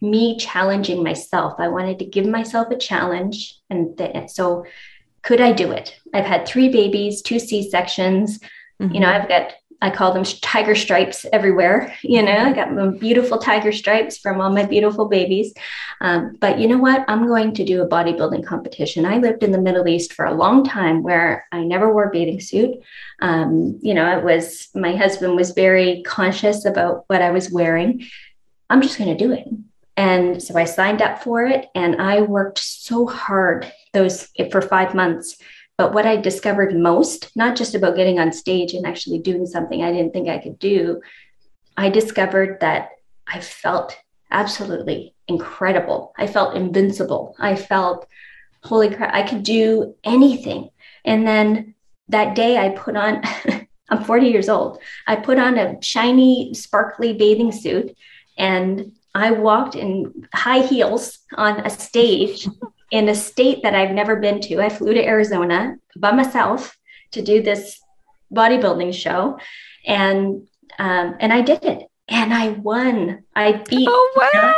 me 0.00 0.38
challenging 0.38 1.02
myself. 1.02 1.54
I 1.58 1.68
wanted 1.68 1.98
to 1.98 2.04
give 2.04 2.26
myself 2.26 2.70
a 2.70 2.76
challenge. 2.76 3.58
And 3.68 3.98
th- 3.98 4.30
so 4.30 4.64
could 5.22 5.40
I 5.40 5.52
do 5.52 5.72
it? 5.72 5.96
I've 6.14 6.24
had 6.24 6.46
three 6.46 6.68
babies, 6.68 7.22
two 7.22 7.38
C 7.38 7.68
sections. 7.68 8.38
Mm-hmm. 8.80 8.94
You 8.94 9.00
know, 9.00 9.08
I've 9.08 9.28
got 9.28 9.52
I 9.80 9.90
call 9.90 10.12
them 10.12 10.24
tiger 10.24 10.74
stripes 10.74 11.24
everywhere. 11.32 11.94
You 12.02 12.22
know, 12.22 12.36
I 12.36 12.52
got 12.52 12.72
my 12.72 12.88
beautiful 12.88 13.38
tiger 13.38 13.70
stripes 13.70 14.18
from 14.18 14.40
all 14.40 14.50
my 14.50 14.64
beautiful 14.64 15.08
babies. 15.08 15.54
Um, 16.00 16.36
but 16.40 16.58
you 16.58 16.66
know 16.66 16.78
what? 16.78 17.04
I'm 17.06 17.28
going 17.28 17.54
to 17.54 17.64
do 17.64 17.80
a 17.80 17.88
bodybuilding 17.88 18.44
competition. 18.44 19.06
I 19.06 19.18
lived 19.18 19.44
in 19.44 19.52
the 19.52 19.60
Middle 19.60 19.86
East 19.86 20.12
for 20.12 20.24
a 20.24 20.34
long 20.34 20.64
time 20.64 21.04
where 21.04 21.46
I 21.52 21.62
never 21.62 21.92
wore 21.92 22.08
a 22.08 22.10
bathing 22.10 22.40
suit. 22.40 22.76
Um, 23.20 23.78
you 23.80 23.94
know, 23.94 24.18
it 24.18 24.24
was 24.24 24.68
my 24.74 24.96
husband 24.96 25.36
was 25.36 25.52
very 25.52 26.02
conscious 26.02 26.64
about 26.64 27.04
what 27.06 27.22
I 27.22 27.30
was 27.30 27.50
wearing. 27.50 28.04
I'm 28.70 28.82
just 28.82 28.98
going 28.98 29.16
to 29.16 29.24
do 29.24 29.32
it. 29.32 29.46
And 29.96 30.42
so 30.42 30.56
I 30.56 30.64
signed 30.64 31.02
up 31.02 31.22
for 31.22 31.44
it 31.44 31.66
and 31.74 32.00
I 32.00 32.20
worked 32.20 32.58
so 32.58 33.06
hard 33.06 33.72
those 33.92 34.28
for 34.50 34.60
five 34.60 34.94
months 34.94 35.36
but 35.78 35.94
what 35.94 36.06
I 36.06 36.16
discovered 36.16 36.76
most, 36.76 37.34
not 37.36 37.56
just 37.56 37.74
about 37.76 37.94
getting 37.96 38.18
on 38.18 38.32
stage 38.32 38.74
and 38.74 38.84
actually 38.84 39.20
doing 39.20 39.46
something 39.46 39.82
I 39.82 39.92
didn't 39.92 40.12
think 40.12 40.28
I 40.28 40.38
could 40.38 40.58
do, 40.58 41.00
I 41.76 41.88
discovered 41.88 42.58
that 42.60 42.90
I 43.28 43.40
felt 43.40 43.96
absolutely 44.32 45.14
incredible. 45.28 46.12
I 46.18 46.26
felt 46.26 46.56
invincible. 46.56 47.36
I 47.38 47.54
felt, 47.54 48.08
holy 48.64 48.90
crap, 48.92 49.14
I 49.14 49.22
could 49.22 49.44
do 49.44 49.94
anything. 50.02 50.70
And 51.04 51.26
then 51.26 51.74
that 52.08 52.34
day 52.34 52.58
I 52.58 52.70
put 52.70 52.96
on, 52.96 53.22
I'm 53.88 54.02
40 54.02 54.26
years 54.26 54.48
old, 54.48 54.80
I 55.06 55.14
put 55.14 55.38
on 55.38 55.58
a 55.58 55.80
shiny, 55.80 56.54
sparkly 56.54 57.12
bathing 57.12 57.52
suit 57.52 57.96
and 58.36 58.92
I 59.14 59.30
walked 59.30 59.76
in 59.76 60.26
high 60.34 60.60
heels 60.60 61.18
on 61.36 61.60
a 61.60 61.70
stage 61.70 62.48
in 62.90 63.08
a 63.08 63.14
state 63.14 63.62
that 63.62 63.74
I've 63.74 63.92
never 63.92 64.16
been 64.16 64.40
to. 64.42 64.60
I 64.60 64.68
flew 64.68 64.94
to 64.94 65.04
Arizona 65.04 65.76
by 65.96 66.12
myself 66.12 66.76
to 67.12 67.22
do 67.22 67.42
this 67.42 67.80
bodybuilding 68.32 68.94
show, 68.94 69.38
and 69.86 70.46
um, 70.78 71.16
and 71.20 71.32
I 71.32 71.42
did 71.42 71.64
it, 71.64 71.88
and 72.08 72.32
I 72.32 72.50
won. 72.50 73.24
I 73.34 73.64
beat. 73.68 73.88
Oh 73.90 74.12
wow! 74.16 74.54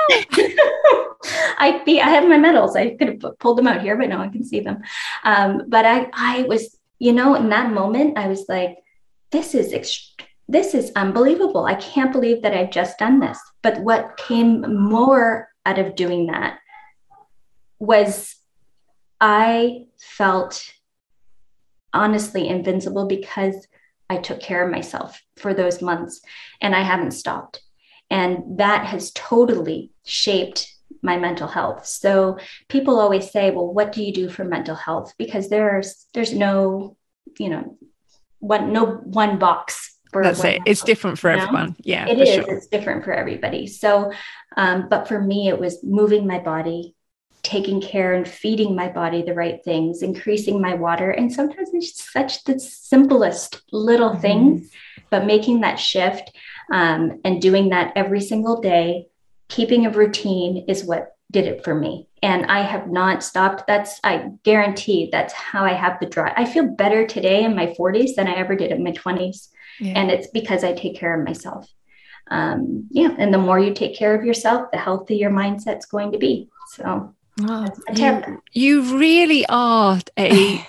I 1.58 1.82
beat. 1.84 2.00
I 2.00 2.10
have 2.10 2.28
my 2.28 2.38
medals. 2.38 2.76
I 2.76 2.90
could 2.96 3.08
have 3.08 3.38
pulled 3.38 3.58
them 3.58 3.66
out 3.66 3.82
here, 3.82 3.96
but 3.96 4.08
no 4.08 4.18
one 4.18 4.32
can 4.32 4.44
see 4.44 4.60
them. 4.60 4.82
Um, 5.24 5.62
but 5.68 5.84
I, 5.84 6.08
I 6.12 6.42
was, 6.42 6.78
you 6.98 7.12
know, 7.12 7.34
in 7.34 7.48
that 7.50 7.72
moment, 7.72 8.18
I 8.18 8.28
was 8.28 8.46
like, 8.48 8.78
this 9.30 9.54
is. 9.54 9.72
Ext- 9.72 10.22
this 10.48 10.74
is 10.74 10.90
unbelievable. 10.96 11.64
I 11.64 11.76
can't 11.76 12.10
believe 12.10 12.42
that 12.42 12.54
I've 12.54 12.72
just 12.72 12.98
done 12.98 13.20
this. 13.20 13.38
But 13.62 13.78
what 13.82 14.16
came 14.16 14.62
more 14.90 15.48
out 15.64 15.78
of 15.78 15.94
doing 15.94 16.26
that 16.26 16.58
was 17.80 18.36
I 19.20 19.86
felt 19.98 20.72
honestly 21.92 22.48
invincible 22.48 23.06
because 23.06 23.66
I 24.08 24.18
took 24.18 24.40
care 24.40 24.64
of 24.64 24.70
myself 24.70 25.20
for 25.36 25.54
those 25.54 25.82
months 25.82 26.20
and 26.60 26.74
I 26.74 26.82
haven't 26.82 27.12
stopped. 27.12 27.60
And 28.10 28.58
that 28.58 28.86
has 28.86 29.12
totally 29.12 29.92
shaped 30.04 30.72
my 31.02 31.16
mental 31.16 31.46
health. 31.46 31.86
So 31.86 32.38
people 32.68 32.98
always 32.98 33.30
say, 33.30 33.50
well, 33.50 33.72
what 33.72 33.92
do 33.92 34.02
you 34.02 34.12
do 34.12 34.28
for 34.28 34.44
mental 34.44 34.74
health? 34.74 35.14
Because 35.16 35.48
there's 35.48 36.06
there's 36.12 36.34
no, 36.34 36.96
you 37.38 37.48
know, 37.48 37.78
one 38.40 38.72
no 38.72 38.86
one 38.86 39.38
box 39.38 39.96
for 40.12 40.24
That's 40.24 40.42
it. 40.42 40.62
It's 40.66 40.82
different 40.82 41.18
for 41.18 41.30
everyone. 41.30 41.76
Yeah. 41.80 42.08
It 42.08 42.18
is. 42.18 42.34
Sure. 42.34 42.56
It's 42.56 42.66
different 42.66 43.04
for 43.04 43.12
everybody. 43.12 43.68
So 43.68 44.12
um, 44.56 44.88
but 44.88 45.06
for 45.06 45.20
me 45.20 45.48
it 45.48 45.58
was 45.58 45.84
moving 45.84 46.26
my 46.26 46.40
body, 46.40 46.96
taking 47.42 47.80
care 47.80 48.12
and 48.12 48.26
feeding 48.28 48.74
my 48.74 48.88
body 48.88 49.22
the 49.22 49.34
right 49.34 49.62
things, 49.64 50.02
increasing 50.02 50.60
my 50.60 50.74
water. 50.74 51.10
And 51.10 51.32
sometimes 51.32 51.70
it's 51.72 52.10
such 52.12 52.44
the 52.44 52.58
simplest 52.58 53.62
little 53.72 54.10
mm-hmm. 54.10 54.20
things, 54.20 54.70
but 55.10 55.26
making 55.26 55.60
that 55.60 55.76
shift 55.76 56.36
um, 56.72 57.20
and 57.24 57.40
doing 57.42 57.70
that 57.70 57.92
every 57.96 58.20
single 58.20 58.60
day, 58.60 59.06
keeping 59.48 59.86
a 59.86 59.90
routine 59.90 60.64
is 60.68 60.84
what 60.84 61.16
did 61.30 61.46
it 61.46 61.64
for 61.64 61.74
me. 61.74 62.08
And 62.22 62.46
I 62.46 62.60
have 62.60 62.88
not 62.88 63.22
stopped. 63.22 63.66
That's, 63.66 64.00
I 64.04 64.30
guarantee 64.42 65.08
that's 65.10 65.32
how 65.32 65.64
I 65.64 65.72
have 65.72 65.98
the 66.00 66.06
drive. 66.06 66.34
I 66.36 66.44
feel 66.44 66.66
better 66.66 67.06
today 67.06 67.44
in 67.44 67.56
my 67.56 67.68
40s 67.78 68.14
than 68.16 68.26
I 68.26 68.34
ever 68.34 68.54
did 68.54 68.72
in 68.72 68.84
my 68.84 68.92
20s. 68.92 69.48
Yeah. 69.78 69.94
And 69.96 70.10
it's 70.10 70.26
because 70.28 70.64
I 70.64 70.74
take 70.74 70.96
care 70.96 71.18
of 71.18 71.26
myself. 71.26 71.68
Um, 72.30 72.88
yeah. 72.90 73.14
And 73.18 73.32
the 73.32 73.38
more 73.38 73.58
you 73.58 73.74
take 73.74 73.96
care 73.96 74.14
of 74.14 74.24
yourself, 74.24 74.70
the 74.70 74.78
healthier 74.78 75.16
your 75.16 75.30
mindset's 75.30 75.86
going 75.86 76.12
to 76.12 76.18
be. 76.18 76.48
So 76.68 77.14
Oh, 77.48 77.68
you, 77.94 78.42
you 78.52 78.98
really 78.98 79.46
are 79.48 80.00
a 80.18 80.64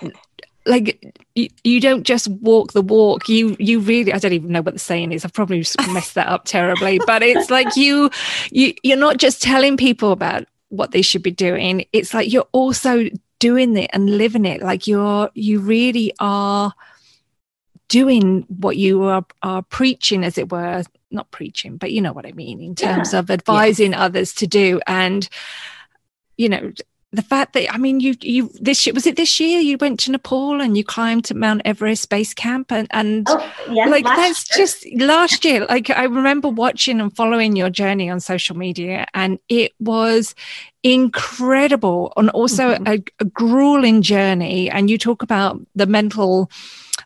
like 0.66 1.16
you, 1.34 1.48
you 1.64 1.80
don't 1.80 2.04
just 2.04 2.28
walk 2.28 2.72
the 2.72 2.82
walk. 2.82 3.28
You 3.28 3.56
you 3.58 3.80
really 3.80 4.12
i 4.12 4.18
don't 4.18 4.32
even 4.32 4.52
know 4.52 4.62
what 4.62 4.74
the 4.74 4.80
saying 4.80 5.12
is. 5.12 5.24
I've 5.24 5.32
probably 5.32 5.58
messed 5.92 6.14
that 6.14 6.28
up 6.28 6.44
terribly. 6.44 7.00
But 7.06 7.22
it's 7.22 7.50
like 7.50 7.76
you 7.76 8.10
you 8.50 8.74
you're 8.82 8.96
not 8.96 9.16
just 9.16 9.42
telling 9.42 9.76
people 9.76 10.12
about 10.12 10.46
what 10.68 10.92
they 10.92 11.02
should 11.02 11.22
be 11.22 11.30
doing. 11.30 11.86
It's 11.92 12.14
like 12.14 12.32
you're 12.32 12.48
also 12.52 13.08
doing 13.38 13.76
it 13.76 13.90
and 13.92 14.18
living 14.18 14.44
it. 14.44 14.62
Like 14.62 14.86
you're 14.86 15.30
you 15.34 15.60
really 15.60 16.12
are 16.20 16.72
doing 17.88 18.46
what 18.48 18.76
you 18.76 19.02
are, 19.02 19.26
are 19.42 19.62
preaching 19.62 20.24
as 20.24 20.38
it 20.38 20.50
were. 20.50 20.82
Not 21.10 21.30
preaching 21.30 21.76
but 21.76 21.92
you 21.92 22.00
know 22.00 22.14
what 22.14 22.24
i 22.24 22.32
mean 22.32 22.62
in 22.62 22.74
terms 22.74 23.12
yeah. 23.12 23.18
of 23.18 23.30
advising 23.30 23.90
yeah. 23.92 24.02
others 24.02 24.32
to 24.32 24.46
do. 24.46 24.80
And 24.86 25.28
you 26.42 26.48
know 26.48 26.72
the 27.12 27.22
fact 27.22 27.52
that 27.52 27.72
I 27.72 27.76
mean 27.76 28.00
you 28.00 28.14
you 28.22 28.50
this 28.60 28.86
was 28.86 29.06
it 29.06 29.16
this 29.16 29.38
year 29.38 29.60
you 29.60 29.76
went 29.78 30.00
to 30.00 30.10
Nepal 30.10 30.60
and 30.62 30.76
you 30.76 30.82
climbed 30.82 31.24
to 31.26 31.34
Mount 31.34 31.62
Everest 31.64 32.08
base 32.08 32.32
camp 32.32 32.72
and 32.72 32.88
and 32.90 33.26
oh, 33.28 33.52
yeah, 33.70 33.86
like 33.86 34.04
that's 34.04 34.48
year. 34.50 34.64
just 34.64 34.86
last 34.96 35.44
year 35.44 35.66
like 35.66 35.90
I 35.90 36.04
remember 36.04 36.48
watching 36.48 37.00
and 37.00 37.14
following 37.14 37.54
your 37.54 37.70
journey 37.70 38.08
on 38.08 38.20
social 38.20 38.56
media 38.56 39.06
and 39.12 39.38
it 39.48 39.72
was 39.78 40.34
incredible 40.82 42.12
and 42.16 42.30
also 42.30 42.74
mm-hmm. 42.74 42.86
a, 42.86 42.98
a, 43.20 43.24
grueling 43.26 44.02
journey 44.02 44.70
and 44.70 44.90
you 44.90 44.98
talk 44.98 45.22
about 45.22 45.60
the 45.76 45.86
mental 45.86 46.50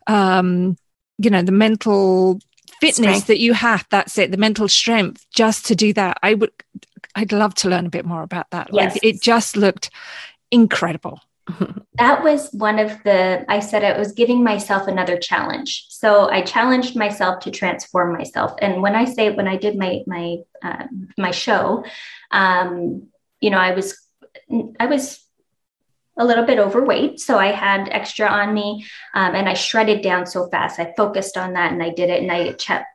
um 0.07 0.77
you 1.19 1.31
know 1.31 1.43
the 1.43 1.53
mental 1.53 2.39
fitness 2.81 2.95
strength. 2.95 3.27
that 3.27 3.39
you 3.39 3.53
have 3.53 3.87
that's 3.91 4.19
it 4.19 4.31
the 4.31 4.37
mental 4.37 4.69
strength 4.69 5.27
just 5.35 5.67
to 5.67 5.75
do 5.75 5.93
that 5.93 6.19
i 6.23 6.35
would 6.35 6.51
I'd 7.17 7.33
love 7.33 7.55
to 7.57 7.71
learn 7.71 7.87
a 7.87 7.91
bit 7.91 8.05
more 8.05 8.23
about 8.23 8.51
that. 8.51 8.69
Yes. 8.73 8.95
Like 8.95 9.05
it 9.05 9.23
just 9.23 9.57
looked 9.57 9.91
incredible. 10.51 11.21
that 11.99 12.25
was 12.25 12.51
one 12.53 12.81
of 12.81 12.91
the 13.05 13.45
i 13.49 13.61
said 13.61 13.85
i 13.85 13.97
was 13.97 14.11
giving 14.11 14.43
myself 14.43 14.89
another 14.89 15.17
challenge 15.17 15.87
so 15.89 16.29
i 16.29 16.43
challenged 16.43 16.97
myself 16.97 17.39
to 17.39 17.53
transform 17.53 18.13
myself 18.13 18.53
and 18.61 18.83
when 18.83 18.97
i 18.97 19.05
say 19.05 19.31
when 19.31 19.47
i 19.47 19.57
did 19.57 19.77
my 19.77 20.01
my 20.09 20.39
uh, 20.65 20.87
my 21.17 21.31
show 21.31 21.85
um 22.33 23.07
you 23.41 23.49
know 23.49 23.59
i 23.59 23.71
was 23.71 23.97
i 24.81 24.87
was 24.87 25.25
a 26.19 26.25
little 26.25 26.45
bit 26.45 26.59
overweight 26.59 27.21
so 27.21 27.39
i 27.39 27.49
had 27.49 27.89
extra 27.91 28.27
on 28.27 28.55
me 28.55 28.85
um, 29.15 29.35
and 29.35 29.49
i 29.49 29.55
shredded 29.55 30.03
down 30.03 30.27
so 30.27 30.49
fast 30.49 30.79
i 30.79 30.93
focused 30.97 31.37
on 31.37 31.53
that 31.53 31.73
and 31.73 31.83
i 31.83 31.91
did 31.91 32.11
it 32.11 32.23
and 32.23 32.33
i 32.33 32.53
kept 32.55 32.87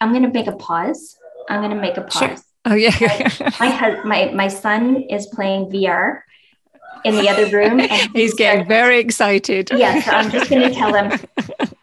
i'm 0.00 0.10
going 0.10 0.22
to 0.22 0.30
make 0.30 0.46
a 0.46 0.56
pause 0.56 1.16
i'm 1.48 1.60
going 1.60 1.74
to 1.74 1.80
make 1.80 1.96
a 1.96 2.02
pause 2.02 2.18
sure. 2.18 2.36
Oh 2.64 2.74
yeah. 2.74 3.28
my, 3.58 4.00
my 4.04 4.30
my 4.32 4.48
son 4.48 5.02
is 5.10 5.26
playing 5.26 5.70
VR 5.70 6.20
in 7.04 7.16
the 7.16 7.28
other 7.28 7.46
room. 7.46 7.78
he's, 7.80 8.12
he's 8.12 8.34
getting 8.34 8.66
very 8.66 8.98
excited. 8.98 9.70
Yes, 9.72 10.06
yeah, 10.06 10.10
so 10.10 10.16
I'm 10.16 10.30
just 10.30 10.50
going 10.50 10.62
to 10.62 10.74
tell 10.74 10.94
him 10.94 11.18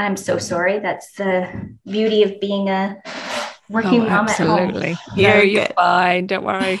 I'm 0.00 0.16
so 0.16 0.38
sorry. 0.38 0.78
That's 0.78 1.12
the 1.12 1.76
beauty 1.84 2.22
of 2.22 2.40
being 2.40 2.70
a 2.70 3.02
working 3.68 4.00
Oh, 4.00 4.08
mom 4.08 4.28
absolutely. 4.28 4.92
at 4.92 4.96
home. 4.96 5.18
Yeah, 5.18 5.40
you're 5.42 5.66
fine. 5.76 6.26
Don't 6.26 6.44
worry. 6.44 6.80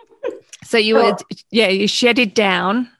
so 0.64 0.78
you 0.78 0.94
So- 0.94 1.10
were, 1.10 1.16
yeah, 1.50 1.68
you 1.68 1.86
shed 1.86 2.18
it 2.18 2.34
down. 2.34 2.90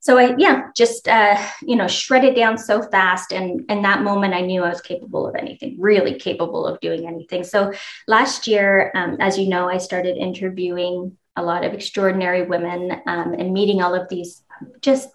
So 0.00 0.16
I, 0.16 0.34
yeah, 0.38 0.68
just 0.74 1.06
uh, 1.08 1.36
you 1.62 1.76
know, 1.76 1.86
shredded 1.86 2.34
down 2.34 2.56
so 2.56 2.82
fast, 2.82 3.32
and 3.32 3.64
in 3.68 3.82
that 3.82 4.02
moment, 4.02 4.32
I 4.32 4.40
knew 4.40 4.62
I 4.64 4.70
was 4.70 4.80
capable 4.80 5.26
of 5.28 5.34
anything, 5.34 5.76
really 5.78 6.14
capable 6.18 6.66
of 6.66 6.80
doing 6.80 7.06
anything. 7.06 7.44
So 7.44 7.72
last 8.06 8.46
year, 8.46 8.90
um, 8.94 9.18
as 9.20 9.36
you 9.38 9.48
know, 9.48 9.68
I 9.68 9.76
started 9.78 10.16
interviewing 10.16 11.16
a 11.36 11.42
lot 11.42 11.64
of 11.64 11.74
extraordinary 11.74 12.42
women 12.42 13.02
um, 13.06 13.34
and 13.34 13.52
meeting 13.52 13.82
all 13.82 13.94
of 13.94 14.08
these 14.08 14.42
just 14.80 15.10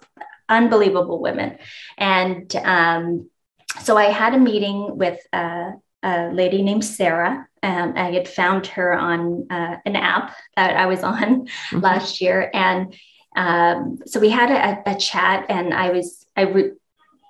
unbelievable 0.50 1.20
women, 1.20 1.58
and 1.98 2.54
um, 2.58 3.30
so 3.82 3.98
I 3.98 4.06
had 4.06 4.34
a 4.34 4.40
meeting 4.40 4.98
with 4.98 5.20
uh, 5.34 5.72
a 6.04 6.30
lady 6.32 6.62
named 6.62 6.86
Sarah. 6.86 7.48
Um, 7.64 7.94
I 7.96 8.12
had 8.12 8.28
found 8.28 8.68
her 8.68 8.94
on 8.94 9.48
uh, 9.50 9.78
an 9.86 9.96
app 9.96 10.36
that 10.56 10.76
I 10.76 10.86
was 10.86 11.04
on 11.04 11.48
Mhm. 11.72 11.82
last 11.82 12.22
year, 12.22 12.50
and 12.54 12.94
um, 13.36 14.00
so 14.06 14.20
we 14.20 14.30
had 14.30 14.52
a, 14.52 14.92
a 14.92 14.96
chat, 14.96 15.46
and 15.50 15.74
I 15.74 15.90
was 15.92 16.26
I 16.36 16.42
re- 16.42 16.74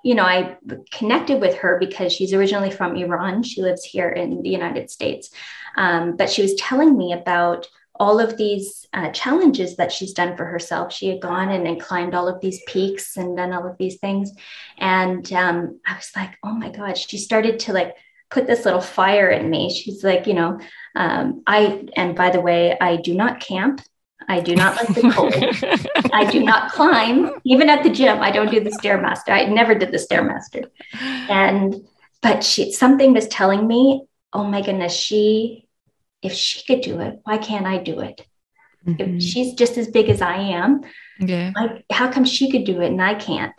you 0.04 0.14
know 0.14 0.24
I 0.24 0.56
connected 0.92 1.40
with 1.40 1.56
her 1.58 1.78
because 1.78 2.12
she's 2.12 2.32
originally 2.34 2.70
from 2.70 2.96
Iran. 2.96 3.42
She 3.42 3.62
lives 3.62 3.84
here 3.84 4.08
in 4.10 4.42
the 4.42 4.50
United 4.50 4.90
States, 4.90 5.30
um, 5.76 6.16
but 6.16 6.30
she 6.30 6.42
was 6.42 6.54
telling 6.56 6.96
me 6.98 7.12
about 7.12 7.68
all 7.96 8.18
of 8.18 8.36
these 8.36 8.86
uh, 8.92 9.10
challenges 9.10 9.76
that 9.76 9.92
she's 9.92 10.12
done 10.12 10.36
for 10.36 10.44
herself. 10.44 10.92
She 10.92 11.08
had 11.08 11.20
gone 11.20 11.50
and, 11.50 11.66
and 11.66 11.80
climbed 11.80 12.14
all 12.14 12.28
of 12.28 12.40
these 12.40 12.60
peaks 12.66 13.16
and 13.16 13.36
done 13.36 13.52
all 13.52 13.66
of 13.66 13.78
these 13.78 13.98
things, 13.98 14.32
and 14.78 15.30
um, 15.32 15.80
I 15.86 15.94
was 15.94 16.10
like, 16.16 16.36
oh 16.42 16.52
my 16.52 16.70
god! 16.70 16.98
She 16.98 17.18
started 17.18 17.60
to 17.60 17.72
like 17.72 17.94
put 18.30 18.46
this 18.46 18.64
little 18.64 18.80
fire 18.80 19.30
in 19.30 19.48
me. 19.48 19.72
She's 19.72 20.02
like, 20.02 20.26
you 20.26 20.34
know, 20.34 20.58
um, 20.94 21.42
I 21.46 21.86
and 21.96 22.16
by 22.16 22.30
the 22.30 22.40
way, 22.40 22.76
I 22.80 22.96
do 22.96 23.14
not 23.14 23.40
camp. 23.40 23.80
I 24.26 24.40
do 24.40 24.56
not 24.56 24.76
like 24.76 24.94
the 24.94 25.10
cold. 25.14 26.10
I 26.12 26.30
do 26.30 26.42
not 26.42 26.72
climb. 26.72 27.30
Even 27.44 27.68
at 27.68 27.82
the 27.82 27.90
gym, 27.90 28.20
I 28.20 28.30
don't 28.30 28.50
do 28.50 28.60
the 28.60 28.70
stairmaster. 28.70 29.30
I 29.30 29.44
never 29.44 29.74
did 29.74 29.92
the 29.92 29.98
stairmaster. 29.98 30.64
And 31.28 31.86
but 32.22 32.42
she 32.42 32.72
something 32.72 33.12
was 33.12 33.28
telling 33.28 33.66
me, 33.66 34.06
oh 34.32 34.44
my 34.44 34.62
goodness, 34.62 34.94
she 34.94 35.68
if 36.24 36.32
she 36.32 36.64
could 36.64 36.82
do 36.82 37.00
it, 37.00 37.20
why 37.24 37.38
can't 37.38 37.66
I 37.66 37.78
do 37.78 38.00
it? 38.00 38.26
Mhm. 38.86 39.00
If 39.00 39.22
she's 39.22 39.54
just 39.54 39.78
as 39.78 39.88
big 39.88 40.08
as 40.08 40.20
I 40.20 40.36
am, 40.36 40.82
yeah. 41.18 41.52
like 41.54 41.84
how 41.90 42.10
come 42.10 42.24
she 42.24 42.50
could 42.50 42.64
do 42.64 42.80
it 42.80 42.88
and 42.88 43.02
I 43.02 43.14
can't? 43.14 43.54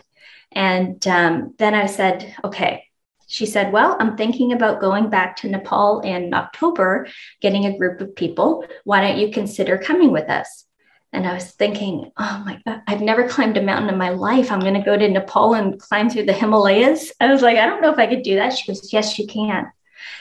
And 0.52 1.06
um, 1.08 1.56
then 1.58 1.74
I 1.74 1.86
said, 1.86 2.36
okay. 2.44 2.84
She 3.28 3.48
said, 3.48 3.74
well, 3.74 3.98
I'm 4.00 4.16
thinking 4.16 4.54
about 4.54 4.80
going 4.82 5.10
back 5.10 5.38
to 5.38 5.50
Nepal 5.50 6.02
in 6.02 6.34
October, 6.34 7.08
getting 7.42 7.66
a 7.66 7.78
group 7.78 8.00
of 8.00 8.16
people. 8.16 8.66
Why 8.84 9.02
don't 9.02 9.18
you 9.18 9.32
consider 9.32 9.80
coming 9.80 10.12
with 10.12 10.30
us? 10.30 10.66
And 11.12 11.26
I 11.26 11.34
was 11.34 11.52
thinking, 11.52 12.12
oh 12.18 12.44
my 12.46 12.62
God, 12.66 12.82
I've 12.88 13.02
never 13.02 13.28
climbed 13.28 13.58
a 13.58 13.64
mountain 13.64 13.90
in 13.90 13.98
my 13.98 14.10
life. 14.10 14.52
I'm 14.52 14.60
going 14.60 14.76
to 14.76 14.82
go 14.82 14.98
to 14.98 15.08
Nepal 15.08 15.56
and 15.56 15.80
climb 15.80 16.10
through 16.10 16.26
the 16.26 16.34
Himalayas. 16.34 17.14
I 17.20 17.32
was 17.32 17.42
like, 17.42 17.58
I 17.58 17.66
don't 17.66 17.82
know 17.82 17.92
if 17.92 17.98
I 17.98 18.08
could 18.08 18.22
do 18.22 18.36
that. 18.36 18.54
She 18.54 18.68
goes, 18.68 18.94
yes, 18.94 19.18
you 19.18 19.26
can. 19.26 19.72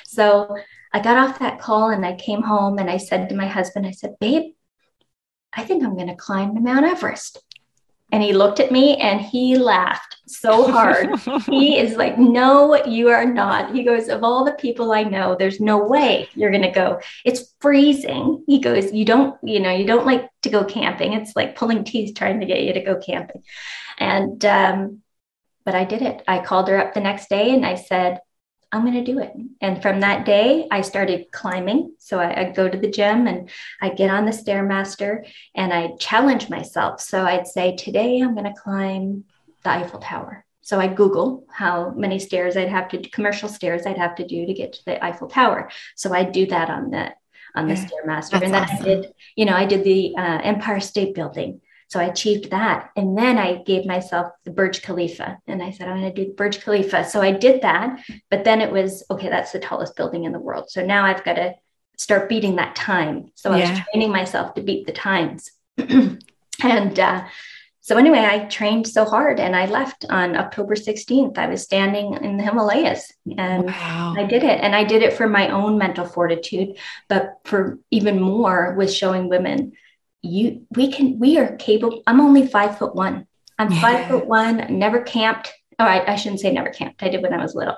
So 0.07 0.57
I 0.95 1.01
got 1.01 1.19
off 1.19 1.41
that 1.41 1.59
call 1.59 1.91
and 1.91 2.07
I 2.07 2.15
came 2.15 2.41
home 2.41 2.79
and 2.79 2.89
I 2.89 2.99
said 2.99 3.29
to 3.29 3.35
my 3.35 3.49
husband, 3.49 3.85
I 3.85 3.91
said, 3.91 4.15
babe, 4.21 4.53
I 5.53 5.65
think 5.65 5.83
I'm 5.83 5.97
going 5.97 6.07
to 6.07 6.15
climb 6.15 6.55
the 6.55 6.61
Mount 6.61 6.87
Everest. 6.87 7.43
And 8.13 8.23
he 8.23 8.33
looked 8.33 8.61
at 8.61 8.71
me 8.71 8.97
and 8.99 9.21
he 9.21 9.57
laughed 9.57 10.19
so 10.29 10.71
hard. 10.71 11.19
he 11.49 11.79
is 11.79 11.97
like, 11.97 12.17
No, 12.17 12.85
you 12.85 13.09
are 13.09 13.25
not. 13.25 13.75
He 13.75 13.83
goes, 13.83 14.09
Of 14.09 14.23
all 14.23 14.45
the 14.45 14.53
people 14.53 14.93
I 14.93 15.03
know, 15.03 15.35
there's 15.37 15.59
no 15.59 15.79
way 15.79 16.29
you're 16.35 16.53
going 16.53 16.63
to 16.63 16.71
go. 16.71 17.01
It's 17.25 17.55
freezing. 17.61 18.45
He 18.47 18.61
goes, 18.61 18.93
You 18.93 19.05
don't, 19.05 19.37
you 19.43 19.59
know, 19.59 19.73
you 19.73 19.87
don't 19.87 20.07
like 20.07 20.29
to 20.43 20.51
go 20.51 20.65
camping. 20.65 21.15
It's 21.15 21.35
like 21.35 21.57
pulling 21.57 21.83
teeth 21.83 22.15
trying 22.15 22.39
to 22.39 22.47
get 22.47 22.63
you 22.63 22.75
to 22.75 22.85
go 22.85 23.01
camping. 23.01 23.43
And, 23.99 24.45
um, 24.45 25.03
but 25.65 25.75
I 25.75 25.85
did 25.85 26.03
it. 26.03 26.23
I 26.29 26.39
called 26.39 26.69
her 26.69 26.79
up 26.79 26.95
the 26.95 27.01
next 27.01 27.29
day 27.31 27.53
and 27.53 27.67
I 27.67 27.75
said, 27.75 28.21
I'm 28.75 28.83
going 28.83 29.05
to 29.05 29.13
do 29.13 29.21
it. 29.21 29.33
And 29.61 29.81
from 29.81 30.01
that 30.01 30.27
day, 30.27 30.67
I 30.69 30.81
started 30.81 31.31
climbing. 31.31 31.95
So 31.99 32.19
I, 32.19 32.41
I'd 32.41 32.57
go 32.57 32.69
to 32.69 32.77
the 32.77 32.91
gym 32.91 33.29
and 33.29 33.49
I'd 33.81 33.97
get 33.97 34.11
on 34.11 34.25
the 34.25 34.33
Stairmaster 34.33 35.25
and 35.55 35.73
I'd 35.73 36.01
challenge 36.01 36.51
myself. 36.51 37.01
So 37.01 37.25
I'd 37.25 37.47
say, 37.47 37.77
Today 37.77 38.19
I'm 38.19 38.35
going 38.35 38.53
to 38.53 38.61
climb 38.61 39.25
the 39.63 39.71
Eiffel 39.71 40.01
Tower. 40.01 40.45
So 40.63 40.81
I 40.81 40.89
Google 40.89 41.47
how 41.53 41.91
many 41.91 42.19
stairs 42.19 42.57
I'd 42.57 42.69
have 42.69 42.89
to 42.89 42.99
commercial 43.11 43.49
stairs 43.49 43.87
I'd 43.87 43.99
have 43.99 44.17
to 44.17 44.27
do 44.27 44.45
to 44.45 44.55
get 44.55 44.73
to 44.73 44.85
the 44.87 45.05
Eiffel 45.05 45.29
Tower. 45.29 45.71
So 45.95 46.13
I'd 46.13 46.33
do 46.33 46.47
that 46.47 46.69
on 46.69 46.91
the 46.91 47.15
on 47.55 47.69
the 47.69 47.75
Yeah, 47.75 47.87
Stairmaster. 47.87 48.43
And 48.43 48.53
then 48.53 48.65
awesome. 48.65 48.83
I 48.83 48.85
did, 48.85 49.15
you 49.37 49.45
know, 49.45 49.55
I 49.55 49.67
did 49.67 49.85
the 49.85 50.17
uh, 50.19 50.41
Empire 50.43 50.81
State 50.81 51.15
Building. 51.15 51.61
So 51.95 52.01
I 52.01 52.07
achieved 52.07 52.51
that. 52.51 52.91
And 52.97 53.17
then 53.17 53.39
I 53.39 53.63
gave 53.63 53.87
myself 53.87 54.33
the 54.43 54.51
Burj 54.51 54.83
Khalifa 54.83 55.39
and 55.47 55.63
I 55.63 55.71
said, 55.71 55.87
I'm 55.87 56.01
going 56.01 56.13
to 56.13 56.25
do 56.25 56.29
the 56.29 56.35
Burj 56.35 56.61
Khalifa. 56.61 57.05
So 57.05 57.21
I 57.21 57.31
did 57.31 57.63
that. 57.63 58.01
But 58.31 58.43
then 58.43 58.61
it 58.61 58.73
was, 58.73 59.05
okay, 59.13 59.29
that's 59.29 59.53
the 59.53 59.61
tallest 59.61 59.95
building 59.95 60.25
in 60.25 60.33
the 60.33 60.41
world. 60.41 60.69
So 60.71 60.85
now 60.85 61.05
I've 61.05 61.23
got 61.23 61.35
to 61.35 61.55
start 61.97 62.29
beating 62.29 62.57
that 62.57 62.75
time. 62.75 63.31
So 63.37 63.53
I 63.53 63.61
was 63.61 63.81
training 63.93 64.11
myself 64.11 64.55
to 64.55 64.61
beat 64.61 64.87
the 64.87 64.93
times. 64.93 65.53
and 65.79 66.99
uh, 66.99 67.27
so 67.81 67.97
anyway, 67.97 68.27
I 68.29 68.47
trained 68.47 68.89
so 68.89 69.05
hard 69.05 69.39
and 69.39 69.55
I 69.55 69.67
left 69.67 70.05
on 70.11 70.35
October 70.35 70.75
16th. 70.75 71.39
I 71.39 71.47
was 71.47 71.63
standing 71.63 72.15
in 72.15 72.39
the 72.39 72.43
Himalayas 72.43 73.13
and 73.39 73.67
wow. 73.67 74.15
I 74.19 74.25
did 74.25 74.43
it. 74.43 74.61
And 74.61 74.75
I 74.75 74.83
did 74.83 75.03
it 75.03 75.13
for 75.13 75.29
my 75.29 75.51
own 75.51 75.79
mental 75.79 76.07
fortitude, 76.07 76.77
but 77.09 77.35
for 77.45 77.79
even 77.93 78.21
more 78.21 78.75
with 78.77 78.93
showing 78.93 79.29
women, 79.29 79.75
you 80.25 80.67
we 80.71 80.91
can 80.91 81.19
we 81.19 81.39
are 81.39 81.57
capable. 81.57 82.03
I'm 82.07 82.21
only 82.21 82.47
five 82.47 82.79
foot 82.79 82.95
one. 82.95 83.27
I'm 83.59 83.71
five 83.71 84.09
foot 84.09 84.27
one, 84.27 84.79
never 84.79 85.01
camped. 85.03 85.53
All 85.79 85.87
right, 85.87 86.09
I 86.09 86.17
shouldn't 86.17 86.41
say 86.41 86.53
never 86.53 86.71
camped. 86.71 87.03
I 87.03 87.09
did 87.09 87.23
when 87.23 87.33
I 87.33 87.43
was 87.43 87.55
little, 87.55 87.77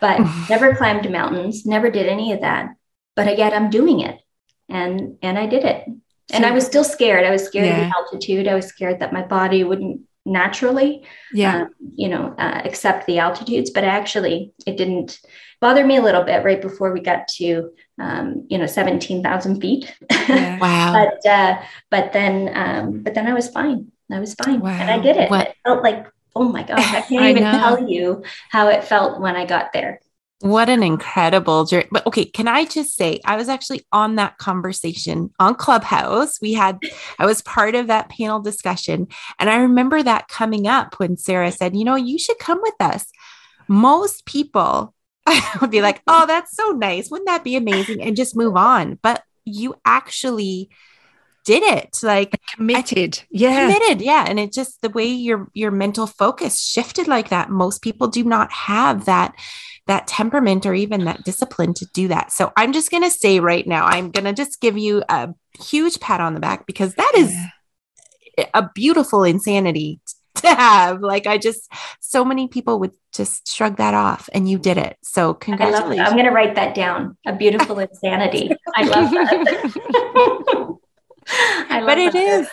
but 0.00 0.20
never 0.50 0.74
climbed 0.74 1.10
mountains, 1.10 1.64
never 1.66 1.90
did 1.90 2.06
any 2.06 2.32
of 2.32 2.40
that. 2.42 2.70
But 3.14 3.38
yet 3.38 3.52
I'm 3.52 3.70
doing 3.70 4.00
it. 4.00 4.20
And 4.68 5.16
and 5.22 5.38
I 5.38 5.46
did 5.46 5.64
it. 5.64 5.86
And 6.32 6.42
So- 6.44 6.48
I 6.48 6.50
was 6.52 6.66
still 6.66 6.84
scared. 6.84 7.24
I 7.24 7.30
was 7.30 7.44
scared 7.44 7.68
of 7.68 7.76
Yeah. 7.78 7.88
the 7.88 7.94
altitude. 7.96 8.48
I 8.48 8.54
was 8.54 8.66
scared 8.66 9.00
that 9.00 9.12
my 9.12 9.22
body 9.22 9.64
wouldn't 9.64 10.02
naturally 10.28 11.04
yeah. 11.32 11.62
um, 11.62 11.68
you 11.94 12.08
know, 12.08 12.34
uh, 12.36 12.60
accept 12.64 13.06
the 13.06 13.20
altitudes, 13.20 13.70
but 13.70 13.84
actually 13.84 14.52
it 14.66 14.76
didn't 14.76 15.20
bother 15.60 15.86
me 15.86 15.96
a 15.96 16.02
little 16.02 16.24
bit 16.24 16.44
right 16.44 16.60
before 16.60 16.92
we 16.92 17.00
got 17.00 17.28
to, 17.28 17.70
um, 17.98 18.46
you 18.48 18.58
know, 18.58 18.66
17,000 18.66 19.60
feet. 19.60 19.94
yeah. 20.28 20.58
Wow. 20.60 20.92
but, 21.22 21.30
uh, 21.30 21.62
but 21.90 22.12
then, 22.12 22.50
um, 22.54 23.02
but 23.02 23.14
then 23.14 23.26
I 23.26 23.34
was 23.34 23.48
fine. 23.48 23.90
I 24.10 24.20
was 24.20 24.34
fine. 24.34 24.60
And 24.64 24.90
I 24.90 24.98
did 24.98 25.16
it. 25.16 25.30
What- 25.30 25.48
It 25.48 25.56
felt 25.64 25.82
like, 25.82 26.06
oh 26.34 26.48
my 26.48 26.62
gosh, 26.62 26.78
I 26.92 27.00
can't 27.08 27.24
I 27.24 27.30
even 27.30 27.42
know. 27.42 27.52
tell 27.52 27.88
you 27.88 28.22
how 28.50 28.68
it 28.68 28.84
felt 28.84 29.20
when 29.20 29.36
I 29.36 29.46
got 29.46 29.72
there. 29.72 30.00
What 30.40 30.68
an 30.68 30.82
incredible 30.82 31.64
journey. 31.64 31.88
But 31.90 32.06
okay, 32.06 32.26
can 32.26 32.46
I 32.46 32.66
just 32.66 32.94
say, 32.94 33.20
I 33.24 33.36
was 33.36 33.48
actually 33.48 33.86
on 33.90 34.16
that 34.16 34.36
conversation 34.36 35.30
on 35.40 35.54
Clubhouse. 35.54 36.38
We 36.42 36.52
had, 36.52 36.78
I 37.18 37.24
was 37.24 37.40
part 37.40 37.74
of 37.74 37.86
that 37.86 38.10
panel 38.10 38.40
discussion. 38.40 39.08
And 39.38 39.48
I 39.48 39.56
remember 39.56 40.02
that 40.02 40.28
coming 40.28 40.66
up 40.66 41.00
when 41.00 41.16
Sarah 41.16 41.50
said, 41.50 41.74
you 41.74 41.84
know, 41.84 41.96
you 41.96 42.18
should 42.18 42.38
come 42.38 42.60
with 42.60 42.74
us. 42.80 43.06
Most 43.66 44.26
people 44.26 44.94
would 45.60 45.70
be 45.70 45.82
like, 45.82 46.02
oh, 46.06 46.26
that's 46.26 46.54
so 46.56 46.70
nice. 46.70 47.10
Wouldn't 47.10 47.28
that 47.28 47.44
be 47.44 47.56
amazing? 47.56 48.00
And 48.02 48.16
just 48.16 48.36
move 48.36 48.56
on. 48.56 48.98
But 49.02 49.22
you 49.44 49.74
actually 49.84 50.68
did 51.44 51.62
it. 51.62 51.98
Like, 52.02 52.40
Committed. 52.56 53.22
Yeah. 53.30 53.66
committed 53.70 54.02
yeah 54.02 54.24
and 54.26 54.40
it 54.40 54.52
just 54.52 54.80
the 54.82 54.88
way 54.90 55.06
your 55.06 55.48
your 55.54 55.70
mental 55.70 56.08
focus 56.08 56.60
shifted 56.60 57.06
like 57.06 57.28
that 57.28 57.50
most 57.50 57.82
people 57.82 58.08
do 58.08 58.24
not 58.24 58.50
have 58.50 59.04
that 59.04 59.32
that 59.86 60.08
temperament 60.08 60.66
or 60.66 60.74
even 60.74 61.04
that 61.04 61.22
discipline 61.22 61.72
to 61.74 61.86
do 61.94 62.08
that 62.08 62.32
so 62.32 62.50
i'm 62.56 62.72
just 62.72 62.90
going 62.90 63.04
to 63.04 63.10
say 63.10 63.38
right 63.38 63.64
now 63.68 63.84
i'm 63.86 64.10
going 64.10 64.24
to 64.24 64.32
just 64.32 64.60
give 64.60 64.76
you 64.76 65.04
a 65.08 65.28
huge 65.60 66.00
pat 66.00 66.20
on 66.20 66.34
the 66.34 66.40
back 66.40 66.66
because 66.66 66.94
that 66.96 67.12
is 67.16 67.30
Yeah. 68.38 68.46
a 68.54 68.68
beautiful 68.74 69.22
insanity 69.22 70.00
to 70.42 70.48
have 70.48 71.00
like 71.00 71.26
i 71.26 71.38
just 71.38 71.70
so 72.00 72.24
many 72.24 72.48
people 72.48 72.78
would 72.78 72.92
just 73.12 73.48
shrug 73.48 73.76
that 73.76 73.94
off 73.94 74.28
and 74.32 74.48
you 74.48 74.58
did 74.58 74.78
it 74.78 74.96
so 75.02 75.22
I 75.22 75.26
love 75.26 75.36
it. 75.36 75.40
congratulations 75.40 76.08
I'm 76.08 76.12
going 76.12 76.26
to 76.26 76.30
write 76.30 76.54
that 76.56 76.74
down. 76.74 77.16
A 77.26 77.34
beautiful 77.34 77.78
insanity. 77.86 78.50
I 78.74 78.82
love 78.84 79.10
that. 79.10 80.78
I 81.70 81.80
love 81.80 81.86
but 81.86 81.98
it 81.98 82.12
that. 82.12 82.22
is 82.22 82.48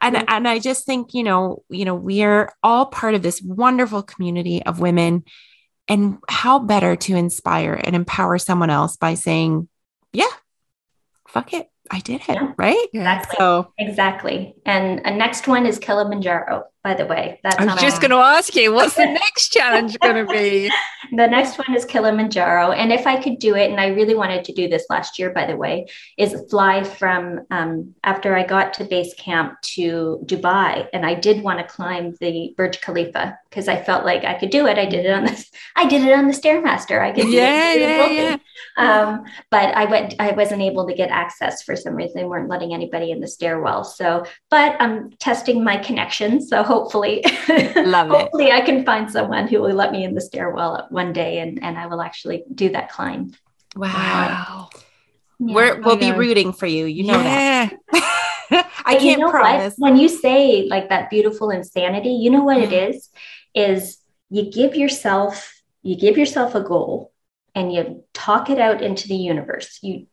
and 0.00 0.24
and 0.28 0.48
i 0.48 0.58
just 0.58 0.86
think 0.86 1.14
you 1.14 1.22
know 1.22 1.62
you 1.68 1.84
know 1.84 1.94
we're 1.94 2.52
all 2.62 2.86
part 2.86 3.14
of 3.14 3.22
this 3.22 3.42
wonderful 3.42 4.02
community 4.02 4.62
of 4.64 4.80
women 4.80 5.24
and 5.88 6.18
how 6.28 6.58
better 6.58 6.96
to 6.96 7.14
inspire 7.14 7.78
and 7.84 7.94
empower 7.94 8.38
someone 8.38 8.70
else 8.70 8.96
by 8.96 9.14
saying 9.14 9.68
yeah 10.12 10.30
fuck 11.28 11.52
it 11.52 11.68
I 11.90 12.00
did 12.00 12.22
it, 12.22 12.36
yeah. 12.36 12.52
right? 12.56 12.86
Exactly. 12.92 13.36
So 13.38 13.72
exactly. 13.78 14.54
And 14.64 15.00
a 15.04 15.14
next 15.14 15.46
one 15.46 15.66
is 15.66 15.78
Kilimanjaro 15.78 16.64
by 16.84 16.92
the 16.92 17.06
way. 17.06 17.40
That's 17.42 17.56
I 17.56 17.64
was 17.64 17.80
just 17.80 18.02
going 18.02 18.10
to 18.10 18.18
ask 18.18 18.54
you, 18.54 18.72
what's 18.72 18.94
the 18.94 19.06
next 19.24 19.48
challenge 19.48 19.98
going 19.98 20.24
to 20.24 20.32
be? 20.32 20.70
The 21.12 21.26
next 21.26 21.58
one 21.58 21.76
is 21.76 21.84
Kilimanjaro. 21.84 22.72
And 22.72 22.90
if 22.90 23.06
I 23.06 23.22
could 23.22 23.38
do 23.38 23.54
it, 23.54 23.70
and 23.70 23.78
I 23.78 23.88
really 23.88 24.14
wanted 24.14 24.42
to 24.46 24.52
do 24.52 24.68
this 24.68 24.86
last 24.88 25.18
year, 25.18 25.30
by 25.30 25.46
the 25.46 25.54
way, 25.54 25.86
is 26.16 26.34
fly 26.50 26.82
from 26.82 27.42
um, 27.50 27.94
after 28.02 28.34
I 28.34 28.42
got 28.42 28.72
to 28.74 28.84
base 28.84 29.14
camp 29.14 29.60
to 29.74 30.20
Dubai. 30.24 30.88
And 30.92 31.04
I 31.04 31.14
did 31.14 31.42
want 31.42 31.58
to 31.60 31.64
climb 31.64 32.14
the 32.20 32.54
Burj 32.56 32.80
Khalifa 32.80 33.38
because 33.48 33.68
I 33.68 33.80
felt 33.80 34.04
like 34.04 34.24
I 34.24 34.34
could 34.34 34.50
do 34.50 34.66
it. 34.66 34.78
I 34.78 34.86
did 34.86 35.04
it 35.04 35.12
on 35.12 35.24
this, 35.24 35.50
I 35.76 35.86
did 35.86 36.02
it 36.02 36.12
on 36.12 36.26
the 36.26 36.32
Stairmaster. 36.32 37.00
I 37.00 37.12
could 37.12 37.28
yeah, 37.30 37.74
yeah, 37.74 38.06
yeah. 38.06 38.36
Um, 38.76 39.24
but 39.50 39.74
I 39.74 39.84
went, 39.84 40.14
I 40.18 40.32
wasn't 40.32 40.62
able 40.62 40.88
to 40.88 40.94
get 40.94 41.10
access 41.10 41.62
for 41.62 41.76
some 41.76 41.94
reason. 41.94 42.14
They 42.16 42.24
weren't 42.24 42.48
letting 42.48 42.74
anybody 42.74 43.10
in 43.12 43.20
the 43.20 43.28
stairwell. 43.28 43.84
So, 43.84 44.24
but 44.50 44.74
I'm 44.80 45.10
testing 45.18 45.62
my 45.62 45.76
connections. 45.76 46.48
So 46.48 46.62
hopefully, 46.74 47.24
love 47.76 48.08
hopefully 48.08 48.50
I 48.50 48.60
can 48.60 48.84
find 48.84 49.10
someone 49.10 49.46
who 49.48 49.60
will 49.60 49.74
let 49.74 49.92
me 49.92 50.04
in 50.04 50.14
the 50.14 50.20
stairwell 50.20 50.86
one 50.90 51.12
day 51.12 51.38
and, 51.38 51.62
and 51.62 51.78
I 51.78 51.86
will 51.86 52.02
actually 52.02 52.44
do 52.52 52.70
that 52.70 52.90
climb. 52.90 53.32
Wow. 53.76 54.68
Yeah, 55.38 55.54
We're, 55.54 55.76
oh, 55.76 55.80
we'll 55.84 55.96
be 55.96 56.12
rooting 56.12 56.52
for 56.52 56.66
you. 56.66 56.86
You 56.86 57.04
know 57.04 57.20
yeah. 57.20 57.70
that. 57.92 58.70
I 58.84 58.96
can't 58.96 59.02
you 59.02 59.16
know 59.18 59.30
promise. 59.30 59.74
What? 59.76 59.92
When 59.92 60.00
you 60.00 60.08
say 60.08 60.66
like 60.68 60.88
that 60.88 61.10
beautiful 61.10 61.50
insanity, 61.50 62.10
you 62.10 62.30
know 62.30 62.44
what 62.44 62.58
it 62.58 62.70
mm-hmm. 62.70 62.92
is? 62.92 63.08
Is 63.54 63.98
you 64.30 64.50
give 64.50 64.74
yourself, 64.74 65.62
you 65.82 65.96
give 65.96 66.18
yourself 66.18 66.54
a 66.54 66.60
goal 66.60 67.12
and 67.54 67.72
you 67.72 68.04
talk 68.12 68.50
it 68.50 68.58
out 68.58 68.82
into 68.82 69.06
the 69.08 69.16
universe. 69.16 69.78
You 69.82 70.06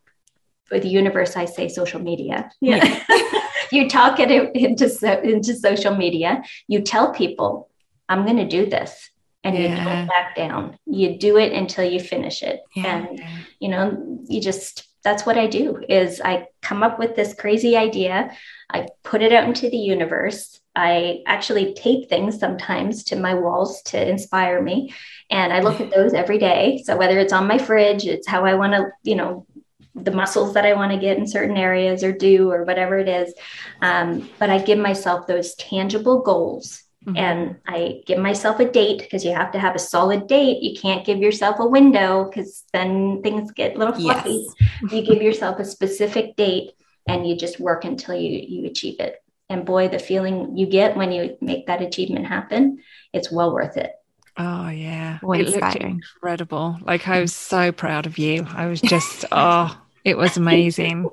for 0.66 0.80
the 0.80 0.88
universe, 0.88 1.36
I 1.36 1.46
say 1.46 1.68
social 1.68 2.00
media. 2.00 2.50
Yeah. 2.62 3.04
you 3.72 3.90
talk 3.90 4.20
it 4.20 4.32
into, 4.32 5.22
into 5.24 5.56
social 5.56 5.96
media. 5.96 6.44
You 6.68 6.82
tell 6.82 7.14
people, 7.14 7.70
I'm 8.10 8.26
going 8.26 8.38
to 8.38 8.48
do 8.48 8.70
this. 8.70 9.10
And 9.44 9.58
yeah. 9.58 9.62
you 9.62 9.84
don't 9.84 10.08
back 10.08 10.36
down. 10.36 10.78
You 10.86 11.18
do 11.18 11.38
it 11.38 11.52
until 11.52 11.84
you 11.84 12.00
finish 12.00 12.44
it. 12.44 12.62
Yeah. 12.76 12.98
And, 12.98 13.24
you 13.60 13.70
know, 13.70 14.20
you 14.28 14.40
just, 14.40 14.88
that's 15.04 15.26
what 15.26 15.38
I 15.38 15.48
do 15.48 15.84
is 15.90 16.22
I 16.24 16.46
come 16.62 16.84
up 16.84 17.00
with 17.00 17.16
this 17.16 17.34
crazy 17.34 17.76
idea. 17.76 18.32
I 18.70 18.88
put 19.04 19.24
it 19.24 19.34
out 19.34 19.46
into 19.46 19.68
the 19.68 19.78
universe. 19.78 20.60
I 20.76 21.24
actually 21.26 21.74
tape 21.74 22.08
things 22.08 22.38
sometimes 22.38 23.04
to 23.06 23.16
my 23.16 23.34
walls 23.34 23.82
to 23.88 24.10
inspire 24.10 24.62
me. 24.62 24.94
And 25.32 25.52
I 25.52 25.62
look 25.62 25.82
at 25.82 25.90
those 25.90 26.14
every 26.14 26.38
day. 26.38 26.84
So 26.86 26.96
whether 26.96 27.18
it's 27.18 27.34
on 27.34 27.48
my 27.48 27.58
fridge, 27.58 28.06
it's 28.06 28.28
how 28.28 28.46
I 28.46 28.54
want 28.54 28.74
to, 28.74 28.90
you 29.04 29.16
know, 29.16 29.48
the 29.96 30.12
muscles 30.12 30.54
that 30.54 30.66
I 30.66 30.74
want 30.74 30.92
to 30.92 30.98
get 30.98 31.18
in 31.18 31.28
certain 31.28 31.58
areas 31.58 32.04
or 32.04 32.12
do 32.12 32.52
or 32.52 32.64
whatever 32.64 32.98
it 32.98 33.10
is. 33.10 33.34
Um, 33.82 34.30
but 34.40 34.50
I 34.50 34.60
give 34.60 34.80
myself 34.80 35.28
those 35.28 35.56
tangible 35.56 36.22
goals 36.22 36.84
mm-hmm. 37.06 37.18
and 37.18 37.58
I 37.68 38.02
give 38.06 38.20
myself 38.20 38.60
a 38.60 38.70
date 38.70 39.00
because 39.00 39.26
you 39.26 39.34
have 39.34 39.52
to 39.52 39.60
have 39.60 39.76
a 39.76 39.80
solid 39.80 40.28
date. 40.28 40.62
You 40.62 40.80
can't 40.80 41.06
give 41.06 41.20
yourself 41.20 41.60
a 41.60 41.68
window 41.68 42.26
because 42.26 42.64
then 42.74 43.22
things 43.22 43.52
get 43.52 43.76
a 43.76 43.80
little 43.80 43.96
fluffy. 43.96 44.48
Yes. 44.60 44.92
you 44.94 45.02
give 45.02 45.22
yourself 45.22 45.60
a 45.60 45.66
specific 45.66 46.36
date 46.36 46.72
and 47.08 47.28
you 47.28 47.36
just 47.36 47.60
work 47.60 47.84
until 47.84 48.16
you, 48.16 48.40
you 48.48 48.68
achieve 48.68 49.00
it. 49.00 49.16
And 49.50 49.66
boy, 49.66 49.90
the 49.90 50.00
feeling 50.00 50.58
you 50.58 50.66
get 50.66 50.96
when 50.96 51.12
you 51.12 51.38
make 51.42 51.68
that 51.68 51.82
achievement 51.82 52.26
happen, 52.26 52.82
it's 53.12 53.32
well 53.32 53.54
worth 53.54 53.76
it. 53.76 53.92
Oh 54.38 54.70
yeah, 54.70 55.20
it 55.22 55.50
looked 55.50 55.76
incredible. 55.76 56.78
Like 56.82 57.08
I 57.08 57.22
was 57.22 57.36
so 57.36 57.72
proud 57.72 58.06
of 58.06 58.18
you. 58.18 58.46
I 58.50 58.68
was 58.68 58.82
just 58.94 59.26
oh, 59.32 59.78
it 60.04 60.18
was 60.18 60.38
amazing. 60.38 61.10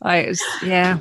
I 0.00 0.26
was 0.26 0.42
yeah. 0.62 0.98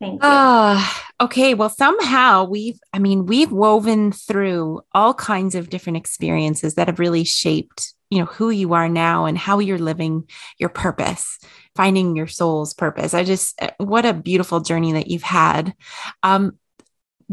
Thank 0.00 0.14
you. 0.14 0.18
Oh, 0.22 1.02
okay. 1.20 1.52
Well, 1.52 1.68
somehow 1.68 2.44
we've, 2.44 2.80
I 2.92 2.98
mean, 2.98 3.26
we've 3.26 3.52
woven 3.52 4.12
through 4.12 4.80
all 4.92 5.12
kinds 5.12 5.54
of 5.54 5.68
different 5.68 5.98
experiences 5.98 6.74
that 6.74 6.88
have 6.88 6.98
really 6.98 7.22
shaped, 7.24 7.92
you 8.08 8.18
know, 8.18 8.24
who 8.24 8.48
you 8.48 8.72
are 8.72 8.88
now 8.88 9.26
and 9.26 9.36
how 9.36 9.58
you're 9.58 9.78
living 9.78 10.26
your 10.58 10.70
purpose, 10.70 11.38
finding 11.76 12.16
your 12.16 12.28
soul's 12.28 12.72
purpose. 12.72 13.12
I 13.12 13.24
just, 13.24 13.60
what 13.76 14.06
a 14.06 14.14
beautiful 14.14 14.60
journey 14.60 14.92
that 14.92 15.08
you've 15.08 15.22
had. 15.22 15.74
Um, 16.22 16.58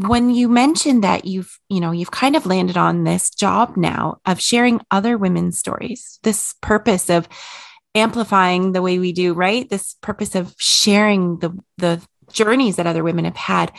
when 0.06 0.30
you 0.30 0.48
mentioned 0.48 1.02
that 1.02 1.24
you've 1.24 1.58
you 1.68 1.80
know 1.80 1.90
you've 1.90 2.12
kind 2.12 2.36
of 2.36 2.46
landed 2.46 2.76
on 2.76 3.02
this 3.02 3.30
job 3.30 3.76
now 3.76 4.20
of 4.24 4.40
sharing 4.40 4.80
other 4.92 5.18
women's 5.18 5.58
stories 5.58 6.20
this 6.22 6.54
purpose 6.62 7.10
of 7.10 7.28
amplifying 7.96 8.70
the 8.72 8.82
way 8.82 8.98
we 8.98 9.12
do 9.12 9.34
right? 9.34 9.68
This 9.68 9.96
purpose 10.00 10.36
of 10.36 10.54
sharing 10.58 11.38
the 11.40 11.58
the 11.78 12.00
journeys 12.30 12.76
that 12.76 12.86
other 12.86 13.02
women 13.02 13.24
have 13.24 13.36
had. 13.36 13.72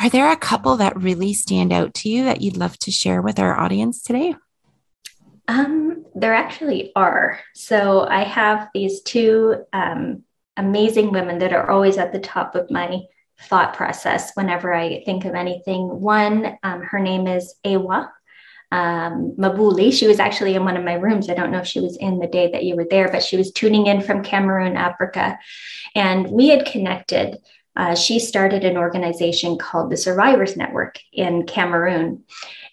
Are 0.00 0.08
there 0.08 0.30
a 0.32 0.36
couple 0.36 0.76
that 0.76 1.00
really 1.00 1.32
stand 1.32 1.72
out 1.72 1.94
to 1.94 2.08
you 2.08 2.24
that 2.24 2.40
you'd 2.40 2.56
love 2.56 2.76
to 2.80 2.90
share 2.90 3.22
with 3.22 3.38
our 3.38 3.58
audience 3.58 4.02
today? 4.02 4.34
Um 5.46 6.04
there 6.16 6.34
actually 6.34 6.90
are. 6.96 7.38
So 7.54 8.08
i 8.08 8.24
have 8.24 8.68
these 8.74 9.02
two 9.02 9.64
um, 9.72 10.24
amazing 10.56 11.12
women 11.12 11.38
that 11.38 11.52
are 11.52 11.70
always 11.70 11.96
at 11.96 12.12
the 12.12 12.18
top 12.18 12.56
of 12.56 12.72
my 12.72 13.02
thought 13.42 13.74
process 13.74 14.32
whenever 14.34 14.74
I 14.74 15.02
think 15.04 15.24
of 15.24 15.34
anything. 15.34 16.00
One, 16.00 16.58
um, 16.62 16.82
her 16.82 16.98
name 16.98 17.26
is 17.26 17.54
Ewa 17.64 18.12
um, 18.70 19.34
Mabuli. 19.38 19.92
She 19.92 20.06
was 20.06 20.20
actually 20.20 20.54
in 20.54 20.64
one 20.64 20.76
of 20.76 20.84
my 20.84 20.94
rooms. 20.94 21.30
I 21.30 21.34
don't 21.34 21.50
know 21.50 21.60
if 21.60 21.66
she 21.66 21.80
was 21.80 21.96
in 21.96 22.18
the 22.18 22.26
day 22.26 22.50
that 22.52 22.64
you 22.64 22.76
were 22.76 22.86
there, 22.88 23.10
but 23.10 23.22
she 23.22 23.36
was 23.36 23.50
tuning 23.52 23.86
in 23.86 24.02
from 24.02 24.22
Cameroon, 24.22 24.76
Africa. 24.76 25.38
And 25.94 26.28
we 26.30 26.48
had 26.48 26.66
connected. 26.66 27.38
Uh, 27.76 27.94
she 27.94 28.18
started 28.18 28.64
an 28.64 28.76
organization 28.76 29.56
called 29.56 29.90
the 29.90 29.96
Survivors 29.96 30.56
Network 30.56 30.98
in 31.12 31.46
Cameroon. 31.46 32.24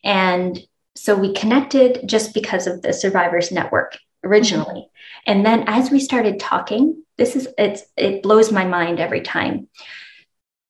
And 0.03 0.59
so 0.95 1.15
we 1.15 1.33
connected 1.33 2.01
just 2.05 2.33
because 2.33 2.67
of 2.67 2.81
the 2.81 2.93
Survivors 2.93 3.51
Network 3.51 3.97
originally. 4.23 4.81
Mm-hmm. 4.81 5.31
And 5.31 5.45
then 5.45 5.63
as 5.67 5.91
we 5.91 5.99
started 5.99 6.39
talking, 6.39 7.03
this 7.17 7.35
is 7.35 7.47
it's 7.57 7.83
it 7.95 8.21
blows 8.21 8.51
my 8.51 8.65
mind 8.65 8.99
every 8.99 9.21
time. 9.21 9.69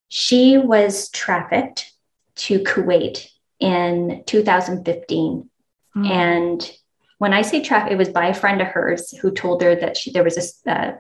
She 0.09 0.57
was 0.57 1.09
trafficked 1.09 1.91
to 2.35 2.59
Kuwait 2.59 3.27
in 3.59 4.23
2015. 4.25 5.49
Mm. 5.95 6.09
And 6.09 6.71
when 7.17 7.33
I 7.33 7.41
say 7.41 7.63
traffic, 7.63 7.93
it 7.93 7.97
was 7.97 8.09
by 8.09 8.27
a 8.27 8.33
friend 8.33 8.61
of 8.61 8.67
hers 8.67 9.11
who 9.11 9.31
told 9.31 9.61
her 9.61 9.75
that 9.75 9.97
she, 9.97 10.11
there 10.11 10.23
was 10.23 10.61
a 10.65 10.71
uh, 10.71 10.93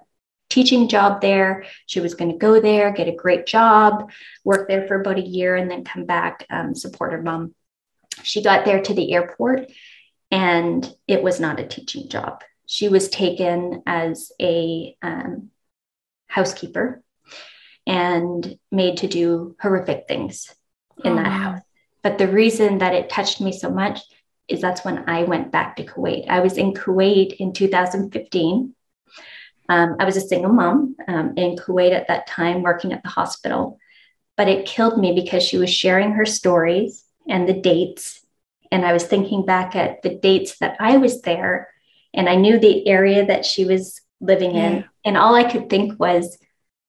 teaching 0.49 0.87
job 0.87 1.21
there. 1.21 1.65
She 1.85 1.99
was 1.99 2.13
going 2.13 2.31
to 2.31 2.37
go 2.37 2.59
there, 2.59 2.91
get 2.91 3.07
a 3.07 3.15
great 3.15 3.45
job, 3.45 4.11
work 4.43 4.67
there 4.67 4.87
for 4.87 5.01
about 5.01 5.17
a 5.17 5.27
year, 5.27 5.55
and 5.55 5.69
then 5.69 5.83
come 5.83 6.05
back, 6.05 6.45
um, 6.49 6.75
support 6.75 7.11
her 7.11 7.21
mom. 7.21 7.53
She 8.23 8.41
got 8.41 8.65
there 8.65 8.81
to 8.81 8.93
the 8.93 9.13
airport, 9.13 9.71
and 10.31 10.89
it 11.07 11.21
was 11.21 11.39
not 11.39 11.59
a 11.59 11.67
teaching 11.67 12.07
job. 12.07 12.41
She 12.65 12.87
was 12.87 13.09
taken 13.09 13.83
as 13.85 14.31
a 14.41 14.95
um, 15.01 15.51
housekeeper 16.27 17.03
and 17.85 18.57
made 18.71 18.97
to 18.97 19.07
do 19.07 19.55
horrific 19.61 20.05
things 20.07 20.53
in 21.03 21.13
oh, 21.13 21.15
that 21.15 21.27
house. 21.27 21.61
But 22.01 22.17
the 22.17 22.27
reason 22.27 22.79
that 22.79 22.93
it 22.93 23.09
touched 23.09 23.41
me 23.41 23.51
so 23.51 23.69
much 23.69 23.99
is 24.47 24.61
that's 24.61 24.85
when 24.85 25.09
I 25.09 25.23
went 25.23 25.51
back 25.51 25.75
to 25.75 25.83
Kuwait. 25.83 26.29
I 26.29 26.39
was 26.39 26.57
in 26.57 26.73
Kuwait 26.73 27.35
in 27.37 27.53
2015. 27.53 28.73
Um, 29.67 29.95
I 29.99 30.05
was 30.05 30.17
a 30.17 30.21
single 30.21 30.53
mom 30.53 30.95
um, 31.07 31.33
in 31.35 31.55
Kuwait 31.55 31.93
at 31.93 32.07
that 32.07 32.27
time, 32.27 32.61
working 32.61 32.93
at 32.93 33.01
the 33.01 33.09
hospital. 33.09 33.79
But 34.37 34.47
it 34.47 34.67
killed 34.67 34.99
me 34.99 35.13
because 35.13 35.43
she 35.43 35.57
was 35.57 35.73
sharing 35.73 36.11
her 36.11 36.25
stories 36.25 37.03
and 37.27 37.47
the 37.47 37.53
dates. 37.53 38.23
And 38.71 38.85
I 38.85 38.93
was 38.93 39.05
thinking 39.05 39.45
back 39.45 39.75
at 39.75 40.01
the 40.01 40.15
dates 40.15 40.59
that 40.59 40.75
I 40.79 40.97
was 40.97 41.21
there, 41.21 41.69
and 42.13 42.27
I 42.27 42.35
knew 42.35 42.59
the 42.59 42.87
area 42.87 43.25
that 43.25 43.45
she 43.45 43.65
was 43.65 44.01
living 44.19 44.55
yeah. 44.55 44.67
in. 44.67 44.85
And 45.03 45.17
all 45.17 45.35
I 45.35 45.49
could 45.49 45.69
think 45.69 45.99
was, 45.99 46.37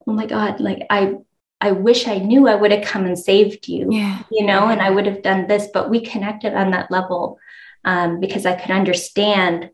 oh 0.06 0.12
my 0.12 0.26
god 0.26 0.60
like 0.60 0.86
i 0.90 1.14
i 1.60 1.72
wish 1.72 2.06
i 2.06 2.18
knew 2.18 2.48
i 2.48 2.54
would 2.54 2.70
have 2.70 2.84
come 2.84 3.04
and 3.04 3.18
saved 3.18 3.68
you 3.68 3.88
yeah. 3.90 4.22
you 4.30 4.44
know 4.44 4.68
and 4.68 4.80
i 4.80 4.90
would 4.90 5.06
have 5.06 5.22
done 5.22 5.46
this 5.46 5.68
but 5.72 5.90
we 5.90 6.00
connected 6.00 6.54
on 6.54 6.70
that 6.70 6.90
level 6.90 7.38
um, 7.84 8.20
because 8.20 8.46
i 8.46 8.54
could 8.54 8.70
understand 8.70 9.70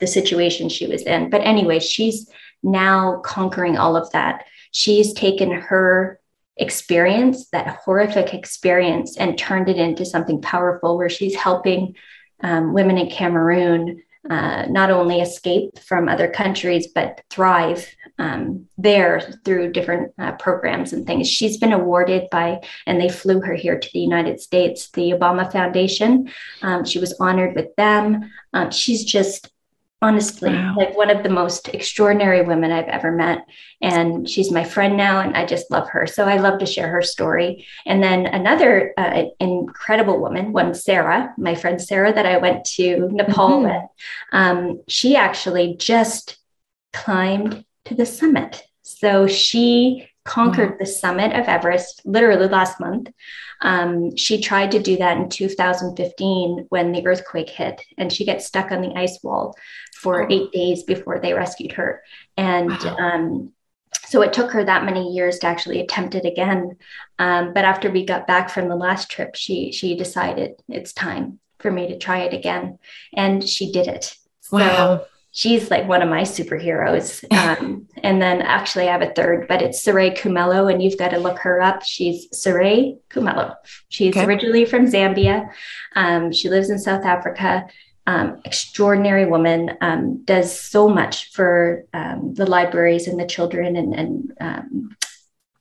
the 0.00 0.06
situation 0.06 0.68
she 0.68 0.86
was 0.86 1.02
in. 1.02 1.30
But 1.30 1.42
anyway 1.42 1.78
she's 1.78 2.28
now 2.62 3.20
conquering 3.24 3.78
all 3.78 3.96
of 3.96 4.10
that. 4.10 4.44
She's 4.72 5.12
taken 5.12 5.50
her 5.50 6.18
experience 6.56 7.48
that 7.50 7.78
horrific 7.84 8.34
experience 8.34 9.16
and 9.16 9.38
turned 9.38 9.68
it 9.68 9.78
into 9.78 10.04
something 10.04 10.42
powerful 10.42 10.98
where 10.98 11.08
she's 11.08 11.34
helping 11.34 11.94
um, 12.42 12.74
women 12.74 12.98
in 12.98 13.08
cameroon 13.08 14.02
uh, 14.28 14.66
not 14.68 14.90
only 14.90 15.20
escape 15.20 15.78
from 15.78 16.06
other 16.06 16.28
countries 16.28 16.88
but 16.94 17.22
thrive 17.30 17.86
um, 18.20 18.68
there 18.76 19.20
through 19.44 19.72
different 19.72 20.12
uh, 20.18 20.32
programs 20.32 20.92
and 20.92 21.06
things. 21.06 21.26
She's 21.26 21.56
been 21.56 21.72
awarded 21.72 22.28
by, 22.30 22.60
and 22.86 23.00
they 23.00 23.08
flew 23.08 23.40
her 23.40 23.54
here 23.54 23.78
to 23.78 23.88
the 23.92 23.98
United 23.98 24.40
States, 24.40 24.90
the 24.90 25.12
Obama 25.12 25.50
Foundation. 25.50 26.30
Um, 26.60 26.84
she 26.84 26.98
was 26.98 27.16
honored 27.18 27.56
with 27.56 27.74
them. 27.76 28.30
Um, 28.52 28.70
she's 28.70 29.04
just 29.04 29.50
honestly 30.02 30.50
wow. 30.50 30.74
like 30.76 30.96
one 30.96 31.10
of 31.10 31.22
the 31.22 31.28
most 31.28 31.68
extraordinary 31.74 32.40
women 32.40 32.72
i've 32.72 32.88
ever 32.88 33.12
met 33.12 33.44
and 33.82 34.26
she's 34.26 34.50
my 34.50 34.64
friend 34.64 34.96
now 34.96 35.20
and 35.20 35.36
i 35.36 35.44
just 35.44 35.70
love 35.70 35.86
her 35.90 36.06
so 36.06 36.24
i 36.24 36.38
love 36.38 36.58
to 36.58 36.64
share 36.64 36.88
her 36.88 37.02
story 37.02 37.66
and 37.84 38.02
then 38.02 38.24
another 38.24 38.94
uh, 38.96 39.24
incredible 39.40 40.18
woman 40.18 40.54
one 40.54 40.72
sarah 40.72 41.34
my 41.36 41.54
friend 41.54 41.82
sarah 41.82 42.14
that 42.14 42.24
i 42.24 42.38
went 42.38 42.64
to 42.64 43.10
nepal 43.12 43.50
mm-hmm. 43.50 43.64
with 43.64 43.90
um, 44.32 44.80
she 44.88 45.16
actually 45.16 45.76
just 45.76 46.38
climbed 46.94 47.62
to 47.84 47.94
the 47.94 48.06
summit 48.06 48.62
so 48.82 49.26
she 49.26 50.06
conquered 50.24 50.70
wow. 50.70 50.76
the 50.80 50.86
summit 50.86 51.32
of 51.32 51.46
everest 51.46 52.02
literally 52.04 52.48
last 52.48 52.80
month 52.80 53.08
um, 53.62 54.16
she 54.16 54.40
tried 54.40 54.70
to 54.72 54.82
do 54.82 54.96
that 54.96 55.18
in 55.18 55.28
2015 55.28 56.66
when 56.70 56.92
the 56.92 57.06
earthquake 57.06 57.50
hit, 57.50 57.82
and 57.98 58.12
she 58.12 58.24
gets 58.24 58.46
stuck 58.46 58.72
on 58.72 58.80
the 58.80 58.94
ice 58.96 59.18
wall 59.22 59.54
for 59.94 60.22
oh. 60.22 60.26
eight 60.30 60.50
days 60.52 60.82
before 60.82 61.20
they 61.20 61.34
rescued 61.34 61.72
her. 61.72 62.02
And 62.36 62.70
wow. 62.70 62.96
um, 62.96 63.52
so 64.06 64.22
it 64.22 64.32
took 64.32 64.52
her 64.52 64.64
that 64.64 64.84
many 64.84 65.12
years 65.12 65.38
to 65.40 65.46
actually 65.46 65.80
attempt 65.80 66.14
it 66.14 66.24
again. 66.24 66.76
Um, 67.18 67.52
but 67.52 67.64
after 67.64 67.90
we 67.90 68.06
got 68.06 68.26
back 68.26 68.48
from 68.48 68.68
the 68.68 68.76
last 68.76 69.10
trip, 69.10 69.36
she 69.36 69.72
she 69.72 69.96
decided 69.96 70.54
it's 70.68 70.92
time 70.92 71.38
for 71.58 71.70
me 71.70 71.88
to 71.88 71.98
try 71.98 72.20
it 72.20 72.32
again, 72.32 72.78
and 73.14 73.46
she 73.46 73.72
did 73.72 73.88
it. 73.88 74.16
Wow. 74.50 75.04
She's 75.32 75.70
like 75.70 75.86
one 75.86 76.02
of 76.02 76.08
my 76.08 76.22
superheroes. 76.22 77.24
Um, 77.32 77.86
and 78.02 78.20
then 78.20 78.42
actually, 78.42 78.88
I 78.88 78.92
have 78.92 79.02
a 79.02 79.14
third, 79.14 79.46
but 79.48 79.62
it's 79.62 79.84
Saray 79.84 80.16
Khumalo, 80.16 80.72
and 80.72 80.82
you've 80.82 80.98
got 80.98 81.10
to 81.10 81.18
look 81.18 81.38
her 81.40 81.60
up. 81.60 81.82
She's 81.84 82.28
Saray 82.30 82.98
Khumalo. 83.10 83.54
She's 83.88 84.16
okay. 84.16 84.24
originally 84.24 84.64
from 84.64 84.86
Zambia. 84.86 85.48
Um, 85.94 86.32
she 86.32 86.48
lives 86.48 86.70
in 86.70 86.78
South 86.78 87.04
Africa. 87.04 87.66
Um, 88.06 88.40
extraordinary 88.44 89.26
woman, 89.26 89.76
um, 89.82 90.24
does 90.24 90.58
so 90.58 90.88
much 90.88 91.30
for 91.30 91.84
um, 91.92 92.34
the 92.34 92.46
libraries 92.46 93.06
and 93.06 93.20
the 93.20 93.26
children 93.26 93.76
and, 93.76 93.94
and 93.94 94.32
um, 94.40 94.96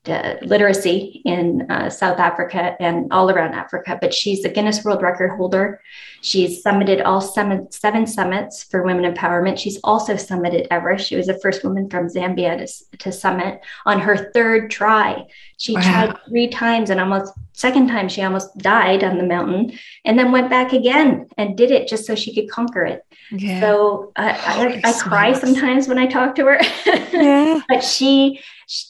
uh, 0.08 0.36
literacy 0.42 1.22
in 1.26 1.70
uh, 1.70 1.90
South 1.90 2.20
Africa 2.20 2.76
and 2.80 3.12
all 3.12 3.30
around 3.30 3.54
Africa, 3.54 3.98
but 4.00 4.14
she's 4.14 4.46
a 4.46 4.50
Guinness 4.50 4.84
World 4.86 5.02
Record 5.02 5.32
holder. 5.32 5.82
She's 6.22 6.64
summited 6.64 7.04
all 7.06 7.20
seven, 7.20 7.70
seven 7.72 8.08
summits 8.08 8.64
for 8.64 8.84
women 8.84 9.14
empowerment. 9.14 9.60
She's 9.60 9.80
also 9.84 10.14
summited 10.14 10.68
Everest. 10.72 11.08
She 11.08 11.18
was 11.18 11.28
the 11.28 11.40
first 11.40 11.64
woman 11.64 11.90
from 11.90 12.08
Zambia 12.08 12.66
to, 12.66 12.98
to 13.00 13.12
summit 13.12 13.60
on 13.86 14.00
her 14.00 14.32
third 14.32 14.72
try. 14.72 15.26
She 15.58 15.76
wow. 15.76 15.82
tried 15.82 16.18
three 16.30 16.48
times 16.48 16.90
and 16.90 17.02
almost 17.02 17.34
second 17.60 17.88
time 17.88 18.08
she 18.08 18.22
almost 18.22 18.58
died 18.58 19.04
on 19.04 19.18
the 19.18 19.24
mountain 19.24 19.78
and 20.06 20.18
then 20.18 20.32
went 20.32 20.50
back 20.50 20.72
again 20.72 21.28
and 21.38 21.58
did 21.58 21.72
it 21.72 21.90
just 21.90 22.06
so 22.06 22.16
she 22.16 22.34
could 22.34 22.50
conquer 22.50 22.86
it. 22.86 23.06
Yeah. 23.32 23.60
So 23.60 24.12
uh, 24.16 24.34
I, 24.38 24.82
I, 24.84 24.94
cry 24.94 25.34
sometimes 25.34 25.88
when 25.88 25.98
I 25.98 26.08
talk 26.08 26.36
to 26.36 26.46
her. 26.46 26.60
yeah. 27.12 27.60
but 27.68 27.84
she 27.84 28.40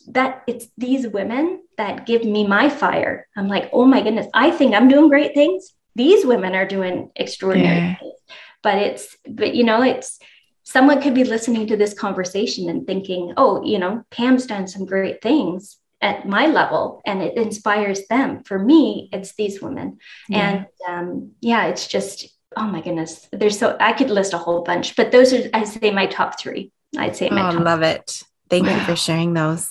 that 0.09 0.43
it's 0.45 0.67
these 0.77 1.07
women 1.07 1.63
that 1.77 2.05
give 2.05 2.23
me 2.23 2.45
my 2.45 2.69
fire. 2.69 3.27
I'm 3.35 3.47
like, 3.47 3.69
oh 3.73 3.85
my 3.85 4.01
goodness, 4.01 4.27
I 4.33 4.51
think 4.51 4.75
I'm 4.75 4.87
doing 4.87 5.09
great 5.09 5.33
things. 5.33 5.73
These 5.95 6.25
women 6.25 6.53
are 6.53 6.67
doing 6.67 7.11
extraordinary 7.15 7.75
yeah. 7.75 7.95
things. 7.95 8.13
But 8.61 8.77
it's, 8.77 9.17
but 9.27 9.55
you 9.55 9.63
know, 9.63 9.81
it's 9.81 10.19
someone 10.63 11.01
could 11.01 11.15
be 11.15 11.23
listening 11.23 11.65
to 11.67 11.77
this 11.77 11.93
conversation 11.93 12.69
and 12.69 12.85
thinking, 12.85 13.33
oh, 13.35 13.63
you 13.63 13.79
know, 13.79 14.05
Pam's 14.11 14.45
done 14.45 14.67
some 14.67 14.85
great 14.85 15.21
things 15.21 15.78
at 16.01 16.27
my 16.27 16.47
level 16.47 17.01
and 17.05 17.21
it 17.21 17.37
inspires 17.37 18.07
them. 18.07 18.43
For 18.43 18.57
me, 18.57 19.09
it's 19.11 19.35
these 19.35 19.61
women. 19.61 19.99
Yeah. 20.27 20.49
And 20.49 20.65
um, 20.87 21.31
yeah, 21.41 21.67
it's 21.67 21.87
just, 21.87 22.27
oh 22.55 22.67
my 22.67 22.81
goodness. 22.81 23.27
There's 23.31 23.59
so, 23.59 23.75
I 23.79 23.93
could 23.93 24.09
list 24.09 24.33
a 24.33 24.37
whole 24.37 24.63
bunch, 24.63 24.95
but 24.95 25.11
those 25.11 25.33
are, 25.33 25.49
I 25.53 25.63
say, 25.63 25.91
my 25.91 26.07
top 26.07 26.39
three. 26.39 26.71
I'd 26.97 27.15
say 27.15 27.29
my 27.29 27.49
oh, 27.49 27.51
top 27.51 27.63
love 27.63 27.81
it. 27.81 28.23
Thank 28.49 28.67
you 28.67 28.79
for 28.81 28.95
sharing 28.95 29.33
those. 29.33 29.69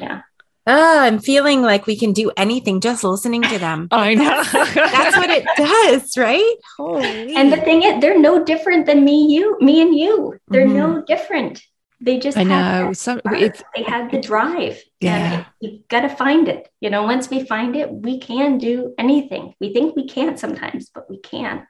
Yeah. 0.00 0.22
Oh, 0.70 1.00
I'm 1.00 1.18
feeling 1.18 1.62
like 1.62 1.86
we 1.86 1.96
can 1.96 2.12
do 2.12 2.30
anything 2.36 2.82
just 2.82 3.02
listening 3.02 3.40
to 3.42 3.58
them. 3.58 3.88
I 3.90 4.14
know. 4.14 4.44
That's 4.52 5.16
what 5.16 5.30
it 5.30 5.46
does, 5.56 6.14
right? 6.18 6.54
Holy. 6.76 7.34
And 7.34 7.50
the 7.50 7.56
thing 7.56 7.82
is, 7.84 8.02
they're 8.02 8.18
no 8.18 8.44
different 8.44 8.84
than 8.84 9.02
me, 9.02 9.32
you, 9.32 9.56
me, 9.60 9.80
and 9.80 9.96
you. 9.96 10.38
They're 10.48 10.66
mm-hmm. 10.66 10.76
no 10.76 11.02
different. 11.02 11.62
They 12.00 12.18
just 12.18 12.38
I 12.38 12.44
know. 12.44 12.92
Some, 12.92 13.20
it's, 13.24 13.62
they 13.74 13.82
had 13.82 14.10
the 14.10 14.20
drive. 14.20 14.80
Yeah. 15.00 15.46
You 15.60 15.82
got 15.88 16.02
to 16.02 16.08
find 16.08 16.48
it. 16.48 16.70
You 16.80 16.90
know, 16.90 17.02
once 17.02 17.28
we 17.28 17.44
find 17.44 17.74
it, 17.74 17.90
we 17.90 18.20
can 18.20 18.58
do 18.58 18.94
anything. 18.98 19.54
We 19.60 19.72
think 19.72 19.96
we 19.96 20.06
can't 20.06 20.38
sometimes, 20.38 20.90
but 20.94 21.10
we 21.10 21.18
can. 21.18 21.66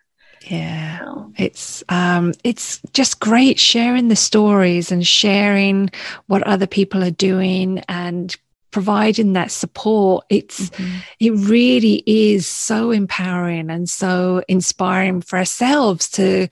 Yeah. 0.46 1.00
It's 1.36 1.82
um 1.88 2.32
it's 2.44 2.80
just 2.92 3.20
great 3.20 3.58
sharing 3.58 4.08
the 4.08 4.16
stories 4.16 4.92
and 4.92 5.06
sharing 5.06 5.90
what 6.26 6.42
other 6.44 6.66
people 6.66 7.02
are 7.02 7.10
doing 7.10 7.80
and 7.88 8.34
providing 8.70 9.32
that 9.32 9.50
support 9.50 10.26
it's 10.28 10.68
mm-hmm. 10.68 10.98
it 11.20 11.30
really 11.30 12.02
is 12.06 12.46
so 12.46 12.90
empowering 12.90 13.70
and 13.70 13.88
so 13.88 14.42
inspiring 14.46 15.22
for 15.22 15.38
ourselves 15.38 16.08
to 16.10 16.48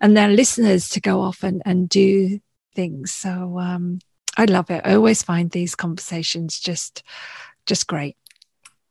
and 0.00 0.14
their 0.14 0.28
listeners 0.28 0.90
to 0.90 1.00
go 1.00 1.22
off 1.22 1.42
and, 1.42 1.62
and 1.64 1.88
do 1.88 2.38
things 2.74 3.12
so 3.12 3.58
um 3.58 3.98
i 4.36 4.44
love 4.44 4.70
it 4.70 4.82
i 4.84 4.94
always 4.94 5.22
find 5.22 5.50
these 5.50 5.74
conversations 5.74 6.58
just 6.58 7.02
just 7.66 7.86
great 7.86 8.16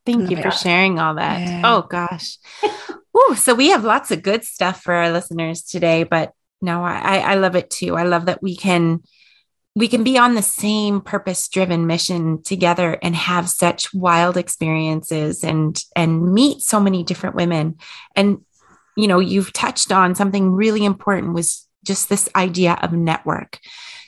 thank 0.06 0.22
love 0.22 0.32
you 0.32 0.38
it. 0.38 0.44
for 0.44 0.52
sharing 0.52 1.00
all 1.00 1.16
that 1.16 1.40
yeah. 1.42 1.62
oh 1.64 1.82
gosh 1.84 2.38
Ooh, 3.16 3.36
so 3.36 3.54
we 3.54 3.70
have 3.70 3.84
lots 3.84 4.12
of 4.12 4.24
good 4.24 4.44
stuff 4.44 4.82
for 4.82 4.94
our 4.94 5.12
listeners 5.12 5.62
today, 5.62 6.04
but 6.04 6.34
no, 6.62 6.84
I, 6.84 7.18
I 7.20 7.36
love 7.36 7.56
it 7.56 7.70
too. 7.70 7.96
I 7.96 8.04
love 8.04 8.26
that 8.26 8.42
we 8.42 8.56
can 8.56 9.04
we 9.76 9.88
can 9.88 10.04
be 10.04 10.18
on 10.20 10.36
the 10.36 10.42
same 10.42 11.02
purpose 11.02 11.48
driven 11.48 11.88
mission 11.88 12.44
together 12.44 12.98
and 13.02 13.16
have 13.16 13.50
such 13.50 13.94
wild 13.94 14.38
experiences 14.38 15.44
and 15.44 15.82
and 15.96 16.34
meet 16.34 16.62
so 16.62 16.80
many 16.80 17.04
different 17.04 17.36
women 17.36 17.78
and 18.16 18.42
you 18.96 19.08
know 19.08 19.20
you've 19.20 19.52
touched 19.52 19.92
on 19.92 20.14
something 20.14 20.52
really 20.52 20.86
important 20.86 21.34
was 21.34 21.68
just 21.84 22.10
this 22.10 22.30
idea 22.36 22.78
of 22.82 22.94
network 22.94 23.60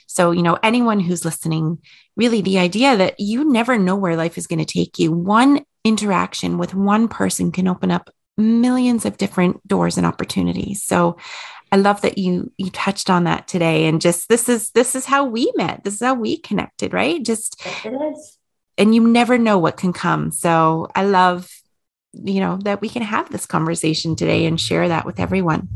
so 0.06 0.30
you 0.30 0.42
know 0.42 0.58
anyone 0.62 1.00
who's 1.00 1.24
listening 1.24 1.78
really 2.16 2.40
the 2.40 2.58
idea 2.58 2.96
that 2.96 3.18
you 3.18 3.44
never 3.44 3.78
know 3.78 3.96
where 3.96 4.16
life 4.16 4.38
is 4.38 4.46
going 4.46 4.58
to 4.58 4.64
take 4.64 4.98
you 4.98 5.12
one 5.12 5.64
interaction 5.84 6.58
with 6.58 6.74
one 6.74 7.06
person 7.06 7.52
can 7.52 7.68
open 7.68 7.90
up 7.90 8.10
millions 8.36 9.04
of 9.06 9.16
different 9.16 9.66
doors 9.66 9.96
and 9.96 10.06
opportunities. 10.06 10.82
So 10.82 11.16
I 11.72 11.76
love 11.76 12.00
that 12.02 12.18
you 12.18 12.52
you 12.58 12.70
touched 12.70 13.10
on 13.10 13.24
that 13.24 13.48
today 13.48 13.86
and 13.86 14.00
just 14.00 14.28
this 14.28 14.48
is 14.48 14.70
this 14.70 14.94
is 14.94 15.04
how 15.04 15.24
we 15.24 15.52
met. 15.56 15.84
This 15.84 15.94
is 15.94 16.00
how 16.00 16.14
we 16.14 16.38
connected, 16.38 16.92
right? 16.92 17.24
Just 17.24 17.64
it 17.84 17.92
is. 17.92 18.38
And 18.78 18.94
you 18.94 19.06
never 19.06 19.38
know 19.38 19.58
what 19.58 19.76
can 19.76 19.92
come. 19.92 20.30
So 20.30 20.88
I 20.94 21.04
love 21.04 21.50
you 22.12 22.40
know 22.40 22.58
that 22.64 22.80
we 22.80 22.88
can 22.88 23.02
have 23.02 23.30
this 23.30 23.46
conversation 23.46 24.16
today 24.16 24.46
and 24.46 24.60
share 24.60 24.88
that 24.88 25.06
with 25.06 25.20
everyone. 25.20 25.68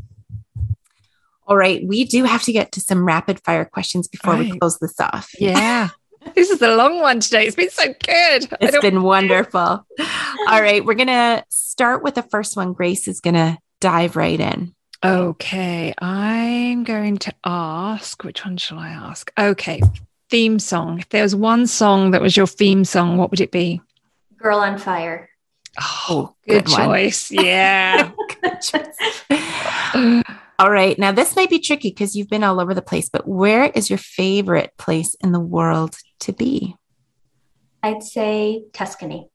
All 1.51 1.57
right, 1.57 1.85
we 1.85 2.05
do 2.05 2.23
have 2.23 2.45
to 2.45 2.53
get 2.53 2.71
to 2.73 2.81
some 2.81 3.05
rapid 3.05 3.41
fire 3.41 3.65
questions 3.65 4.07
before 4.07 4.35
right. 4.35 4.53
we 4.53 4.59
close 4.61 4.79
this 4.79 5.01
off. 5.01 5.31
Yeah. 5.37 5.89
this 6.37 6.49
is 6.49 6.63
a 6.63 6.77
long 6.77 7.01
one 7.01 7.19
today. 7.19 7.49
It's 7.49 7.57
been 7.57 7.71
so 7.71 7.87
good. 7.87 8.49
It's 8.61 8.79
been 8.79 9.03
wonderful. 9.03 9.61
All 9.99 10.63
right, 10.63 10.85
we're 10.85 10.95
going 10.95 11.09
to 11.09 11.45
start 11.49 12.05
with 12.05 12.15
the 12.15 12.23
first 12.23 12.57
one. 12.57 12.73
Grace 12.73 13.09
is 13.09 13.21
going 13.21 13.35
to 13.35 13.59
dive 13.81 14.15
right 14.15 14.39
in. 14.39 14.77
Okay, 15.05 15.93
I'm 15.99 16.85
going 16.85 17.19
to 17.19 17.35
ask 17.45 18.23
which 18.23 18.45
one 18.45 18.57
shall 18.57 18.79
I 18.79 18.91
ask? 18.91 19.33
Okay, 19.37 19.83
theme 20.29 20.61
song. 20.61 21.01
If 21.01 21.09
there 21.09 21.25
was 21.25 21.35
one 21.35 21.67
song 21.67 22.13
that 22.13 22.23
was 22.23 22.37
your 22.37 22.47
theme 22.47 22.85
song, 22.85 23.17
what 23.17 23.33
would 23.33 23.41
it 23.41 23.51
be? 23.51 23.81
Girl 24.37 24.61
on 24.61 24.79
Fire. 24.79 25.29
Oh, 25.81 26.07
oh 26.11 26.37
good, 26.47 26.67
good 26.67 26.77
choice. 26.77 27.33
Yeah. 27.33 28.13
good 28.41 28.61
choice. 28.61 30.35
All 30.61 30.71
right. 30.71 30.99
Now, 30.99 31.11
this 31.11 31.37
might 31.37 31.49
be 31.49 31.59
tricky 31.59 31.89
because 31.89 32.15
you've 32.15 32.29
been 32.29 32.45
all 32.45 32.61
over 32.61 32.75
the 32.75 32.83
place, 32.83 33.09
but 33.09 33.27
where 33.27 33.65
is 33.75 33.89
your 33.89 33.97
favorite 33.97 34.75
place 34.77 35.15
in 35.15 35.33
the 35.33 35.41
world 35.41 35.97
to 36.21 36.35
be? 36.35 36.77
I'd 37.83 38.03
say 38.03 38.65
Tuscany. 38.75 39.31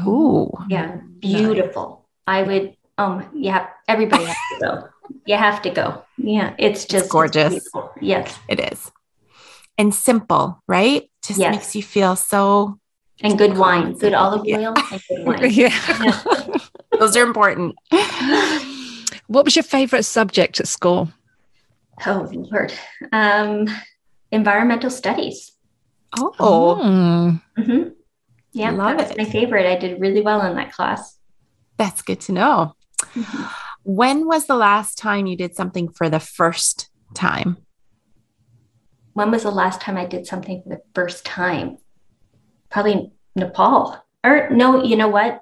Oh, 0.00 0.50
yeah. 0.68 0.96
Beautiful. 1.20 2.08
I 2.26 2.42
would, 2.42 2.76
um, 2.98 3.30
yeah, 3.32 3.68
everybody 3.86 4.24
has 4.24 4.36
to 4.54 4.58
go. 4.60 4.88
you 5.26 5.36
have 5.36 5.62
to 5.62 5.70
go. 5.70 6.02
Yeah. 6.18 6.56
It's 6.58 6.86
just 6.86 7.04
it's 7.04 7.12
gorgeous. 7.12 7.54
It's 7.54 7.70
yes. 8.00 8.36
It 8.48 8.58
is. 8.58 8.90
And 9.78 9.94
simple, 9.94 10.60
right? 10.66 11.08
Just 11.24 11.38
yes. 11.38 11.54
makes 11.54 11.76
you 11.76 11.84
feel 11.84 12.16
so. 12.16 12.80
And 13.20 13.38
good 13.38 13.56
wine, 13.56 13.92
good 13.92 14.12
olive 14.12 14.40
oil, 14.40 14.44
yeah. 14.46 14.74
and 14.90 15.02
good 15.08 15.24
wine. 15.24 15.50
yeah. 15.52 16.02
yeah. 16.02 16.58
Those 16.98 17.16
are 17.16 17.22
important. 17.22 17.76
What 19.32 19.46
was 19.46 19.56
your 19.56 19.62
favorite 19.62 20.02
subject 20.02 20.60
at 20.60 20.68
school? 20.68 21.10
Oh, 22.06 22.28
Lord. 22.30 22.70
Um, 23.12 23.66
environmental 24.30 24.90
studies. 24.90 25.52
Oh. 26.18 26.34
oh. 26.38 27.40
Mm-hmm. 27.58 27.88
Yeah, 28.52 28.72
Love 28.72 28.98
that 28.98 29.08
was 29.08 29.10
it. 29.12 29.16
my 29.16 29.24
favorite. 29.24 29.64
I 29.64 29.78
did 29.78 29.98
really 29.98 30.20
well 30.20 30.42
in 30.42 30.54
that 30.56 30.72
class. 30.72 31.16
That's 31.78 32.02
good 32.02 32.20
to 32.22 32.32
know. 32.32 32.74
Mm-hmm. 33.14 33.44
When 33.84 34.26
was 34.26 34.46
the 34.46 34.54
last 34.54 34.98
time 34.98 35.26
you 35.26 35.38
did 35.38 35.56
something 35.56 35.88
for 35.88 36.10
the 36.10 36.20
first 36.20 36.90
time? 37.14 37.56
When 39.14 39.30
was 39.30 39.44
the 39.44 39.50
last 39.50 39.80
time 39.80 39.96
I 39.96 40.04
did 40.04 40.26
something 40.26 40.62
for 40.62 40.68
the 40.68 40.82
first 40.94 41.24
time? 41.24 41.78
Probably 42.68 43.12
Nepal. 43.34 43.96
Or 44.22 44.50
no, 44.50 44.82
you 44.84 44.96
know 44.96 45.08
what? 45.08 45.40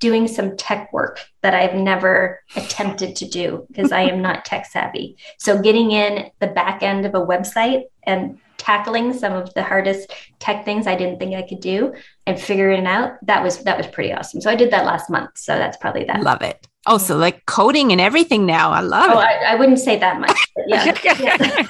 Doing 0.00 0.28
some 0.28 0.56
tech 0.56 0.92
work 0.92 1.20
that 1.42 1.54
I've 1.54 1.74
never 1.74 2.40
attempted 2.54 3.16
to 3.16 3.28
do 3.28 3.66
because 3.68 3.90
I 3.90 4.02
am 4.02 4.22
not 4.22 4.44
tech 4.44 4.66
savvy. 4.66 5.16
So 5.38 5.60
getting 5.60 5.90
in 5.90 6.30
the 6.38 6.46
back 6.46 6.82
end 6.82 7.04
of 7.04 7.14
a 7.14 7.20
website 7.20 7.84
and 8.04 8.38
tackling 8.58 9.12
some 9.12 9.32
of 9.32 9.52
the 9.54 9.62
hardest 9.62 10.12
tech 10.38 10.64
things 10.64 10.86
I 10.86 10.94
didn't 10.94 11.18
think 11.18 11.34
I 11.34 11.42
could 11.42 11.60
do 11.60 11.94
and 12.26 12.38
figuring 12.38 12.82
it 12.82 12.86
out, 12.86 13.12
that 13.22 13.42
was 13.42 13.58
that 13.64 13.78
was 13.78 13.86
pretty 13.86 14.12
awesome. 14.12 14.40
So 14.40 14.50
I 14.50 14.54
did 14.54 14.70
that 14.72 14.84
last 14.84 15.08
month. 15.08 15.30
So 15.36 15.56
that's 15.56 15.76
probably 15.78 16.04
that. 16.04 16.20
Love 16.20 16.42
it. 16.42 16.66
Oh, 16.86 16.98
so 16.98 17.16
like 17.16 17.44
coding 17.46 17.92
and 17.92 18.00
everything 18.00 18.46
now. 18.46 18.70
I 18.70 18.80
love 18.80 19.10
oh, 19.10 19.18
it. 19.20 19.24
I, 19.24 19.52
I, 19.52 19.54
wouldn't 19.56 19.78
say 19.78 19.98
that 19.98 20.20
much. 20.20 20.38
yeah. 20.66 20.96
yeah. 21.20 21.66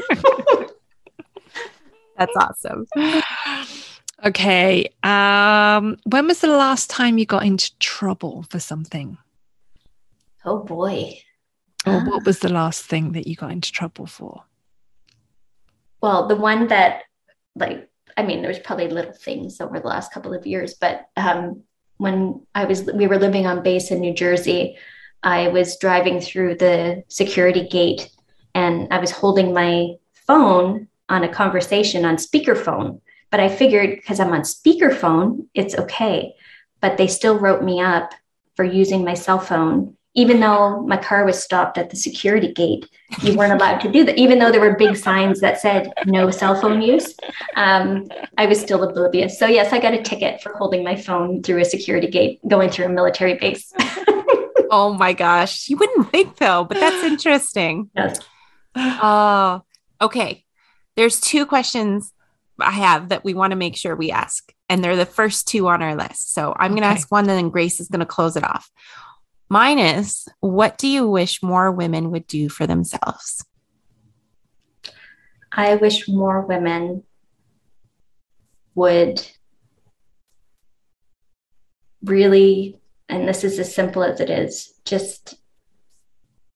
that's 2.16 2.36
awesome. 2.36 2.86
Okay. 4.24 4.88
Um, 5.02 5.96
when 6.04 6.26
was 6.26 6.40
the 6.40 6.48
last 6.48 6.90
time 6.90 7.18
you 7.18 7.26
got 7.26 7.44
into 7.44 7.76
trouble 7.78 8.44
for 8.50 8.58
something? 8.58 9.18
Oh 10.44 10.58
boy. 10.58 11.18
Or 11.86 12.04
what 12.04 12.24
was 12.24 12.40
the 12.40 12.52
last 12.52 12.84
thing 12.84 13.12
that 13.12 13.26
you 13.26 13.36
got 13.36 13.52
into 13.52 13.72
trouble 13.72 14.06
for? 14.06 14.42
well, 16.00 16.28
the 16.28 16.36
one 16.36 16.68
that 16.68 17.02
like 17.54 17.88
I 18.16 18.22
mean, 18.24 18.40
there 18.40 18.48
was 18.48 18.58
probably 18.58 18.88
little 18.88 19.12
things 19.12 19.60
over 19.60 19.78
the 19.78 19.86
last 19.86 20.12
couple 20.12 20.34
of 20.34 20.44
years, 20.46 20.74
but 20.74 21.06
um, 21.16 21.62
when 21.98 22.44
I 22.54 22.64
was 22.64 22.84
we 22.84 23.06
were 23.06 23.18
living 23.18 23.46
on 23.46 23.62
base 23.62 23.90
in 23.90 24.00
New 24.00 24.14
Jersey, 24.14 24.76
I 25.22 25.48
was 25.48 25.78
driving 25.78 26.20
through 26.20 26.56
the 26.56 27.04
security 27.08 27.68
gate 27.68 28.10
and 28.54 28.88
I 28.92 28.98
was 28.98 29.10
holding 29.10 29.52
my 29.52 29.94
phone 30.26 30.88
on 31.08 31.24
a 31.24 31.28
conversation 31.28 32.04
on 32.04 32.16
speakerphone. 32.16 33.00
But 33.30 33.40
I 33.40 33.48
figured 33.48 33.96
because 33.96 34.20
I'm 34.20 34.32
on 34.32 34.42
speakerphone, 34.42 35.46
it's 35.54 35.74
okay. 35.74 36.34
But 36.80 36.96
they 36.96 37.06
still 37.06 37.38
wrote 37.38 37.62
me 37.62 37.80
up 37.80 38.12
for 38.56 38.64
using 38.64 39.04
my 39.04 39.14
cell 39.14 39.38
phone 39.38 39.96
even 40.18 40.40
though 40.40 40.82
my 40.82 40.96
car 40.96 41.24
was 41.24 41.40
stopped 41.40 41.78
at 41.78 41.90
the 41.90 41.96
security 41.96 42.52
gate, 42.52 42.88
you 43.22 43.36
weren't 43.36 43.52
allowed 43.60 43.78
to 43.78 43.92
do 43.92 44.04
that. 44.04 44.18
Even 44.18 44.40
though 44.40 44.50
there 44.50 44.60
were 44.60 44.74
big 44.74 44.96
signs 44.96 45.38
that 45.40 45.60
said 45.60 45.92
no 46.06 46.28
cell 46.32 46.60
phone 46.60 46.82
use, 46.82 47.14
um, 47.54 48.08
I 48.36 48.46
was 48.46 48.60
still 48.60 48.82
oblivious. 48.82 49.38
So, 49.38 49.46
yes, 49.46 49.72
I 49.72 49.78
got 49.78 49.94
a 49.94 50.02
ticket 50.02 50.42
for 50.42 50.56
holding 50.56 50.82
my 50.82 50.96
phone 50.96 51.44
through 51.44 51.60
a 51.60 51.64
security 51.64 52.08
gate 52.08 52.40
going 52.48 52.68
through 52.68 52.86
a 52.86 52.88
military 52.88 53.34
base. 53.34 53.72
oh 54.72 54.96
my 54.98 55.12
gosh. 55.12 55.68
You 55.68 55.76
wouldn't 55.76 56.10
think 56.10 56.36
though, 56.36 56.64
but 56.64 56.80
that's 56.80 57.04
interesting. 57.12 57.88
Yes. 57.94 58.18
Oh, 58.74 59.62
okay. 60.00 60.44
There's 60.96 61.20
two 61.20 61.46
questions 61.46 62.12
I 62.58 62.72
have 62.72 63.10
that 63.10 63.24
we 63.24 63.34
want 63.34 63.52
to 63.52 63.56
make 63.56 63.76
sure 63.76 63.94
we 63.94 64.10
ask. 64.10 64.52
And 64.68 64.82
they're 64.82 64.96
the 64.96 65.06
first 65.06 65.48
two 65.48 65.68
on 65.68 65.82
our 65.82 65.94
list. 65.94 66.34
So 66.34 66.52
I'm 66.56 66.72
okay. 66.72 66.80
going 66.80 66.82
to 66.82 66.98
ask 66.98 67.10
one, 67.10 67.28
and 67.28 67.38
then 67.38 67.50
Grace 67.50 67.80
is 67.80 67.88
going 67.88 68.00
to 68.00 68.06
close 68.06 68.36
it 68.36 68.44
off. 68.44 68.70
Mine 69.48 69.78
is 69.78 70.28
what 70.40 70.76
do 70.76 70.86
you 70.88 71.08
wish 71.08 71.42
more 71.42 71.72
women 71.72 72.10
would 72.10 72.26
do 72.26 72.48
for 72.48 72.66
themselves? 72.66 73.44
I 75.50 75.76
wish 75.76 76.06
more 76.08 76.42
women 76.42 77.04
would 78.74 79.26
really, 82.04 82.78
and 83.08 83.26
this 83.26 83.42
is 83.42 83.58
as 83.58 83.74
simple 83.74 84.04
as 84.04 84.20
it 84.20 84.30
is, 84.30 84.74
just 84.84 85.34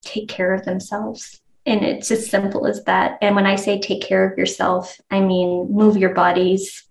take 0.03 0.29
care 0.29 0.55
of 0.55 0.65
themselves. 0.65 1.42
And 1.65 1.85
it's 1.85 2.11
as 2.11 2.29
simple 2.29 2.67
as 2.67 2.83
that. 2.85 3.19
And 3.23 3.37
when 3.37 3.47
I 3.47 3.57
say 3.57 3.81
take 3.81 4.03
care 4.03 4.29
of 4.29 4.37
yourself, 4.37 5.01
I 5.11 5.21
mean 5.21 5.69
move 5.71 5.97
your 5.97 6.15
bodies, 6.15 6.85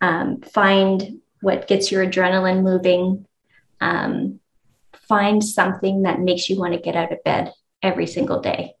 um, 0.00 0.40
find 0.40 1.20
what 1.40 1.68
gets 1.68 1.90
your 1.90 2.06
adrenaline 2.06 2.62
moving, 2.62 3.26
um, 3.80 4.40
find 5.08 5.42
something 5.42 6.02
that 6.02 6.20
makes 6.20 6.48
you 6.48 6.58
want 6.58 6.74
to 6.74 6.80
get 6.80 6.96
out 6.96 7.12
of 7.12 7.22
bed 7.24 7.52
every 7.82 8.06
single 8.06 8.40
day. 8.40 8.74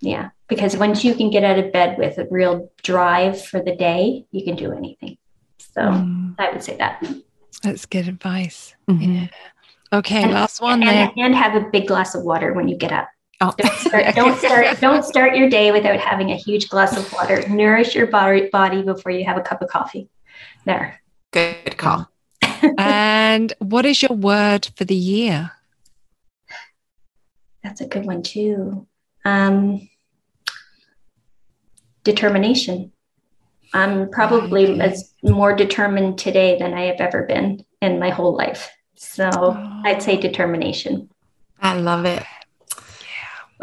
Yeah, 0.00 0.30
because 0.48 0.76
once 0.76 1.04
you 1.04 1.14
can 1.14 1.30
get 1.30 1.44
out 1.44 1.58
of 1.58 1.72
bed 1.72 1.96
with 1.98 2.18
a 2.18 2.26
real 2.30 2.70
drive 2.82 3.42
for 3.42 3.62
the 3.62 3.74
day, 3.74 4.26
you 4.30 4.44
can 4.44 4.56
do 4.56 4.72
anything. 4.72 5.16
So 5.58 5.82
mm. 5.82 6.34
I 6.38 6.50
would 6.50 6.62
say 6.62 6.76
that. 6.76 7.02
That's 7.62 7.86
good 7.86 8.08
advice. 8.08 8.74
Mm-hmm. 8.88 9.12
Yeah. 9.12 9.26
Okay, 9.92 10.22
and, 10.22 10.32
last 10.32 10.60
one. 10.60 10.82
And, 10.82 11.10
and, 11.16 11.34
have 11.34 11.54
a 11.54 11.68
big 11.70 11.86
glass 11.86 12.14
of 12.14 12.22
water 12.24 12.52
when 12.52 12.68
you 12.68 12.76
get 12.76 12.92
up. 12.92 13.08
Oh. 13.44 13.54
Don't 13.58 13.72
start, 13.78 14.14
don't 14.14 14.38
start, 14.38 14.80
don't 14.80 15.04
start 15.04 15.36
your 15.36 15.50
day 15.50 15.70
without 15.70 16.00
having 16.00 16.30
a 16.30 16.36
huge 16.36 16.68
glass 16.68 16.96
of 16.96 17.12
water. 17.12 17.46
Nourish 17.48 17.94
your 17.94 18.06
body, 18.06 18.48
body 18.50 18.82
before 18.82 19.12
you 19.12 19.24
have 19.24 19.36
a 19.36 19.42
cup 19.42 19.60
of 19.60 19.68
coffee. 19.68 20.08
There. 20.64 21.00
Good 21.32 21.76
call 21.76 22.08
and 22.78 23.52
what 23.58 23.84
is 23.84 24.02
your 24.02 24.16
word 24.16 24.68
for 24.76 24.84
the 24.84 24.94
year? 24.94 25.50
That's 27.62 27.80
a 27.80 27.86
good 27.86 28.06
one 28.06 28.22
too. 28.22 28.86
Um, 29.24 29.88
determination. 32.04 32.92
I'm 33.72 34.08
probably 34.10 34.68
okay. 34.68 34.80
as 34.80 35.12
more 35.22 35.54
determined 35.54 36.18
today 36.18 36.56
than 36.58 36.74
I 36.74 36.82
have 36.82 37.00
ever 37.00 37.24
been 37.24 37.64
in 37.82 37.98
my 37.98 38.10
whole 38.10 38.36
life. 38.36 38.70
So 38.94 39.28
oh. 39.32 39.82
I'd 39.84 40.02
say 40.02 40.16
determination. 40.16 41.10
I 41.60 41.74
love 41.74 42.04
it. 42.04 42.22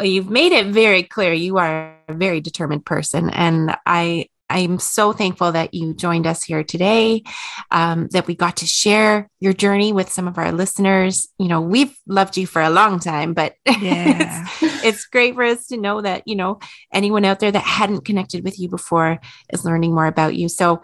Well, 0.01 0.09
you've 0.09 0.31
made 0.31 0.51
it 0.51 0.65
very 0.65 1.03
clear 1.03 1.31
you 1.31 1.59
are 1.59 1.95
a 2.07 2.13
very 2.15 2.41
determined 2.41 2.83
person. 2.83 3.29
And 3.29 3.77
I 3.85 4.29
I'm 4.49 4.79
so 4.79 5.13
thankful 5.13 5.51
that 5.51 5.75
you 5.75 5.93
joined 5.93 6.25
us 6.25 6.43
here 6.43 6.63
today, 6.63 7.23
um, 7.69 8.07
that 8.11 8.25
we 8.25 8.33
got 8.35 8.57
to 8.57 8.65
share 8.65 9.29
your 9.39 9.53
journey 9.53 9.93
with 9.93 10.11
some 10.11 10.27
of 10.27 10.39
our 10.39 10.51
listeners. 10.51 11.29
You 11.37 11.49
know, 11.49 11.61
we've 11.61 11.95
loved 12.07 12.35
you 12.35 12.47
for 12.47 12.63
a 12.63 12.71
long 12.71 12.99
time, 12.99 13.33
but 13.35 13.53
yeah. 13.65 14.47
it's, 14.59 14.83
it's 14.83 15.05
great 15.05 15.35
for 15.35 15.43
us 15.43 15.67
to 15.67 15.77
know 15.77 16.01
that, 16.01 16.23
you 16.25 16.35
know, 16.35 16.59
anyone 16.91 17.23
out 17.23 17.39
there 17.39 17.51
that 17.51 17.63
hadn't 17.63 18.03
connected 18.03 18.43
with 18.43 18.59
you 18.59 18.69
before 18.69 19.19
is 19.53 19.63
learning 19.63 19.93
more 19.93 20.07
about 20.07 20.35
you. 20.35 20.49
So 20.49 20.81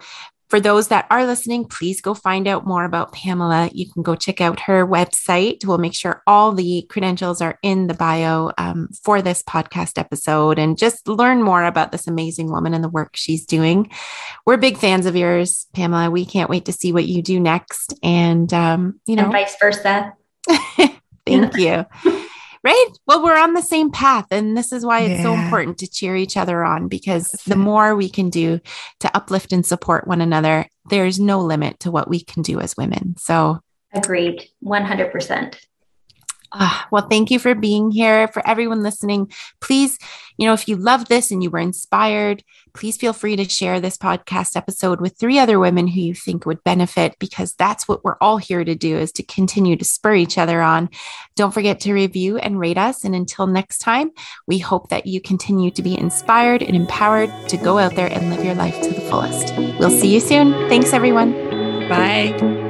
for 0.48 0.60
those 0.60 0.88
that 0.88 1.06
are 1.10 1.26
listening, 1.26 1.64
please 1.66 2.00
go 2.00 2.14
find 2.14 2.48
out 2.48 2.66
more 2.66 2.84
about 2.84 3.12
Pamela. 3.12 3.70
You 3.72 3.90
can 3.90 4.02
go 4.02 4.14
check 4.14 4.40
out 4.40 4.60
her 4.60 4.86
website. 4.86 5.64
We'll 5.64 5.78
make 5.78 5.94
sure 5.94 6.22
all 6.26 6.52
the 6.52 6.86
credentials 6.88 7.42
are 7.42 7.58
in 7.62 7.86
the 7.86 7.94
bio 7.94 8.52
um, 8.56 8.88
for 9.02 9.20
this 9.20 9.42
podcast 9.42 9.98
episode 9.98 10.58
and 10.58 10.78
just 10.78 11.06
learn 11.06 11.42
more 11.42 11.64
about 11.64 11.92
this 11.92 12.06
amazing 12.06 12.50
woman 12.50 12.72
and 12.72 12.82
the 12.82 12.88
work 12.88 13.14
she's 13.14 13.44
doing. 13.44 13.90
We're 14.46 14.56
big 14.56 14.78
fans 14.78 15.04
of 15.04 15.16
yours, 15.16 15.66
Pamela. 15.74 16.10
We 16.10 16.24
can't 16.24 16.50
wait 16.50 16.64
to 16.64 16.72
see 16.72 16.92
what 16.92 17.06
you 17.06 17.20
do 17.22 17.38
next. 17.38 17.94
And, 18.02 18.52
um, 18.54 19.00
you 19.06 19.16
know, 19.16 19.24
and 19.24 19.32
vice 19.32 19.56
versa. 19.60 20.14
Thank 21.26 21.56
you. 21.58 21.84
Right. 22.64 22.86
Well, 23.06 23.22
we're 23.22 23.38
on 23.38 23.54
the 23.54 23.62
same 23.62 23.90
path. 23.90 24.26
And 24.30 24.56
this 24.56 24.72
is 24.72 24.84
why 24.84 25.00
it's 25.00 25.18
yeah. 25.18 25.22
so 25.22 25.34
important 25.34 25.78
to 25.78 25.88
cheer 25.88 26.16
each 26.16 26.36
other 26.36 26.64
on 26.64 26.88
because 26.88 27.30
the 27.46 27.56
more 27.56 27.94
we 27.94 28.08
can 28.08 28.30
do 28.30 28.60
to 29.00 29.16
uplift 29.16 29.52
and 29.52 29.64
support 29.64 30.06
one 30.06 30.20
another, 30.20 30.66
there's 30.90 31.20
no 31.20 31.40
limit 31.40 31.80
to 31.80 31.90
what 31.90 32.08
we 32.08 32.20
can 32.20 32.42
do 32.42 32.60
as 32.60 32.76
women. 32.76 33.14
So, 33.18 33.60
agreed 33.92 34.48
100%. 34.64 35.56
Uh, 36.52 36.82
well, 36.90 37.06
thank 37.08 37.30
you 37.30 37.38
for 37.38 37.54
being 37.54 37.90
here. 37.90 38.28
For 38.28 38.46
everyone 38.46 38.82
listening, 38.82 39.30
please, 39.60 39.98
you 40.36 40.46
know, 40.46 40.54
if 40.54 40.68
you 40.68 40.76
love 40.76 41.08
this 41.08 41.30
and 41.30 41.42
you 41.42 41.50
were 41.50 41.58
inspired, 41.58 42.42
please 42.72 42.96
feel 42.96 43.12
free 43.12 43.36
to 43.36 43.48
share 43.48 43.80
this 43.80 43.96
podcast 43.96 44.56
episode 44.56 45.00
with 45.00 45.18
three 45.18 45.38
other 45.38 45.58
women 45.58 45.86
who 45.88 46.00
you 46.00 46.14
think 46.14 46.46
would 46.46 46.62
benefit 46.64 47.16
because 47.18 47.54
that's 47.54 47.88
what 47.88 48.04
we're 48.04 48.16
all 48.20 48.38
here 48.38 48.64
to 48.64 48.74
do 48.74 48.96
is 48.96 49.12
to 49.12 49.22
continue 49.22 49.76
to 49.76 49.84
spur 49.84 50.14
each 50.14 50.38
other 50.38 50.62
on. 50.62 50.88
Don't 51.36 51.52
forget 51.52 51.80
to 51.80 51.92
review 51.92 52.38
and 52.38 52.58
rate 52.58 52.78
us. 52.78 53.04
And 53.04 53.14
until 53.14 53.46
next 53.46 53.78
time, 53.78 54.10
we 54.46 54.58
hope 54.58 54.88
that 54.90 55.06
you 55.06 55.20
continue 55.20 55.70
to 55.72 55.82
be 55.82 55.98
inspired 55.98 56.62
and 56.62 56.76
empowered 56.76 57.30
to 57.48 57.56
go 57.56 57.78
out 57.78 57.94
there 57.94 58.10
and 58.12 58.30
live 58.30 58.44
your 58.44 58.54
life 58.54 58.80
to 58.82 58.90
the 58.90 59.00
fullest. 59.02 59.54
We'll 59.78 59.90
see 59.90 60.14
you 60.14 60.20
soon. 60.20 60.52
Thanks, 60.68 60.92
everyone. 60.92 61.32
Bye. 61.88 62.67